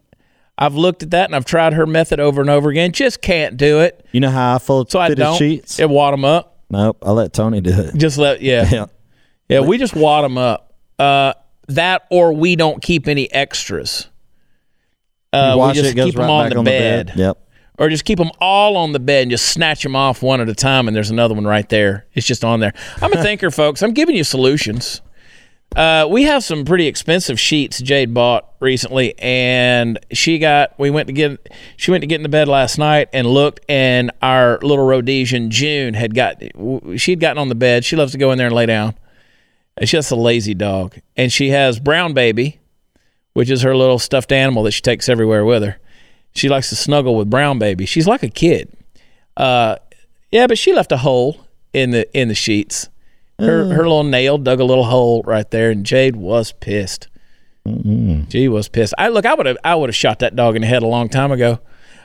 I've 0.57 0.75
looked 0.75 1.03
at 1.03 1.11
that 1.11 1.27
and 1.27 1.35
I've 1.37 1.45
tried 1.45 1.73
her 1.75 1.87
method 1.87 2.21
over 2.21 2.41
and 2.41 2.49
over 2.49 2.71
again. 2.71 2.93
Just 2.93 3.21
can't 3.21 3.57
do 3.57 3.81
it. 3.81 4.07
You 4.13 4.21
know 4.21 4.31
how 4.31 4.55
I 4.55 4.59
fold 4.59 4.91
So 4.91 5.01
I 5.01 5.13
don't. 5.15 5.37
sheets? 5.37 5.79
It 5.79 5.89
wad 5.91 6.13
them 6.15 6.25
up. 6.25 6.59
Nope, 6.71 6.99
I 7.03 7.11
let 7.11 7.33
Tony 7.33 7.61
do 7.61 7.71
it. 7.73 7.97
Just 7.97 8.17
let 8.17 8.41
yeah. 8.41 8.69
Yeah. 8.73 8.87
Yeah, 9.49 9.61
we 9.61 9.79
just 9.79 9.97
wad 9.97 10.25
them 10.25 10.39
up. 10.39 10.75
Uh, 10.99 11.33
that 11.69 12.07
or 12.11 12.33
we 12.33 12.55
don't 12.57 12.81
keep 12.81 13.09
any 13.09 13.31
extras. 13.33 14.09
Uh, 15.33 15.57
we 15.67 15.73
just 15.73 15.91
it, 15.97 16.03
keep 16.05 16.15
them 16.15 16.23
right 16.27 16.31
on 16.31 16.51
the 16.51 16.57
on 16.59 16.65
bed. 16.65 17.09
the 17.09 17.13
bed. 17.13 17.19
Yep. 17.19 17.39
or 17.79 17.89
just 17.89 18.05
keep 18.05 18.19
them 18.19 18.31
all 18.41 18.77
on 18.77 18.93
the 18.93 19.01
bed 19.01 19.23
and 19.23 19.31
just 19.31 19.47
snatch 19.49 19.83
them 19.83 19.97
off 19.97 20.23
one 20.23 20.41
at 20.41 20.49
a 20.49 20.55
time 20.55 20.87
and 20.89 20.97
there's 20.97 21.11
another 21.11 21.35
one 21.35 21.47
right 21.47 21.69
there 21.69 22.07
it's 22.15 22.27
just 22.27 22.45
on 22.45 22.59
there 22.61 22.73
i'm 23.01 23.13
a 23.13 23.23
thinker 23.23 23.51
folks 23.51 23.81
i'm 23.83 23.93
giving 23.93 24.17
you 24.17 24.25
solutions 24.25 25.01
uh, 25.77 26.07
we 26.11 26.25
have 26.25 26.43
some 26.43 26.65
pretty 26.65 26.87
expensive 26.87 27.39
sheets 27.39 27.81
jade 27.81 28.13
bought 28.13 28.53
recently 28.61 29.15
and 29.19 29.99
she 30.13 30.39
got 30.39 30.79
we 30.79 30.91
went 30.91 31.07
to 31.07 31.13
get 31.13 31.49
she 31.77 31.91
went 31.91 32.03
to 32.03 32.07
get 32.07 32.17
into 32.17 32.29
bed 32.29 32.49
last 32.49 32.79
night 32.79 33.09
and 33.13 33.27
looked 33.27 33.61
and 33.69 34.11
our 34.21 34.59
little 34.63 34.85
rhodesian 34.85 35.51
june 35.51 35.95
had 35.95 36.15
got 36.15 36.43
she'd 36.97 37.21
gotten 37.21 37.39
on 37.39 37.49
the 37.49 37.55
bed 37.55 37.85
she 37.85 37.97
loves 37.97 38.13
to 38.13 38.19
go 38.19 38.33
in 38.33 38.39
there 38.39 38.49
and 38.49 38.57
lay 38.57 38.67
down 38.67 38.95
and 39.77 39.89
she's 39.89 39.99
just 39.99 40.11
a 40.11 40.17
lazy 40.17 40.55
dog 40.55 40.99
and 41.17 41.33
she 41.33 41.51
has 41.51 41.79
brown 41.79 42.13
baby 42.13 42.59
which 43.33 43.49
is 43.49 43.63
her 43.63 43.77
little 43.77 43.99
stuffed 43.99 44.33
animal 44.33 44.65
that 44.65 44.73
she 44.73 44.83
takes 44.83 45.09
everywhere 45.09 45.45
with 45.45 45.63
her 45.63 45.79
she 46.33 46.49
likes 46.49 46.69
to 46.69 46.77
snuggle 46.77 47.17
with 47.17 47.29
Brown 47.29 47.59
Baby. 47.59 47.87
She's 47.87 48.07
like 48.07 48.23
a 48.23 48.29
kid. 48.29 48.73
Uh, 49.37 49.77
yeah, 50.31 50.47
but 50.47 50.59
she 50.59 50.73
left 50.73 50.93
a 50.93 50.99
hole 50.99 51.47
in 51.73 51.91
the 51.91 52.19
in 52.19 52.29
the 52.29 52.35
sheets. 52.35 52.89
Her 53.41 53.65
mm. 53.65 53.73
her 53.73 53.83
little 53.83 54.05
nail 54.05 54.39
dug 54.39 54.61
a 54.61 54.65
little 54.65 54.85
hole 54.85 55.23
right 55.25 55.51
there, 55.51 55.71
and 55.71 55.85
Jade 55.85 56.17
was 56.17 56.53
pissed. 56.53 57.09
Mm-hmm. 57.67 58.29
She 58.31 58.49
was 58.49 58.69
pissed. 58.69 58.95
I 58.99 59.09
look, 59.09 59.27
I 59.27 59.35
would 59.35 59.47
have 59.47 59.59
I 59.65 59.75
would 59.75 59.89
have 59.89 59.97
shot 59.97 60.21
that 60.21 60.37
dog 60.37 60.57
in 60.57 60.63
the 60.63 60.69
head 60.69 60.83
a 60.83 60.87
long 60.87 61.09
time 61.09 61.33
ago. 61.33 61.61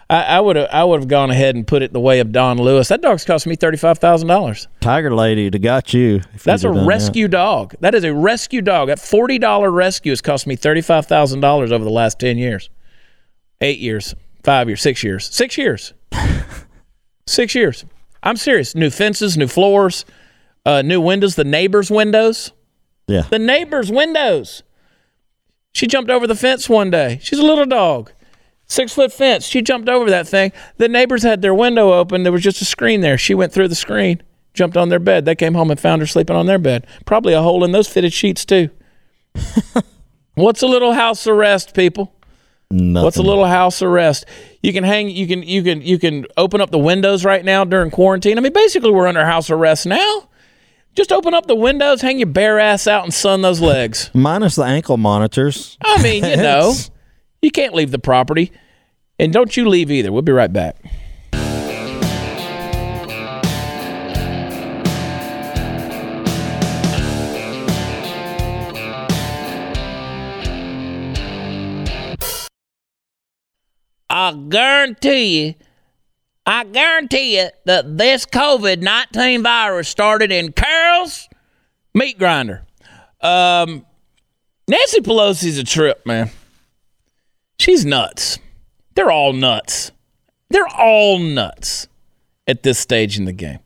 I 0.08 0.39
would 0.39 0.56
have 0.56 0.69
I 0.71 0.84
would 0.84 1.00
have 1.00 1.10
gone 1.10 1.32
ahead 1.32 1.56
and 1.56 1.65
put 1.65 1.82
it 1.82 1.91
the 1.91 2.00
way 2.00 2.19
of 2.19 2.32
Don 2.32 2.60
Lewis. 2.60 2.89
That 2.89 3.02
dog's 3.02 3.26
cost 3.26 3.48
me 3.48 3.56
thirty 3.56 3.78
five 3.78 3.98
thousand 3.98 4.28
dollars. 4.28 4.67
Tiger 4.80 5.13
lady 5.13 5.50
to 5.50 5.58
got 5.58 5.95
you. 5.95 6.21
That's 6.43 6.63
a 6.63 6.67
done 6.67 6.78
that. 6.78 6.86
rescue 6.86 7.28
dog. 7.28 7.74
That 7.80 7.95
is 7.95 8.04
a 8.04 8.13
rescue 8.13 8.62
dog. 8.62 8.89
That 8.89 9.00
forty 9.00 9.39
dollar 9.39 9.71
rescue 9.71 10.12
has 10.12 10.21
cost 10.21 10.45
me 10.45 10.56
thirty 10.56 10.82
five 10.82 11.08
thousand 11.08 11.39
dollars 11.39 11.71
over 11.71 11.84
the 11.84 11.89
last 11.89 12.19
ten 12.19 12.38
years, 12.38 12.69
eight 13.62 13.80
years, 13.80 14.13
five 14.43 14.67
years, 14.67 14.82
six 14.84 15.04
years, 15.04 15.26
six 15.34 15.58
years, 15.58 15.93
six 17.26 17.56
years. 17.56 17.84
I'm 18.21 18.38
serious. 18.38 18.76
New 18.76 18.91
fences, 18.91 19.38
new 19.38 19.48
floors, 19.48 20.06
uh, 20.65 20.82
new 20.82 20.99
windows. 21.01 21.36
The 21.36 21.43
neighbors' 21.43 21.91
windows. 21.91 22.51
Yeah. 23.08 23.23
The 23.30 23.39
neighbors' 23.39 23.91
windows. 23.91 24.63
She 25.73 25.88
jumped 25.88 26.10
over 26.10 26.25
the 26.25 26.36
fence 26.36 26.69
one 26.69 26.89
day. 26.89 27.19
She's 27.21 27.39
a 27.39 27.43
little 27.43 27.65
dog, 27.65 28.12
six 28.65 28.93
foot 28.93 29.12
fence. 29.12 29.45
She 29.45 29.62
jumped 29.62 29.89
over 29.89 30.10
that 30.10 30.28
thing. 30.28 30.54
The 30.78 30.88
neighbors 30.88 31.23
had 31.23 31.41
their 31.41 31.54
window 31.54 31.91
open. 31.91 32.23
There 32.23 32.32
was 32.32 32.43
just 32.43 32.62
a 32.62 32.65
screen 32.65 33.01
there. 33.01 33.17
She 33.17 33.36
went 33.36 33.51
through 33.51 33.67
the 33.67 33.75
screen, 33.75 34.23
jumped 34.54 34.78
on 34.78 34.88
their 34.89 34.99
bed. 34.99 35.25
They 35.25 35.36
came 35.36 35.54
home 35.54 35.69
and 35.69 35.80
found 35.80 36.01
her 36.01 36.08
sleeping 36.08 36.36
on 36.36 36.45
their 36.45 36.60
bed. 36.60 36.88
Probably 37.06 37.34
a 37.34 37.41
hole 37.41 37.63
in 37.65 37.73
those 37.73 37.89
fitted 37.89 38.13
sheets 38.13 38.45
too. 38.45 38.69
What's 40.36 40.62
a 40.62 40.67
little 40.67 40.93
house 40.93 41.28
arrest, 41.28 41.75
people? 41.75 42.13
Nothing. 42.71 43.04
What's 43.04 43.17
a 43.17 43.21
little 43.21 43.45
house 43.45 43.82
arrest? 43.82 44.25
You 44.63 44.73
can 44.73 44.84
hang. 44.84 45.10
You 45.10 45.28
can. 45.28 45.43
You 45.43 45.62
can. 45.62 45.82
You 45.82 45.99
can 45.99 46.25
open 46.36 46.62
up 46.62 46.71
the 46.71 46.80
windows 46.80 47.23
right 47.23 47.43
now 47.43 47.63
during 47.63 47.91
quarantine. 47.91 48.38
I 48.38 48.41
mean, 48.41 48.54
basically, 48.54 48.91
we're 48.91 49.08
under 49.08 49.25
house 49.25 49.49
arrest 49.49 49.86
now. 49.86 50.30
Just 50.96 51.12
open 51.12 51.34
up 51.34 51.46
the 51.46 51.56
windows, 51.56 52.02
hang 52.02 52.20
your 52.20 52.28
bare 52.28 52.58
ass 52.58 52.88
out, 52.88 53.04
and 53.04 53.14
sun 53.14 53.42
those 53.42 53.60
legs. 53.60 54.10
Minus 54.14 54.56
the 54.56 54.64
ankle 54.64 54.96
monitors. 54.96 55.78
I 55.84 56.02
mean, 56.02 56.24
you 56.24 56.38
know, 56.38 56.74
you 57.42 57.52
can't 57.52 57.74
leave 57.74 57.92
the 57.92 58.00
property, 58.00 58.54
and 59.20 59.34
don't 59.34 59.56
you 59.58 59.68
leave 59.68 59.92
either. 59.92 60.14
We'll 60.14 60.22
be 60.22 60.32
right 60.32 60.52
back. 60.52 60.78
I 74.10 74.32
guarantee 74.48 75.46
you, 75.46 75.56
I 76.46 76.64
guarantee 76.64 77.38
you 77.38 77.50
that 77.66 77.98
this 77.98 78.26
COVID 78.26 78.82
19 78.82 79.44
virus 79.44 79.90
started 79.90 80.32
in 80.32 80.52
Carole's 80.52 81.28
meat 81.94 82.20
grinder. 82.20 82.64
Um, 83.22 83.86
Nancy 84.68 85.02
Pelosi's 85.02 85.58
a 85.58 85.64
trip, 85.64 86.06
man. 86.06 86.30
She's 87.58 87.86
nuts. 87.86 88.38
They're 88.96 89.12
all 89.12 89.34
nuts. 89.34 89.92
They're 90.50 90.68
all 90.68 91.20
nuts 91.20 91.88
at 92.48 92.64
this 92.64 92.78
stage 92.78 93.18
in 93.18 93.26
the 93.26 93.34
game. 93.34 93.60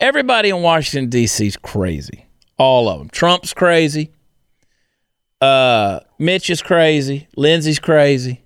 Everybody 0.00 0.48
in 0.48 0.62
Washington, 0.62 1.10
D.C. 1.10 1.46
is 1.46 1.56
crazy. 1.56 2.26
All 2.58 2.88
of 2.88 2.98
them. 2.98 3.08
Trump's 3.10 3.52
crazy. 3.52 4.10
Uh, 5.40 6.00
Mitch 6.18 6.50
is 6.50 6.62
crazy. 6.62 7.28
Lindsey's 7.36 7.78
crazy. 7.78 8.41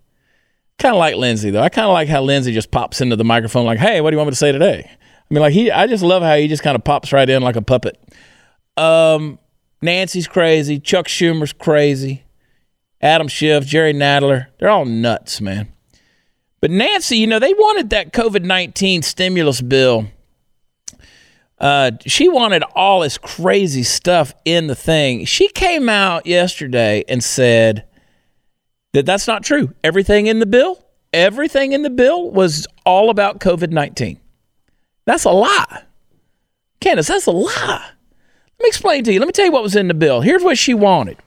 Kind 0.78 0.94
of 0.94 0.98
like 0.98 1.16
Lindsey, 1.16 1.50
though. 1.50 1.62
I 1.62 1.68
kind 1.68 1.86
of 1.86 1.92
like 1.92 2.08
how 2.08 2.22
Lindsey 2.22 2.52
just 2.52 2.70
pops 2.70 3.00
into 3.00 3.16
the 3.16 3.24
microphone 3.24 3.64
like, 3.64 3.78
hey, 3.78 4.00
what 4.00 4.10
do 4.10 4.14
you 4.14 4.18
want 4.18 4.28
me 4.28 4.32
to 4.32 4.36
say 4.36 4.52
today? 4.52 4.90
I 4.90 5.34
mean, 5.34 5.40
like, 5.40 5.52
he, 5.52 5.70
I 5.70 5.86
just 5.86 6.02
love 6.02 6.22
how 6.22 6.36
he 6.36 6.48
just 6.48 6.62
kind 6.62 6.76
of 6.76 6.84
pops 6.84 7.12
right 7.12 7.28
in 7.28 7.42
like 7.42 7.56
a 7.56 7.62
puppet. 7.62 7.98
Um, 8.76 9.38
Nancy's 9.80 10.28
crazy. 10.28 10.78
Chuck 10.78 11.06
Schumer's 11.06 11.52
crazy. 11.52 12.24
Adam 13.00 13.28
Schiff, 13.28 13.66
Jerry 13.66 13.92
Nadler, 13.92 14.46
they're 14.58 14.70
all 14.70 14.84
nuts, 14.84 15.40
man. 15.40 15.68
But 16.60 16.70
Nancy, 16.70 17.18
you 17.18 17.26
know, 17.26 17.38
they 17.38 17.52
wanted 17.52 17.90
that 17.90 18.12
COVID 18.12 18.42
19 18.42 19.02
stimulus 19.02 19.60
bill. 19.60 20.06
Uh, 21.58 21.92
she 22.04 22.28
wanted 22.28 22.62
all 22.74 23.00
this 23.00 23.18
crazy 23.18 23.82
stuff 23.82 24.34
in 24.44 24.66
the 24.66 24.74
thing. 24.74 25.24
She 25.24 25.48
came 25.48 25.88
out 25.88 26.26
yesterday 26.26 27.04
and 27.08 27.22
said 27.22 27.86
that 28.96 29.04
that's 29.04 29.26
not 29.26 29.44
true. 29.44 29.74
Everything 29.85 30.26
in 30.26 30.38
the 30.38 30.46
bill, 30.46 30.82
everything 31.12 31.72
in 31.72 31.82
the 31.82 31.90
bill 31.90 32.30
was 32.30 32.66
all 32.87 33.11
about 33.11 33.40
COVID 33.40 33.70
19. 33.70 34.18
That's 35.04 35.24
a 35.24 35.30
lie. 35.30 35.82
Candace, 36.80 37.09
that's 37.09 37.26
a 37.26 37.30
lie. 37.30 37.90
Let 38.59 38.62
me 38.62 38.68
explain 38.68 39.04
to 39.04 39.12
you. 39.12 39.18
Let 39.18 39.26
me 39.26 39.32
tell 39.32 39.44
you 39.44 39.52
what 39.52 39.62
was 39.62 39.76
in 39.76 39.88
the 39.88 39.94
bill. 39.94 40.22
Here's 40.22 40.42
what 40.42 40.56
she 40.56 40.72
wanted. 40.72 41.18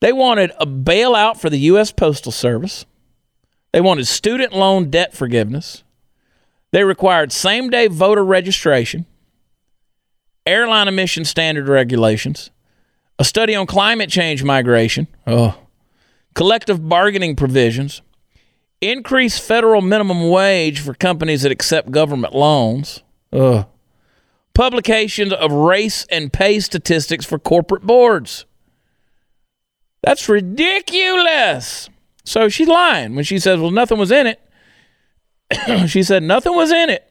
They 0.00 0.12
wanted 0.12 0.52
a 0.58 0.66
bailout 0.66 1.38
for 1.38 1.48
the 1.48 1.58
U.S. 1.60 1.92
Postal 1.92 2.30
Service. 2.30 2.84
They 3.72 3.80
wanted 3.80 4.06
student 4.06 4.52
loan 4.52 4.90
debt 4.90 5.14
forgiveness. 5.14 5.82
They 6.72 6.84
required 6.84 7.32
same 7.32 7.70
day 7.70 7.86
voter 7.86 8.24
registration, 8.24 9.06
airline 10.44 10.88
emission 10.88 11.24
standard 11.24 11.68
regulations, 11.68 12.50
a 13.18 13.24
study 13.24 13.54
on 13.54 13.66
climate 13.66 14.10
change 14.10 14.44
migration, 14.44 15.08
oh, 15.26 15.56
collective 16.34 16.88
bargaining 16.88 17.36
provisions, 17.36 18.02
increase 18.80 19.38
federal 19.38 19.80
minimum 19.82 20.28
wage 20.30 20.80
for 20.80 20.94
companies 20.94 21.42
that 21.42 21.52
accept 21.52 21.90
government 21.90 22.34
loans, 22.34 23.02
ugh, 23.32 23.66
publications 24.54 25.32
of 25.32 25.52
race 25.52 26.06
and 26.10 26.32
pay 26.32 26.60
statistics 26.60 27.24
for 27.24 27.38
corporate 27.38 27.82
boards. 27.82 28.46
That's 30.02 30.28
ridiculous. 30.28 31.88
So 32.24 32.48
she's 32.48 32.68
lying 32.68 33.14
when 33.14 33.24
she 33.24 33.38
says, 33.38 33.60
well, 33.60 33.70
nothing 33.70 33.98
was 33.98 34.10
in 34.10 34.26
it. 34.26 34.40
she 35.88 36.02
said, 36.02 36.22
nothing 36.22 36.54
was 36.54 36.70
in 36.70 36.90
it. 36.90 37.09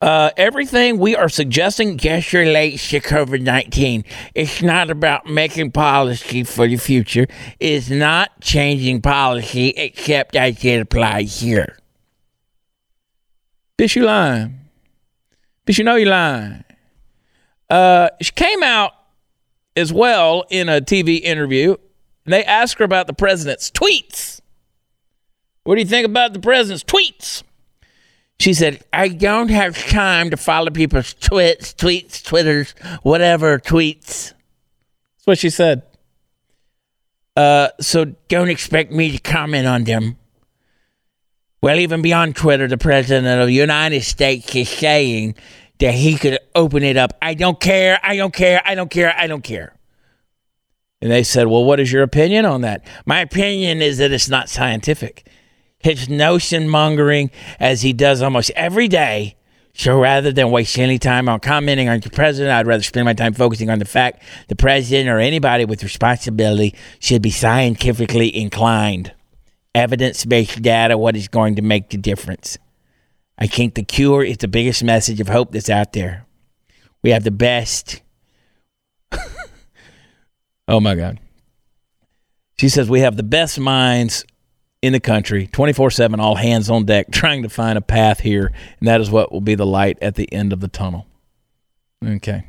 Uh, 0.00 0.30
everything 0.36 0.98
we 0.98 1.14
are 1.14 1.28
suggesting 1.28 1.98
just 1.98 2.32
relates 2.32 2.88
to 2.88 3.00
COVID 3.00 3.42
19. 3.42 4.04
It's 4.34 4.62
not 4.62 4.90
about 4.90 5.26
making 5.26 5.72
policy 5.72 6.42
for 6.44 6.66
the 6.66 6.76
future, 6.76 7.26
it's 7.58 7.90
not 7.90 8.40
changing 8.40 9.02
policy 9.02 9.68
except 9.70 10.36
as 10.36 10.64
it 10.64 10.80
applies 10.80 11.40
here. 11.40 11.76
Bitch, 13.76 13.96
you 13.96 14.04
lying. 14.04 14.58
Bitch, 15.66 15.78
you 15.78 15.84
know 15.84 15.96
you 15.96 16.06
lying. 16.06 16.64
Uh, 17.68 18.08
she 18.20 18.32
came 18.32 18.62
out 18.62 18.92
as 19.76 19.92
well 19.92 20.44
in 20.50 20.68
a 20.68 20.80
TV 20.80 21.20
interview. 21.20 21.76
And 22.24 22.34
they 22.34 22.44
asked 22.44 22.78
her 22.78 22.84
about 22.84 23.06
the 23.06 23.12
president's 23.12 23.70
tweets. 23.70 24.40
What 25.64 25.76
do 25.76 25.80
you 25.80 25.86
think 25.86 26.06
about 26.06 26.32
the 26.32 26.40
president's 26.40 26.84
tweets? 26.84 27.42
She 28.40 28.54
said, 28.54 28.82
I 28.90 29.08
don't 29.08 29.50
have 29.50 29.76
time 29.90 30.30
to 30.30 30.36
follow 30.38 30.70
people's 30.70 31.12
tweets, 31.12 31.74
tweets, 31.74 32.24
twitters, 32.24 32.74
whatever 33.02 33.58
tweets. 33.58 34.32
That's 34.32 35.26
what 35.26 35.38
she 35.38 35.50
said. 35.50 35.82
Uh, 37.36 37.68
so 37.80 38.06
don't 38.28 38.48
expect 38.48 38.92
me 38.92 39.12
to 39.12 39.18
comment 39.18 39.66
on 39.66 39.84
them. 39.84 40.16
Well, 41.62 41.78
even 41.78 42.00
beyond 42.00 42.34
Twitter, 42.34 42.66
the 42.66 42.78
president 42.78 43.26
of 43.26 43.46
the 43.46 43.52
United 43.52 44.04
States 44.04 44.56
is 44.56 44.70
saying 44.70 45.34
that 45.78 45.92
he 45.92 46.16
could 46.16 46.38
open 46.54 46.82
it 46.82 46.96
up. 46.96 47.12
I 47.20 47.34
don't 47.34 47.60
care. 47.60 48.00
I 48.02 48.16
don't 48.16 48.32
care. 48.32 48.62
I 48.64 48.74
don't 48.74 48.90
care. 48.90 49.14
I 49.14 49.26
don't 49.26 49.44
care. 49.44 49.76
And 51.02 51.10
they 51.10 51.24
said, 51.24 51.46
Well, 51.46 51.64
what 51.64 51.78
is 51.78 51.92
your 51.92 52.02
opinion 52.02 52.46
on 52.46 52.62
that? 52.62 52.86
My 53.04 53.20
opinion 53.20 53.82
is 53.82 53.98
that 53.98 54.12
it's 54.12 54.30
not 54.30 54.48
scientific. 54.48 55.26
His 55.80 56.08
notion 56.08 56.68
mongering, 56.68 57.30
as 57.58 57.82
he 57.82 57.92
does 57.92 58.22
almost 58.22 58.50
every 58.54 58.86
day. 58.86 59.36
So 59.72 59.98
rather 59.98 60.32
than 60.32 60.50
waste 60.50 60.78
any 60.78 60.98
time 60.98 61.28
on 61.28 61.40
commenting 61.40 61.88
on 61.88 62.00
the 62.00 62.10
president, 62.10 62.52
I'd 62.52 62.66
rather 62.66 62.82
spend 62.82 63.06
my 63.06 63.14
time 63.14 63.32
focusing 63.32 63.70
on 63.70 63.78
the 63.78 63.84
fact 63.84 64.22
the 64.48 64.56
president 64.56 65.08
or 65.08 65.18
anybody 65.18 65.64
with 65.64 65.82
responsibility 65.82 66.74
should 66.98 67.22
be 67.22 67.30
scientifically 67.30 68.34
inclined. 68.36 69.14
Evidence 69.74 70.24
based 70.24 70.60
data, 70.60 70.98
what 70.98 71.16
is 71.16 71.28
going 71.28 71.56
to 71.56 71.62
make 71.62 71.90
the 71.90 71.96
difference? 71.96 72.58
I 73.38 73.46
think 73.46 73.74
the 73.74 73.82
cure 73.82 74.22
is 74.22 74.38
the 74.38 74.48
biggest 74.48 74.84
message 74.84 75.20
of 75.20 75.28
hope 75.28 75.52
that's 75.52 75.70
out 75.70 75.94
there. 75.94 76.26
We 77.02 77.10
have 77.10 77.24
the 77.24 77.30
best. 77.30 78.02
oh 80.68 80.80
my 80.80 80.94
God. 80.94 81.18
She 82.58 82.68
says, 82.68 82.90
We 82.90 83.00
have 83.00 83.16
the 83.16 83.22
best 83.22 83.58
minds 83.58 84.26
in 84.82 84.92
the 84.92 85.00
country, 85.00 85.46
24 85.46 85.90
7, 85.90 86.20
all 86.20 86.36
hands 86.36 86.70
on 86.70 86.84
deck, 86.84 87.10
trying 87.12 87.42
to 87.42 87.48
find 87.48 87.76
a 87.76 87.82
path 87.82 88.20
here. 88.20 88.52
And 88.78 88.88
that 88.88 89.00
is 89.00 89.10
what 89.10 89.32
will 89.32 89.40
be 89.40 89.54
the 89.54 89.66
light 89.66 89.98
at 90.00 90.14
the 90.14 90.32
end 90.32 90.52
of 90.52 90.60
the 90.60 90.68
tunnel. 90.68 91.06
Okay. 92.04 92.46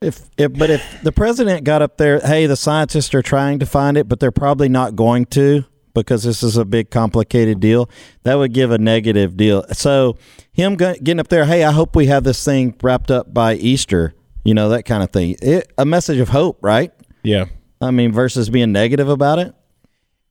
If, 0.00 0.30
if 0.38 0.54
but 0.54 0.70
if 0.70 1.02
the 1.02 1.12
president 1.12 1.64
got 1.64 1.82
up 1.82 1.98
there, 1.98 2.20
hey, 2.20 2.46
the 2.46 2.56
scientists 2.56 3.14
are 3.14 3.20
trying 3.20 3.58
to 3.58 3.66
find 3.66 3.98
it, 3.98 4.08
but 4.08 4.18
they're 4.18 4.30
probably 4.30 4.68
not 4.70 4.96
going 4.96 5.26
to 5.26 5.64
because 5.94 6.22
this 6.22 6.42
is 6.42 6.56
a 6.56 6.64
big 6.64 6.90
complicated 6.90 7.60
deal. 7.60 7.90
That 8.22 8.36
would 8.36 8.54
give 8.54 8.70
a 8.70 8.78
negative 8.78 9.36
deal. 9.36 9.64
So 9.72 10.16
him 10.52 10.76
getting 10.76 11.20
up 11.20 11.28
there, 11.28 11.44
hey, 11.44 11.64
I 11.64 11.72
hope 11.72 11.94
we 11.94 12.06
have 12.06 12.24
this 12.24 12.42
thing 12.42 12.74
wrapped 12.82 13.10
up 13.10 13.34
by 13.34 13.54
Easter. 13.54 14.14
You 14.44 14.54
know 14.54 14.70
that 14.70 14.84
kind 14.84 15.02
of 15.02 15.10
thing. 15.10 15.36
It, 15.42 15.70
a 15.76 15.84
message 15.84 16.18
of 16.18 16.30
hope, 16.30 16.58
right? 16.62 16.92
Yeah. 17.22 17.46
I 17.82 17.90
mean, 17.90 18.12
versus 18.12 18.48
being 18.48 18.72
negative 18.72 19.08
about 19.08 19.38
it. 19.38 19.54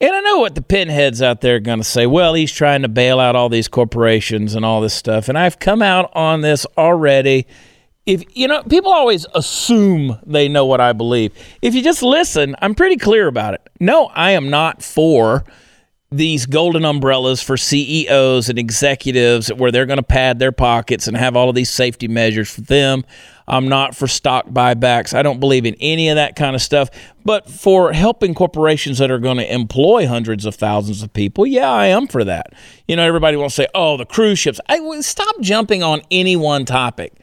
And 0.02 0.16
I 0.16 0.22
know 0.22 0.40
what 0.40 0.56
the 0.56 0.62
pinheads 0.62 1.22
out 1.22 1.42
there 1.42 1.56
are 1.56 1.60
going 1.60 1.80
to 1.80 1.84
say. 1.84 2.06
Well, 2.06 2.34
he's 2.34 2.54
trying 2.54 2.84
to 2.84 2.88
bail 2.88 3.20
out 3.20 3.36
all 3.36 3.50
these 3.50 3.68
corporations 3.68 4.56
and 4.56 4.64
all 4.64 4.80
this 4.80 4.94
stuff. 4.94 5.28
And 5.28 5.38
I've 5.38 5.60
come 5.60 5.82
out 5.82 6.10
on 6.16 6.40
this 6.40 6.66
already. 6.78 7.48
If 8.06 8.24
you 8.36 8.48
know, 8.48 8.64
people 8.64 8.94
always 8.94 9.26
assume 9.36 10.18
they 10.26 10.48
know 10.48 10.66
what 10.66 10.80
I 10.80 10.94
believe. 10.94 11.34
If 11.62 11.76
you 11.76 11.84
just 11.84 12.02
listen, 12.02 12.56
I'm 12.62 12.76
pretty 12.76 12.96
clear 12.96 13.28
about 13.28 13.56
it. 13.56 13.62
No, 13.82 14.06
I 14.08 14.32
am 14.32 14.50
not 14.50 14.82
for 14.82 15.44
these 16.12 16.46
golden 16.46 16.86
umbrellas 16.86 17.44
for 17.44 17.56
CEOs 17.56 18.50
and 18.50 18.58
executives 18.58 19.54
where 19.54 19.72
they're 19.72 19.86
going 19.86 19.98
to 19.98 20.04
pad 20.04 20.40
their 20.40 20.52
pockets 20.52 21.08
and 21.08 21.16
have 21.16 21.36
all 21.36 21.50
of 21.50 21.56
these 21.56 21.70
safety 21.70 22.08
measures 22.08 22.50
for 22.50 22.62
them. 22.62 23.04
I'm 23.50 23.68
not 23.68 23.96
for 23.96 24.08
stock 24.08 24.48
buybacks. 24.50 25.14
I 25.14 25.24
don't 25.24 25.40
believe 25.40 25.66
in 25.66 25.76
any 25.80 26.10
of 26.10 26.16
that 26.16 26.36
kind 26.36 26.56
of 26.56 26.62
stuff. 26.62 26.90
But 27.26 27.50
for 27.50 27.92
helping 27.92 28.34
corporations 28.34 29.00
that 29.00 29.10
are 29.10 29.20
going 29.20 29.38
to 29.38 29.54
employ 29.54 30.08
hundreds 30.08 30.46
of 30.46 30.56
thousands 30.56 31.02
of 31.02 31.12
people, 31.14 31.46
yeah, 31.46 31.70
I 31.70 31.88
am 31.88 32.08
for 32.08 32.24
that. 32.24 32.54
You 32.88 32.96
know, 32.96 33.04
everybody 33.04 33.38
wants 33.38 33.56
to 33.56 33.64
say, 33.64 33.68
"Oh, 33.74 33.98
the 33.98 34.06
cruise 34.06 34.40
ships." 34.40 34.62
I 34.70 34.80
stop 35.02 35.42
jumping 35.42 35.84
on 35.84 36.02
any 36.12 36.36
one 36.36 36.66
topic. 36.66 37.14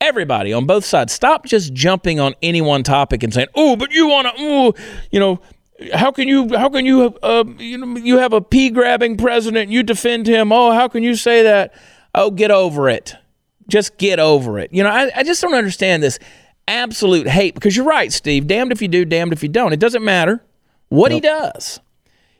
Everybody 0.00 0.52
on 0.52 0.66
both 0.66 0.84
sides, 0.84 1.12
stop 1.12 1.46
just 1.46 1.72
jumping 1.72 2.20
on 2.20 2.34
any 2.42 2.60
one 2.60 2.82
topic 2.82 3.22
and 3.22 3.32
saying, 3.32 3.48
"Oh, 3.54 3.76
but 3.76 3.92
you 3.92 4.08
want 4.08 4.28
to," 4.28 4.34
oh, 4.36 4.74
you 5.10 5.20
know, 5.20 5.40
how 5.94 6.12
can 6.12 6.28
you 6.28 6.48
how 6.56 6.68
can 6.68 6.86
you 6.86 7.16
uh, 7.22 7.44
you 7.58 7.78
know 7.78 7.96
you 7.96 8.18
have 8.18 8.32
a 8.32 8.40
pea 8.40 8.70
grabbing 8.70 9.16
president 9.16 9.70
you 9.70 9.82
defend 9.82 10.26
him 10.26 10.52
oh 10.52 10.72
how 10.72 10.86
can 10.88 11.02
you 11.02 11.14
say 11.14 11.42
that 11.42 11.74
oh 12.14 12.30
get 12.30 12.50
over 12.50 12.88
it 12.88 13.16
just 13.68 13.96
get 13.98 14.18
over 14.18 14.58
it 14.58 14.72
you 14.72 14.82
know 14.82 14.90
I, 14.90 15.10
I 15.16 15.22
just 15.22 15.40
don't 15.40 15.54
understand 15.54 16.02
this 16.02 16.18
absolute 16.68 17.26
hate 17.26 17.54
because 17.54 17.76
you're 17.76 17.86
right 17.86 18.12
steve 18.12 18.46
damned 18.46 18.72
if 18.72 18.80
you 18.80 18.88
do 18.88 19.04
damned 19.04 19.32
if 19.32 19.42
you 19.42 19.48
don't 19.48 19.72
it 19.72 19.80
doesn't 19.80 20.04
matter 20.04 20.44
what 20.88 21.10
he 21.12 21.20
does 21.20 21.80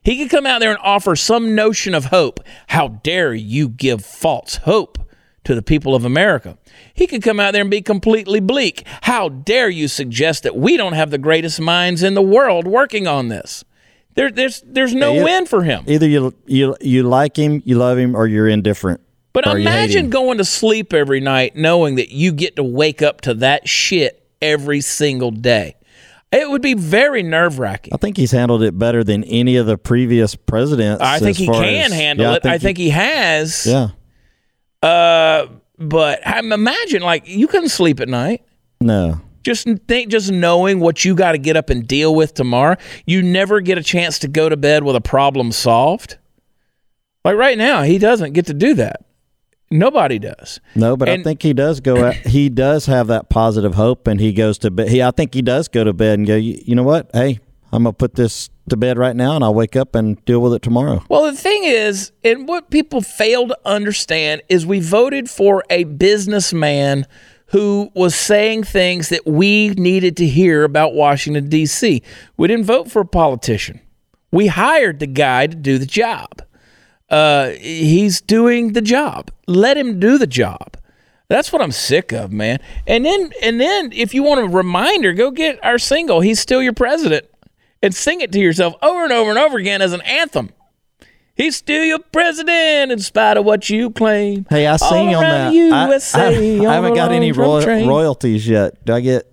he 0.05 0.19
could 0.19 0.31
come 0.31 0.47
out 0.47 0.61
there 0.61 0.71
and 0.71 0.81
offer 0.83 1.17
some 1.17 1.55
notion 1.55 1.95
of 1.95 2.07
hope 2.07 2.41
how 2.69 2.89
dare 2.89 3.35
you 3.35 3.69
give 3.69 4.05
false 4.05 4.57
hope 4.57 4.99
to 5.45 5.55
the 5.55 5.63
people 5.63 5.95
of 5.95 6.05
America. 6.05 6.57
He 6.95 7.07
could 7.07 7.23
come 7.23 7.41
out 7.41 7.53
there 7.53 7.63
and 7.63 7.71
be 7.71 7.83
completely 7.83 8.41
bleak. 8.41 8.85
How 9.03 9.29
dare 9.29 9.69
you 9.69 9.89
suggest 9.89 10.43
that 10.45 10.57
we 10.57 10.77
don't 10.77 10.93
have 10.93 11.11
the 11.11 11.19
greatest 11.19 11.61
minds 11.61 12.03
in 12.03 12.15
the 12.15 12.23
world 12.23 12.67
working 12.67 13.07
on 13.07 13.29
this? 13.29 13.65
There, 14.15 14.31
there's 14.31 14.63
there's 14.67 14.95
no 14.95 15.15
win 15.25 15.47
for 15.47 15.63
him. 15.63 15.85
Either 15.87 16.07
you 16.07 16.35
you 16.47 16.77
you 16.83 17.03
like 17.03 17.37
him, 17.37 17.63
you 17.65 17.77
love 17.77 17.97
him, 17.97 18.15
or 18.15 18.27
you're 18.27 18.49
indifferent. 18.49 19.01
But 19.33 19.47
or 19.47 19.59
imagine 19.59 20.11
going 20.11 20.39
to 20.39 20.45
sleep 20.45 20.93
every 20.93 21.21
night 21.21 21.57
knowing 21.57 21.95
that 21.95 22.11
you 22.11 22.33
get 22.33 22.57
to 22.57 22.63
wake 22.65 23.01
up 23.03 23.23
to 23.23 23.35
that 23.35 23.69
shit 23.69 24.23
every 24.43 24.81
single 24.83 25.31
day. 25.31 25.77
It 26.31 26.49
would 26.51 26.63
be 26.63 26.75
very 26.75 27.23
nerve 27.23 27.59
wracking. 27.59 27.93
I 27.95 27.99
think 27.99 28.17
he's 28.17 28.31
handled 28.33 28.63
it 28.63 28.79
better 28.79 29.05
than 29.05 29.23
any 29.25 29.57
of 29.57 29.67
the 29.67 29.77
previous 29.79 30.35
presidents. 30.35 31.03
I 31.03 31.19
think 31.19 31.37
he 31.37 31.47
can 31.47 31.65
as- 31.87 31.93
handle 31.93 32.27
Yeah, 32.31 32.37
it. 32.37 32.47
I 32.47 32.59
think 32.59 32.79
he 32.79 32.91
has. 32.91 33.67
yeah. 33.67 33.89
Uh, 34.83 35.47
but 35.79 36.27
I 36.27 36.39
imagine 36.41 37.03
like 37.03 37.29
you 37.29 37.47
couldn't 37.47 37.69
sleep 37.71 38.01
at 38.01 38.09
night. 38.09 38.43
No. 38.81 39.21
Just 39.43 39.67
think, 39.89 40.11
just 40.11 40.31
knowing 40.31 40.79
what 40.81 41.05
you 41.05 41.15
got 41.15 41.33
to 41.33 41.39
get 41.39 41.57
up 41.57 41.69
and 41.71 41.87
deal 41.87 42.15
with 42.15 42.35
tomorrow, 42.35 42.77
you 43.07 43.23
never 43.23 43.61
get 43.61 43.77
a 43.77 43.83
chance 43.83 44.19
to 44.21 44.29
go 44.29 44.49
to 44.49 44.57
bed 44.57 44.85
with 44.85 44.95
a 44.95 45.01
problem 45.01 45.51
solved. 45.53 46.17
Like 47.25 47.37
right 47.37 47.59
now, 47.59 47.83
he 47.83 47.99
doesn't 47.99 48.33
get 48.35 48.47
to 48.47 48.55
do 48.55 48.75
that. 48.75 49.03
Nobody 49.73 50.19
does. 50.19 50.61
No, 50.75 50.97
but 50.97 51.09
And- 51.09 51.21
I 51.21 51.25
think 51.25 51.43
he 51.43 51.53
does 51.55 51.81
go. 51.81 52.07
Out, 52.07 52.15
he 52.27 52.49
does 52.49 52.87
have 52.87 53.07
that 53.09 53.29
positive 53.29 53.75
hope, 53.75 54.07
and 54.07 54.21
he 54.21 54.33
goes 54.33 54.59
to 54.59 54.71
bed. 54.71 54.89
He, 54.89 55.03
I 55.03 55.11
think 55.11 55.35
he 55.35 55.43
does 55.43 55.69
go 55.69 55.83
to 55.83 55.93
bed 55.93 56.19
and 56.19 56.29
go. 56.29 56.37
You, 56.37 56.75
know 56.75 56.83
what? 56.83 57.11
Hey, 57.15 57.41
I'm 57.73 57.85
gonna 57.85 57.95
put 57.95 58.15
this 58.15 58.51
to 58.69 58.77
bed 58.77 58.99
right 58.99 59.17
now, 59.17 59.35
and 59.35 59.43
I'll 59.43 59.55
wake 59.55 59.75
up 59.75 59.95
and 59.95 60.23
deal 60.25 60.41
with 60.41 60.53
it 60.53 60.63
tomorrow. 60.63 61.03
Well, 61.09 61.25
the 61.25 61.37
thing 61.37 61.65
is, 61.65 62.13
and 62.23 62.47
what 62.47 62.71
people 62.71 63.01
fail 63.01 63.49
to 63.49 63.59
understand 63.65 64.43
is 64.49 64.67
we 64.67 64.79
voted 64.81 65.31
for 65.31 65.65
a 65.71 65.85
businessman 65.85 67.07
who 67.47 67.91
was 67.95 68.15
saying 68.15 68.65
things 68.65 69.09
that 69.09 69.27
we 69.27 69.71
needed 69.71 70.17
to 70.19 70.27
hear 70.27 70.65
about 70.65 70.95
Washington, 70.95 71.49
D.C. 71.49 72.03
We 72.37 72.49
didn't 72.49 72.65
vote 72.65 72.91
for 72.91 73.01
a 73.03 73.07
politician. 73.07 73.81
We 74.31 74.47
hired 74.47 75.01
the 75.01 75.07
guy 75.07 75.47
to 75.47 75.57
do 75.57 75.79
the 75.79 75.87
job. 75.87 76.43
Uh, 77.13 77.51
he's 77.61 78.21
doing 78.21 78.73
the 78.73 78.81
job. 78.81 79.31
Let 79.47 79.77
him 79.77 80.01
do 80.01 80.17
the 80.19 80.27
job. 80.27 80.77
That's 81.29 81.53
what 81.53 81.63
I'm 81.63 81.73
sick 81.73 82.13
of, 82.13 82.33
man. 82.33 82.59
And 82.87 83.05
then, 83.07 83.31
and 83.43 83.61
then, 83.61 83.93
if 83.93 84.13
you 84.15 84.23
want 84.23 84.41
a 84.41 84.49
reminder, 84.49 85.13
go 85.13 85.31
get 85.31 85.63
our 85.65 85.79
single. 85.79 86.21
He's 86.21 86.41
still 86.41 86.63
your 86.63 86.73
president, 86.73 87.27
and 87.83 87.95
sing 87.95 88.21
it 88.21 88.33
to 88.33 88.39
yourself 88.41 88.75
over 88.83 89.05
and 89.05 89.13
over 89.13 89.31
and 89.31 89.39
over 89.39 89.59
again 89.59 89.81
as 89.83 89.93
an 89.93 90.01
anthem. 90.03 90.51
He's 91.35 91.57
still 91.57 91.85
your 91.85 91.99
president 91.99 92.93
in 92.93 92.99
spite 92.99 93.37
of 93.39 93.45
what 93.47 93.71
you 93.71 93.91
claim. 93.91 94.45
Hey, 94.51 94.67
I 94.67 94.77
sing 94.77 95.15
on 95.15 95.23
that. 95.23 95.51
the 95.53 95.57
I- 95.73 95.87
I, 96.67 96.71
I 96.71 96.75
haven't 96.75 96.95
got 96.95 97.11
any 97.13 97.33
roy- 97.33 97.65
royalties 97.87 98.47
yet. 98.47 98.85
Do 98.85 98.93
I 98.95 99.01
get 99.01 99.33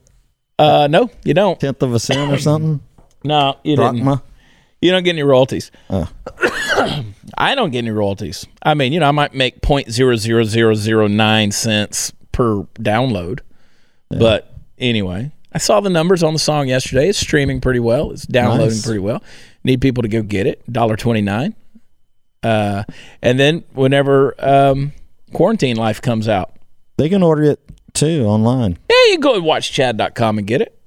Uh, 0.57 0.88
no, 0.89 1.09
you 1.25 1.34
don't. 1.34 1.59
tenth 1.59 1.82
of 1.84 1.93
a 1.93 1.99
cent 1.99 2.32
or 2.32 2.38
something? 2.38 2.82
No, 3.25 3.57
you 3.65 3.75
didn't. 3.75 4.21
You 4.82 4.91
don't 4.91 5.03
get 5.03 5.11
any 5.11 5.23
royalties. 5.23 5.71
Oh. 5.89 6.09
I 7.38 7.55
don't 7.55 7.71
get 7.71 7.80
any 7.80 7.91
royalties. 7.91 8.45
I 8.63 8.73
mean, 8.73 8.93
you 8.93 8.99
know, 8.99 9.07
I 9.07 9.11
might 9.11 9.34
make 9.34 9.61
point 9.61 9.91
zero 9.91 10.15
zero 10.15 10.43
zero 10.43 10.73
zero 10.73 11.07
nine 11.07 11.51
cents 11.51 12.13
per 12.32 12.63
download, 12.80 13.39
but 14.09 14.53
anyway, 14.77 15.32
I 15.53 15.57
saw 15.57 15.80
the 15.82 15.89
numbers 15.89 16.23
on 16.23 16.34
the 16.34 16.39
song 16.39 16.67
yesterday. 16.69 17.09
It's 17.09 17.19
streaming 17.19 17.59
pretty 17.59 17.80
well. 17.82 18.11
It's 18.11 18.25
downloading 18.25 18.67
Nice. 18.69 18.86
pretty 18.86 18.99
well. 18.99 19.21
Need 19.63 19.82
people 19.82 20.01
to 20.03 20.07
go 20.07 20.21
get 20.21 20.47
it. 20.47 20.61
Dollar 20.71 20.95
twenty 20.95 21.21
nine. 21.21 21.55
Uh, 22.41 22.84
and 23.21 23.38
then 23.38 23.65
whenever 23.73 24.34
um, 24.39 24.93
quarantine 25.34 25.75
life 25.75 26.01
comes 26.01 26.30
out, 26.30 26.53
They 26.97 27.09
can 27.09 27.21
order 27.21 27.43
it 27.43 27.59
too 27.93 28.23
online. 28.25 28.77
yeah, 28.89 29.11
you 29.11 29.17
go 29.19 29.34
and 29.36 29.43
to 29.43 29.49
watchchad.com 29.49 30.38
and 30.38 30.47
get 30.47 30.61
it. 30.61 30.80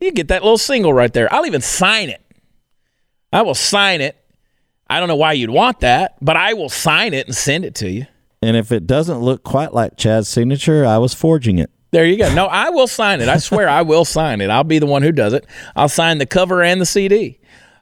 You 0.00 0.12
get 0.12 0.28
that 0.28 0.42
little 0.44 0.58
single 0.58 0.92
right 0.94 1.12
there. 1.12 1.32
I'll 1.34 1.46
even 1.46 1.62
sign 1.62 2.10
it. 2.10 2.23
I 3.34 3.42
will 3.42 3.54
sign 3.54 4.00
it. 4.00 4.16
I 4.88 5.00
don't 5.00 5.08
know 5.08 5.16
why 5.16 5.32
you'd 5.32 5.50
want 5.50 5.80
that, 5.80 6.16
but 6.22 6.36
I 6.36 6.54
will 6.54 6.68
sign 6.68 7.14
it 7.14 7.26
and 7.26 7.34
send 7.34 7.64
it 7.64 7.74
to 7.76 7.90
you. 7.90 8.06
And 8.40 8.56
if 8.56 8.70
it 8.70 8.86
doesn't 8.86 9.18
look 9.18 9.42
quite 9.42 9.74
like 9.74 9.96
Chad's 9.96 10.28
signature, 10.28 10.86
I 10.86 10.98
was 10.98 11.14
forging 11.14 11.58
it. 11.58 11.70
There 11.90 12.04
you 12.04 12.16
go. 12.18 12.32
No, 12.34 12.46
I 12.46 12.70
will 12.70 12.86
sign 12.86 13.20
it. 13.20 13.28
I 13.28 13.38
swear 13.38 13.68
I 13.68 13.82
will 13.82 14.04
sign 14.04 14.40
it. 14.40 14.50
I'll 14.50 14.64
be 14.64 14.78
the 14.78 14.86
one 14.86 15.02
who 15.02 15.12
does 15.12 15.32
it. 15.32 15.46
I'll 15.74 15.88
sign 15.88 16.18
the 16.18 16.26
cover 16.26 16.62
and 16.62 16.80
the 16.80 16.86
CD. 16.86 17.38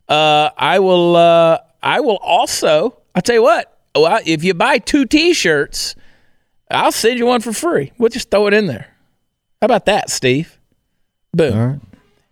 Uh, 0.08 0.50
I 0.56 0.78
will. 0.78 1.16
Uh, 1.16 1.58
I 1.82 2.00
will 2.00 2.18
also. 2.18 2.98
I'll 3.14 3.22
tell 3.22 3.34
you 3.36 3.42
what. 3.42 3.78
Well, 3.94 4.20
if 4.24 4.44
you 4.44 4.54
buy 4.54 4.78
two 4.78 5.04
T-shirts, 5.04 5.96
I'll 6.70 6.92
send 6.92 7.18
you 7.18 7.26
one 7.26 7.40
for 7.40 7.52
free. 7.52 7.92
We'll 7.98 8.08
just 8.10 8.30
throw 8.30 8.46
it 8.46 8.54
in 8.54 8.66
there. 8.66 8.86
How 9.60 9.66
about 9.66 9.86
that, 9.86 10.08
Steve? 10.10 10.58
Boom. 11.34 11.58
All 11.58 11.66
right. 11.66 11.80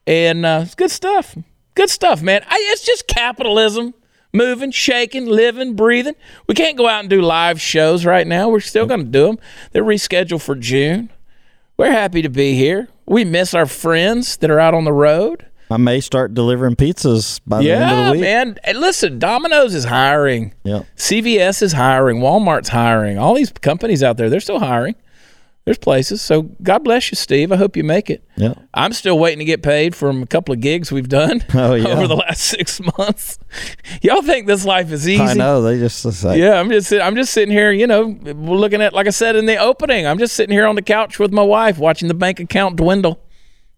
and 0.06 0.46
uh, 0.46 0.60
it's 0.64 0.74
good 0.74 0.90
stuff. 0.90 1.36
Good 1.74 1.90
stuff, 1.90 2.22
man. 2.22 2.42
I, 2.48 2.56
it's 2.72 2.84
just 2.84 3.06
capitalism, 3.06 3.94
moving, 4.32 4.70
shaking, 4.70 5.26
living, 5.26 5.74
breathing. 5.76 6.14
We 6.46 6.54
can't 6.54 6.76
go 6.76 6.88
out 6.88 7.00
and 7.00 7.10
do 7.10 7.22
live 7.22 7.60
shows 7.60 8.04
right 8.04 8.26
now. 8.26 8.48
We're 8.48 8.60
still 8.60 8.86
going 8.86 9.00
to 9.04 9.10
do 9.10 9.26
them. 9.26 9.38
They're 9.72 9.84
rescheduled 9.84 10.42
for 10.42 10.54
June. 10.56 11.10
We're 11.76 11.92
happy 11.92 12.22
to 12.22 12.28
be 12.28 12.54
here. 12.54 12.88
We 13.06 13.24
miss 13.24 13.54
our 13.54 13.66
friends 13.66 14.36
that 14.38 14.50
are 14.50 14.60
out 14.60 14.74
on 14.74 14.84
the 14.84 14.92
road. 14.92 15.46
I 15.70 15.76
may 15.76 16.00
start 16.00 16.34
delivering 16.34 16.74
pizzas 16.74 17.40
by 17.46 17.62
the 17.62 17.70
end 17.70 17.84
of 17.84 18.06
the 18.06 18.12
week. 18.12 18.20
man. 18.22 18.58
And 18.64 18.78
listen, 18.80 19.20
Domino's 19.20 19.72
is 19.72 19.84
hiring. 19.84 20.52
Yep. 20.64 20.84
CVS 20.96 21.62
is 21.62 21.72
hiring. 21.72 22.18
Walmart's 22.18 22.70
hiring. 22.70 23.18
All 23.18 23.34
these 23.34 23.52
companies 23.52 24.02
out 24.02 24.16
there, 24.16 24.28
they're 24.28 24.40
still 24.40 24.58
hiring. 24.58 24.96
There's 25.66 25.78
places. 25.78 26.22
So 26.22 26.42
God 26.62 26.78
bless 26.84 27.12
you, 27.12 27.16
Steve. 27.16 27.52
I 27.52 27.56
hope 27.56 27.76
you 27.76 27.84
make 27.84 28.08
it. 28.10 28.26
Yep. 28.36 28.58
I'm 28.72 28.92
still 28.94 29.18
waiting 29.18 29.40
to 29.40 29.44
get 29.44 29.62
paid 29.62 29.94
from 29.94 30.22
a 30.22 30.26
couple 30.26 30.54
of 30.54 30.60
gigs 30.60 30.90
we've 30.90 31.08
done 31.08 31.44
Oh, 31.54 31.74
yeah. 31.76 31.88
over 31.88 32.06
the 32.08 32.16
last 32.16 32.40
six 32.42 32.80
months. 32.98 33.38
Y'all 34.02 34.22
think 34.22 34.46
this 34.46 34.64
life 34.64 34.90
is 34.90 35.06
easy? 35.08 35.22
I 35.22 35.34
know 35.34 35.60
they 35.62 35.78
just 35.78 36.00
say, 36.00 36.38
Yeah, 36.38 36.58
I'm 36.58 36.70
just 36.70 36.92
I'm 36.92 37.14
just 37.14 37.32
sitting 37.32 37.52
here, 37.52 37.70
you 37.72 37.86
know, 37.86 38.04
looking 38.24 38.80
at 38.80 38.94
like 38.94 39.06
I 39.06 39.10
said 39.10 39.36
in 39.36 39.44
the 39.46 39.58
opening. 39.58 40.06
I'm 40.06 40.18
just 40.18 40.34
sitting 40.34 40.54
here 40.54 40.66
on 40.66 40.74
the 40.76 40.82
couch 40.82 41.18
with 41.18 41.30
my 41.32 41.42
wife, 41.42 41.78
watching 41.78 42.08
the 42.08 42.14
bank 42.14 42.40
account 42.40 42.76
dwindle. 42.76 43.20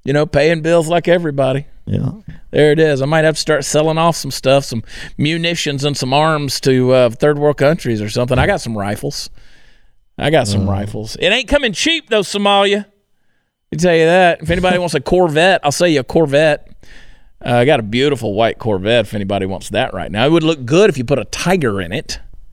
You 0.05 0.13
know, 0.13 0.27
paying 0.27 0.63
bills 0.63 0.89
like 0.89 1.07
everybody. 1.09 1.67
yeah. 1.87 2.11
There 2.51 2.73
it 2.73 2.79
is. 2.81 3.01
I 3.03 3.07
might 3.07 3.25
have 3.25 3.37
to 3.37 3.41
start 3.41 3.65
selling 3.65 3.99
off 3.99 4.17
some 4.17 4.31
stuff, 4.33 4.65
some 4.65 4.83
munitions 5.17 5.85
and 5.85 5.97
some 5.97 6.13
arms 6.13 6.61
to 6.63 6.93
uh, 6.93 7.11
third 7.11 7.39
world 7.39 7.57
countries 7.57 8.03
or 8.03 8.09
something. 8.09 8.37
I 8.39 8.47
got 8.47 8.61
some 8.61 8.77
rifles. 8.77 9.31
I 10.19 10.31
got 10.31 10.47
some 10.47 10.69
rifles. 10.69 11.17
It 11.17 11.27
ain't 11.29 11.49
coming 11.49 11.73
cheap 11.73 12.09
though, 12.09 12.21
Somalia. 12.21 12.87
I 13.73 13.77
tell 13.77 13.95
you 13.97 14.05
that. 14.05 14.43
If 14.43 14.51
anybody 14.51 14.79
wants 14.79 14.95
a 14.95 15.01
Corvette, 15.01 15.61
I'll 15.65 15.73
sell 15.73 15.89
you 15.89 16.01
a 16.01 16.05
Corvette. 16.05 16.69
Uh, 17.45 17.55
I 17.55 17.65
got 17.65 17.81
a 17.81 17.83
beautiful 17.83 18.35
white 18.35 18.59
Corvette. 18.59 19.07
If 19.07 19.15
anybody 19.15 19.47
wants 19.47 19.71
that 19.71 19.95
right 19.95 20.11
now, 20.13 20.27
it 20.27 20.31
would 20.31 20.43
look 20.43 20.65
good 20.65 20.91
if 20.91 20.99
you 20.99 21.05
put 21.05 21.19
a 21.19 21.25
tiger 21.25 21.81
in 21.81 21.91
it. 21.93 22.21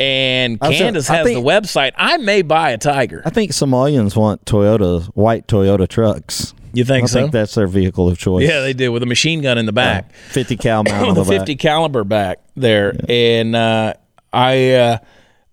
and 0.00 0.58
I 0.60 0.68
was 0.68 0.76
gonna- 0.78 0.84
Candace 0.86 1.08
has 1.08 1.24
think- 1.26 1.38
the 1.38 1.48
website. 1.48 1.92
I 1.96 2.16
may 2.18 2.42
buy 2.42 2.70
a 2.70 2.78
tiger. 2.78 3.22
I 3.24 3.30
think 3.30 3.52
Somalians 3.52 4.16
want 4.16 4.44
Toyota, 4.44 5.06
white 5.14 5.46
Toyota 5.46 5.88
trucks. 5.88 6.54
You 6.74 6.84
think 6.84 7.04
I 7.04 7.06
so? 7.06 7.20
think 7.20 7.32
that's 7.32 7.54
their 7.54 7.66
vehicle 7.66 8.08
of 8.08 8.18
choice. 8.18 8.46
yeah, 8.46 8.60
they 8.60 8.74
do 8.74 8.92
with 8.92 9.02
a 9.02 9.06
machine 9.06 9.40
gun 9.40 9.56
in 9.56 9.66
the 9.66 9.72
back. 9.72 10.12
50 10.12 10.56
cal 10.58 10.78
on 10.90 11.06
with 11.06 11.14
the 11.14 11.22
a 11.22 11.24
back. 11.24 11.38
50 11.40 11.56
caliber 11.56 12.04
back 12.04 12.40
there 12.56 12.94
and 13.08 13.56
uh, 13.56 13.94
i 14.32 14.72
uh, 14.72 14.98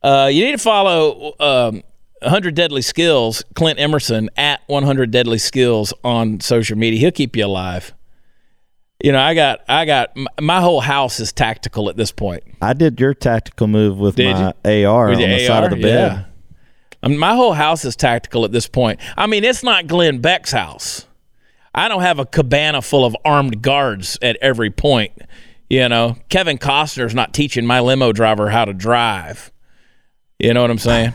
uh, 0.06 0.28
you 0.28 0.45
need 0.45 0.53
to 0.53 0.58
follow 0.58 1.34
um, 1.39 1.84
100 2.22 2.56
deadly 2.56 2.82
skills 2.82 3.43
clint 3.56 3.80
emerson 3.80 4.30
at 4.38 4.62
100 4.68 5.12
deadly 5.12 5.38
skills 5.38 5.93
on 6.03 6.39
social 6.39 6.78
media 6.78 6.99
he'll 6.99 7.12
keep 7.12 7.36
you 7.36 7.45
alive 7.45 7.93
you 9.03 9.12
know 9.12 9.20
i 9.20 9.34
got 9.34 9.60
i 9.68 9.86
got 9.86 10.16
my 10.39 10.62
whole 10.62 10.82
house 10.82 11.20
is 11.20 11.32
tactical 11.34 11.89
at 11.89 11.97
this 11.97 12.12
point 12.12 12.43
I 12.66 12.74
did 12.74 12.99
your 12.99 13.14
tactical 13.14 13.68
move 13.68 13.99
with 13.99 14.16
Did 14.16 14.34
my 14.34 14.86
AR 14.86 15.10
With 15.10 15.20
on 15.20 15.30
the 15.30 15.38
the 15.38 15.45
side 15.45 15.64
of 15.66 15.70
the 15.70 15.82
bed. 15.82 16.12
Yeah. 16.12 16.26
I 17.03 17.08
mean, 17.08 17.20
my 17.20 17.36
whole 17.36 17.53
house 17.53 17.86
is 17.86 17.95
tactical 17.95 18.45
at 18.45 18.51
this 18.51 18.68
point. 18.68 18.99
I 19.16 19.28
mean, 19.28 19.43
it's 19.43 19.62
not 19.62 19.86
Glenn 19.86 20.20
Beck's 20.20 20.51
house. 20.51 21.06
I 21.76 21.88
don't 21.88 22.01
have 22.01 22.18
a 22.18 22.26
cabana 22.26 22.82
full 22.82 23.06
of 23.06 23.16
armed 23.24 23.62
guards 23.62 24.18
at 24.24 24.38
every 24.41 24.72
point. 24.72 25.12
You 25.70 25.88
know, 25.89 26.18
Kevin 26.30 26.58
Costner's 26.58 27.14
not 27.14 27.34
teaching 27.34 27.66
my 27.66 27.80
limo 27.82 28.12
driver 28.12 28.49
how 28.49 28.66
to 28.66 28.74
drive. 28.74 29.51
You 30.40 30.54
know 30.54 30.62
what 30.62 30.72
I'm 30.72 30.78
saying? 30.78 31.14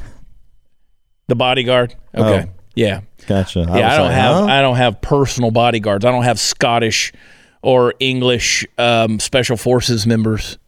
The 1.29 1.35
bodyguard. 1.37 1.95
Okay. 2.15 2.49
Oh. 2.49 2.53
Yeah. 2.75 3.01
Gotcha. 3.27 3.61
Yeah, 3.61 3.67
was 3.67 3.71
I 3.83 3.97
don't 3.97 4.07
like, 4.07 4.15
have 4.15 4.37
huh? 4.37 4.45
I 4.47 4.63
don't 4.63 4.77
have 4.77 5.01
personal 5.01 5.51
bodyguards. 5.51 6.05
I 6.05 6.11
don't 6.11 6.25
have 6.25 6.41
Scottish 6.41 7.13
or 7.63 7.95
English 8.01 8.67
um, 8.79 9.21
special 9.21 9.57
forces 9.57 10.07
members 10.07 10.59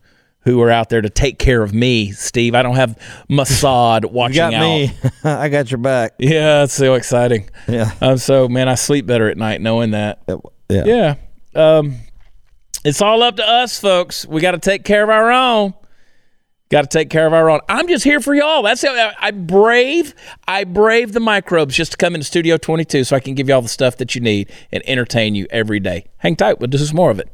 who 0.40 0.60
are 0.60 0.70
out 0.70 0.88
there 0.88 1.00
to 1.00 1.08
take 1.08 1.38
care 1.38 1.62
of 1.62 1.72
me, 1.72 2.10
Steve. 2.10 2.54
I 2.54 2.62
don't 2.62 2.74
have 2.76 2.98
Mossad 3.30 4.10
watching 4.10 4.34
you 4.34 4.40
got 4.40 4.54
out. 4.54 4.60
me. 4.60 4.92
I 5.24 5.48
got 5.48 5.70
your 5.70 5.78
back. 5.78 6.14
Yeah, 6.18 6.64
it's 6.64 6.74
so 6.74 6.94
exciting. 6.94 7.48
Yeah. 7.68 7.92
Um, 8.00 8.18
so 8.18 8.48
man, 8.48 8.68
I 8.68 8.74
sleep 8.74 9.06
better 9.06 9.28
at 9.30 9.36
night 9.38 9.60
knowing 9.60 9.92
that. 9.92 10.22
Yeah. 10.68 10.84
Yeah. 10.84 11.14
Um, 11.54 11.96
it's 12.84 13.00
all 13.00 13.22
up 13.22 13.36
to 13.36 13.48
us, 13.48 13.80
folks. 13.80 14.26
We 14.26 14.40
got 14.40 14.52
to 14.52 14.58
take 14.58 14.84
care 14.84 15.04
of 15.04 15.10
our 15.10 15.30
own. 15.30 15.74
Got 16.72 16.90
to 16.90 16.98
take 16.98 17.10
care 17.10 17.26
of 17.26 17.34
our 17.34 17.50
own. 17.50 17.60
I'm 17.68 17.86
just 17.86 18.02
here 18.02 18.18
for 18.18 18.34
y'all. 18.34 18.62
That's 18.62 18.80
how 18.80 19.12
I, 19.20 19.30
brave. 19.30 20.14
I 20.48 20.64
brave 20.64 21.12
the 21.12 21.20
microbes 21.20 21.76
just 21.76 21.90
to 21.92 21.98
come 21.98 22.14
into 22.14 22.24
Studio 22.24 22.56
22 22.56 23.04
so 23.04 23.14
I 23.14 23.20
can 23.20 23.34
give 23.34 23.46
you 23.46 23.54
all 23.54 23.60
the 23.60 23.68
stuff 23.68 23.98
that 23.98 24.14
you 24.14 24.22
need 24.22 24.50
and 24.72 24.82
entertain 24.86 25.34
you 25.34 25.46
every 25.50 25.80
day. 25.80 26.06
Hang 26.16 26.34
tight. 26.34 26.60
We'll 26.60 26.68
do 26.68 26.78
some 26.78 26.96
more 26.96 27.10
of 27.10 27.18
it. 27.18 27.28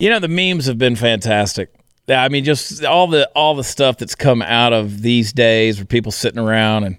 You 0.00 0.10
know 0.10 0.18
the 0.18 0.26
memes 0.26 0.66
have 0.66 0.78
been 0.78 0.96
fantastic. 0.96 1.72
Yeah, 2.08 2.22
I 2.22 2.28
mean, 2.28 2.44
just 2.44 2.84
all 2.84 3.08
the 3.08 3.28
all 3.34 3.54
the 3.54 3.64
stuff 3.64 3.98
that's 3.98 4.14
come 4.14 4.42
out 4.42 4.72
of 4.72 5.02
these 5.02 5.32
days, 5.32 5.78
where 5.78 5.86
people 5.86 6.12
sitting 6.12 6.38
around 6.38 6.84
and 6.84 6.98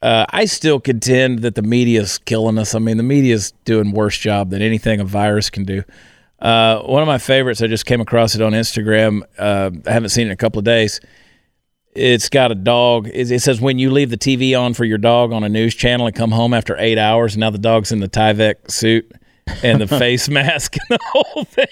uh, 0.00 0.26
I 0.30 0.44
still 0.44 0.80
contend 0.80 1.40
that 1.40 1.54
the 1.54 1.62
media's 1.62 2.18
killing 2.18 2.58
us. 2.58 2.74
I 2.74 2.78
mean, 2.78 2.96
the 2.96 3.02
media's 3.02 3.52
doing 3.64 3.92
worse 3.92 4.16
job 4.16 4.50
than 4.50 4.62
anything 4.62 5.00
a 5.00 5.04
virus 5.04 5.50
can 5.50 5.64
do. 5.64 5.82
Uh, 6.38 6.80
one 6.82 7.02
of 7.02 7.08
my 7.08 7.18
favorites, 7.18 7.62
I 7.62 7.66
just 7.66 7.84
came 7.84 8.00
across 8.00 8.36
it 8.36 8.42
on 8.42 8.52
Instagram. 8.52 9.22
Uh, 9.36 9.70
I 9.86 9.92
haven't 9.92 10.10
seen 10.10 10.26
it 10.26 10.30
in 10.30 10.32
a 10.32 10.36
couple 10.36 10.60
of 10.60 10.64
days. 10.64 11.00
It's 11.94 12.28
got 12.28 12.52
a 12.52 12.54
dog. 12.54 13.08
It, 13.08 13.30
it 13.32 13.42
says 13.42 13.60
when 13.60 13.80
you 13.80 13.90
leave 13.90 14.10
the 14.10 14.18
TV 14.18 14.58
on 14.58 14.72
for 14.74 14.84
your 14.84 14.98
dog 14.98 15.32
on 15.32 15.42
a 15.42 15.48
news 15.48 15.74
channel 15.74 16.06
and 16.06 16.14
come 16.14 16.30
home 16.30 16.54
after 16.54 16.76
eight 16.78 16.98
hours, 16.98 17.34
and 17.34 17.40
now 17.40 17.50
the 17.50 17.58
dog's 17.58 17.90
in 17.90 17.98
the 17.98 18.08
Tyvek 18.08 18.70
suit 18.70 19.10
and 19.62 19.80
the 19.80 19.86
face 19.86 20.28
mask 20.30 20.76
and 20.76 20.98
the 20.98 21.04
whole 21.04 21.44
thing. 21.44 21.66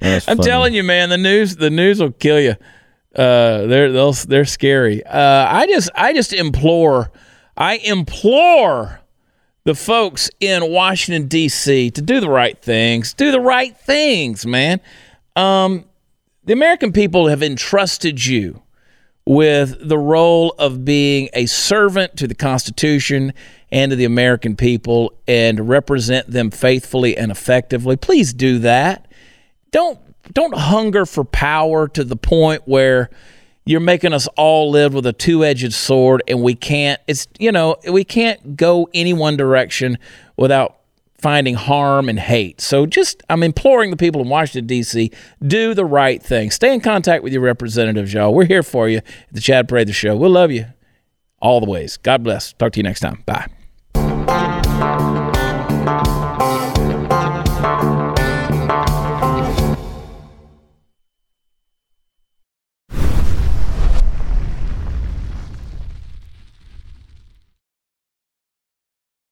That's 0.00 0.28
I'm 0.28 0.36
funny. 0.38 0.48
telling 0.48 0.74
you, 0.74 0.82
man, 0.82 1.08
the 1.08 1.18
news 1.18 1.56
the 1.56 1.70
news 1.70 2.00
will 2.00 2.12
kill 2.12 2.40
you. 2.40 2.56
Uh, 3.14 3.66
they're 3.66 3.90
they'll, 3.92 4.12
they're 4.12 4.44
scary. 4.44 5.04
Uh, 5.04 5.46
I 5.50 5.66
just 5.66 5.90
I 5.94 6.12
just 6.12 6.32
implore, 6.32 7.10
I 7.56 7.76
implore 7.78 9.00
the 9.64 9.74
folks 9.74 10.30
in 10.40 10.70
Washington 10.72 11.28
D.C. 11.28 11.90
to 11.90 12.02
do 12.02 12.20
the 12.20 12.30
right 12.30 12.60
things. 12.60 13.12
Do 13.14 13.30
the 13.30 13.40
right 13.40 13.76
things, 13.76 14.46
man. 14.46 14.80
Um, 15.36 15.84
the 16.44 16.52
American 16.52 16.92
people 16.92 17.28
have 17.28 17.42
entrusted 17.42 18.24
you 18.24 18.62
with 19.26 19.76
the 19.86 19.98
role 19.98 20.54
of 20.58 20.84
being 20.84 21.28
a 21.34 21.46
servant 21.46 22.16
to 22.16 22.26
the 22.26 22.34
Constitution 22.34 23.32
and 23.72 23.90
to 23.90 23.96
the 23.96 24.04
American 24.04 24.56
people 24.56 25.12
and 25.28 25.68
represent 25.68 26.30
them 26.30 26.50
faithfully 26.50 27.16
and 27.16 27.30
effectively. 27.30 27.96
Please 27.96 28.32
do 28.32 28.58
that. 28.60 29.06
Don't 29.70 29.98
don't 30.32 30.54
hunger 30.54 31.06
for 31.06 31.24
power 31.24 31.88
to 31.88 32.04
the 32.04 32.16
point 32.16 32.62
where 32.66 33.10
you're 33.64 33.80
making 33.80 34.12
us 34.12 34.26
all 34.36 34.70
live 34.70 34.94
with 34.94 35.06
a 35.06 35.12
two-edged 35.12 35.72
sword 35.72 36.22
and 36.28 36.42
we 36.42 36.54
can't 36.54 37.00
it's 37.06 37.26
you 37.38 37.52
know 37.52 37.76
we 37.90 38.04
can't 38.04 38.56
go 38.56 38.88
any 38.94 39.12
one 39.12 39.36
direction 39.36 39.98
without 40.36 40.76
finding 41.18 41.54
harm 41.54 42.08
and 42.08 42.18
hate. 42.18 42.60
So 42.60 42.86
just 42.86 43.22
i'm 43.28 43.42
imploring 43.42 43.90
the 43.90 43.96
people 43.96 44.20
in 44.20 44.28
washington 44.28 44.66
d.c 44.66 45.10
do 45.46 45.74
the 45.74 45.84
right 45.84 46.22
thing. 46.22 46.50
Stay 46.50 46.74
in 46.74 46.80
contact 46.80 47.22
with 47.22 47.32
your 47.32 47.42
representatives 47.42 48.12
y'all. 48.12 48.34
We're 48.34 48.46
here 48.46 48.62
for 48.62 48.88
you 48.88 48.98
at 48.98 49.04
the 49.32 49.40
chad 49.40 49.68
prather 49.68 49.92
show. 49.92 50.16
We'll 50.16 50.30
love 50.30 50.50
you 50.50 50.66
all 51.40 51.60
the 51.60 51.70
ways. 51.70 51.96
God 51.96 52.22
bless. 52.22 52.52
Talk 52.52 52.72
to 52.72 52.78
you 52.78 52.84
next 52.84 53.00
time. 53.00 53.22
Bye 53.26 53.46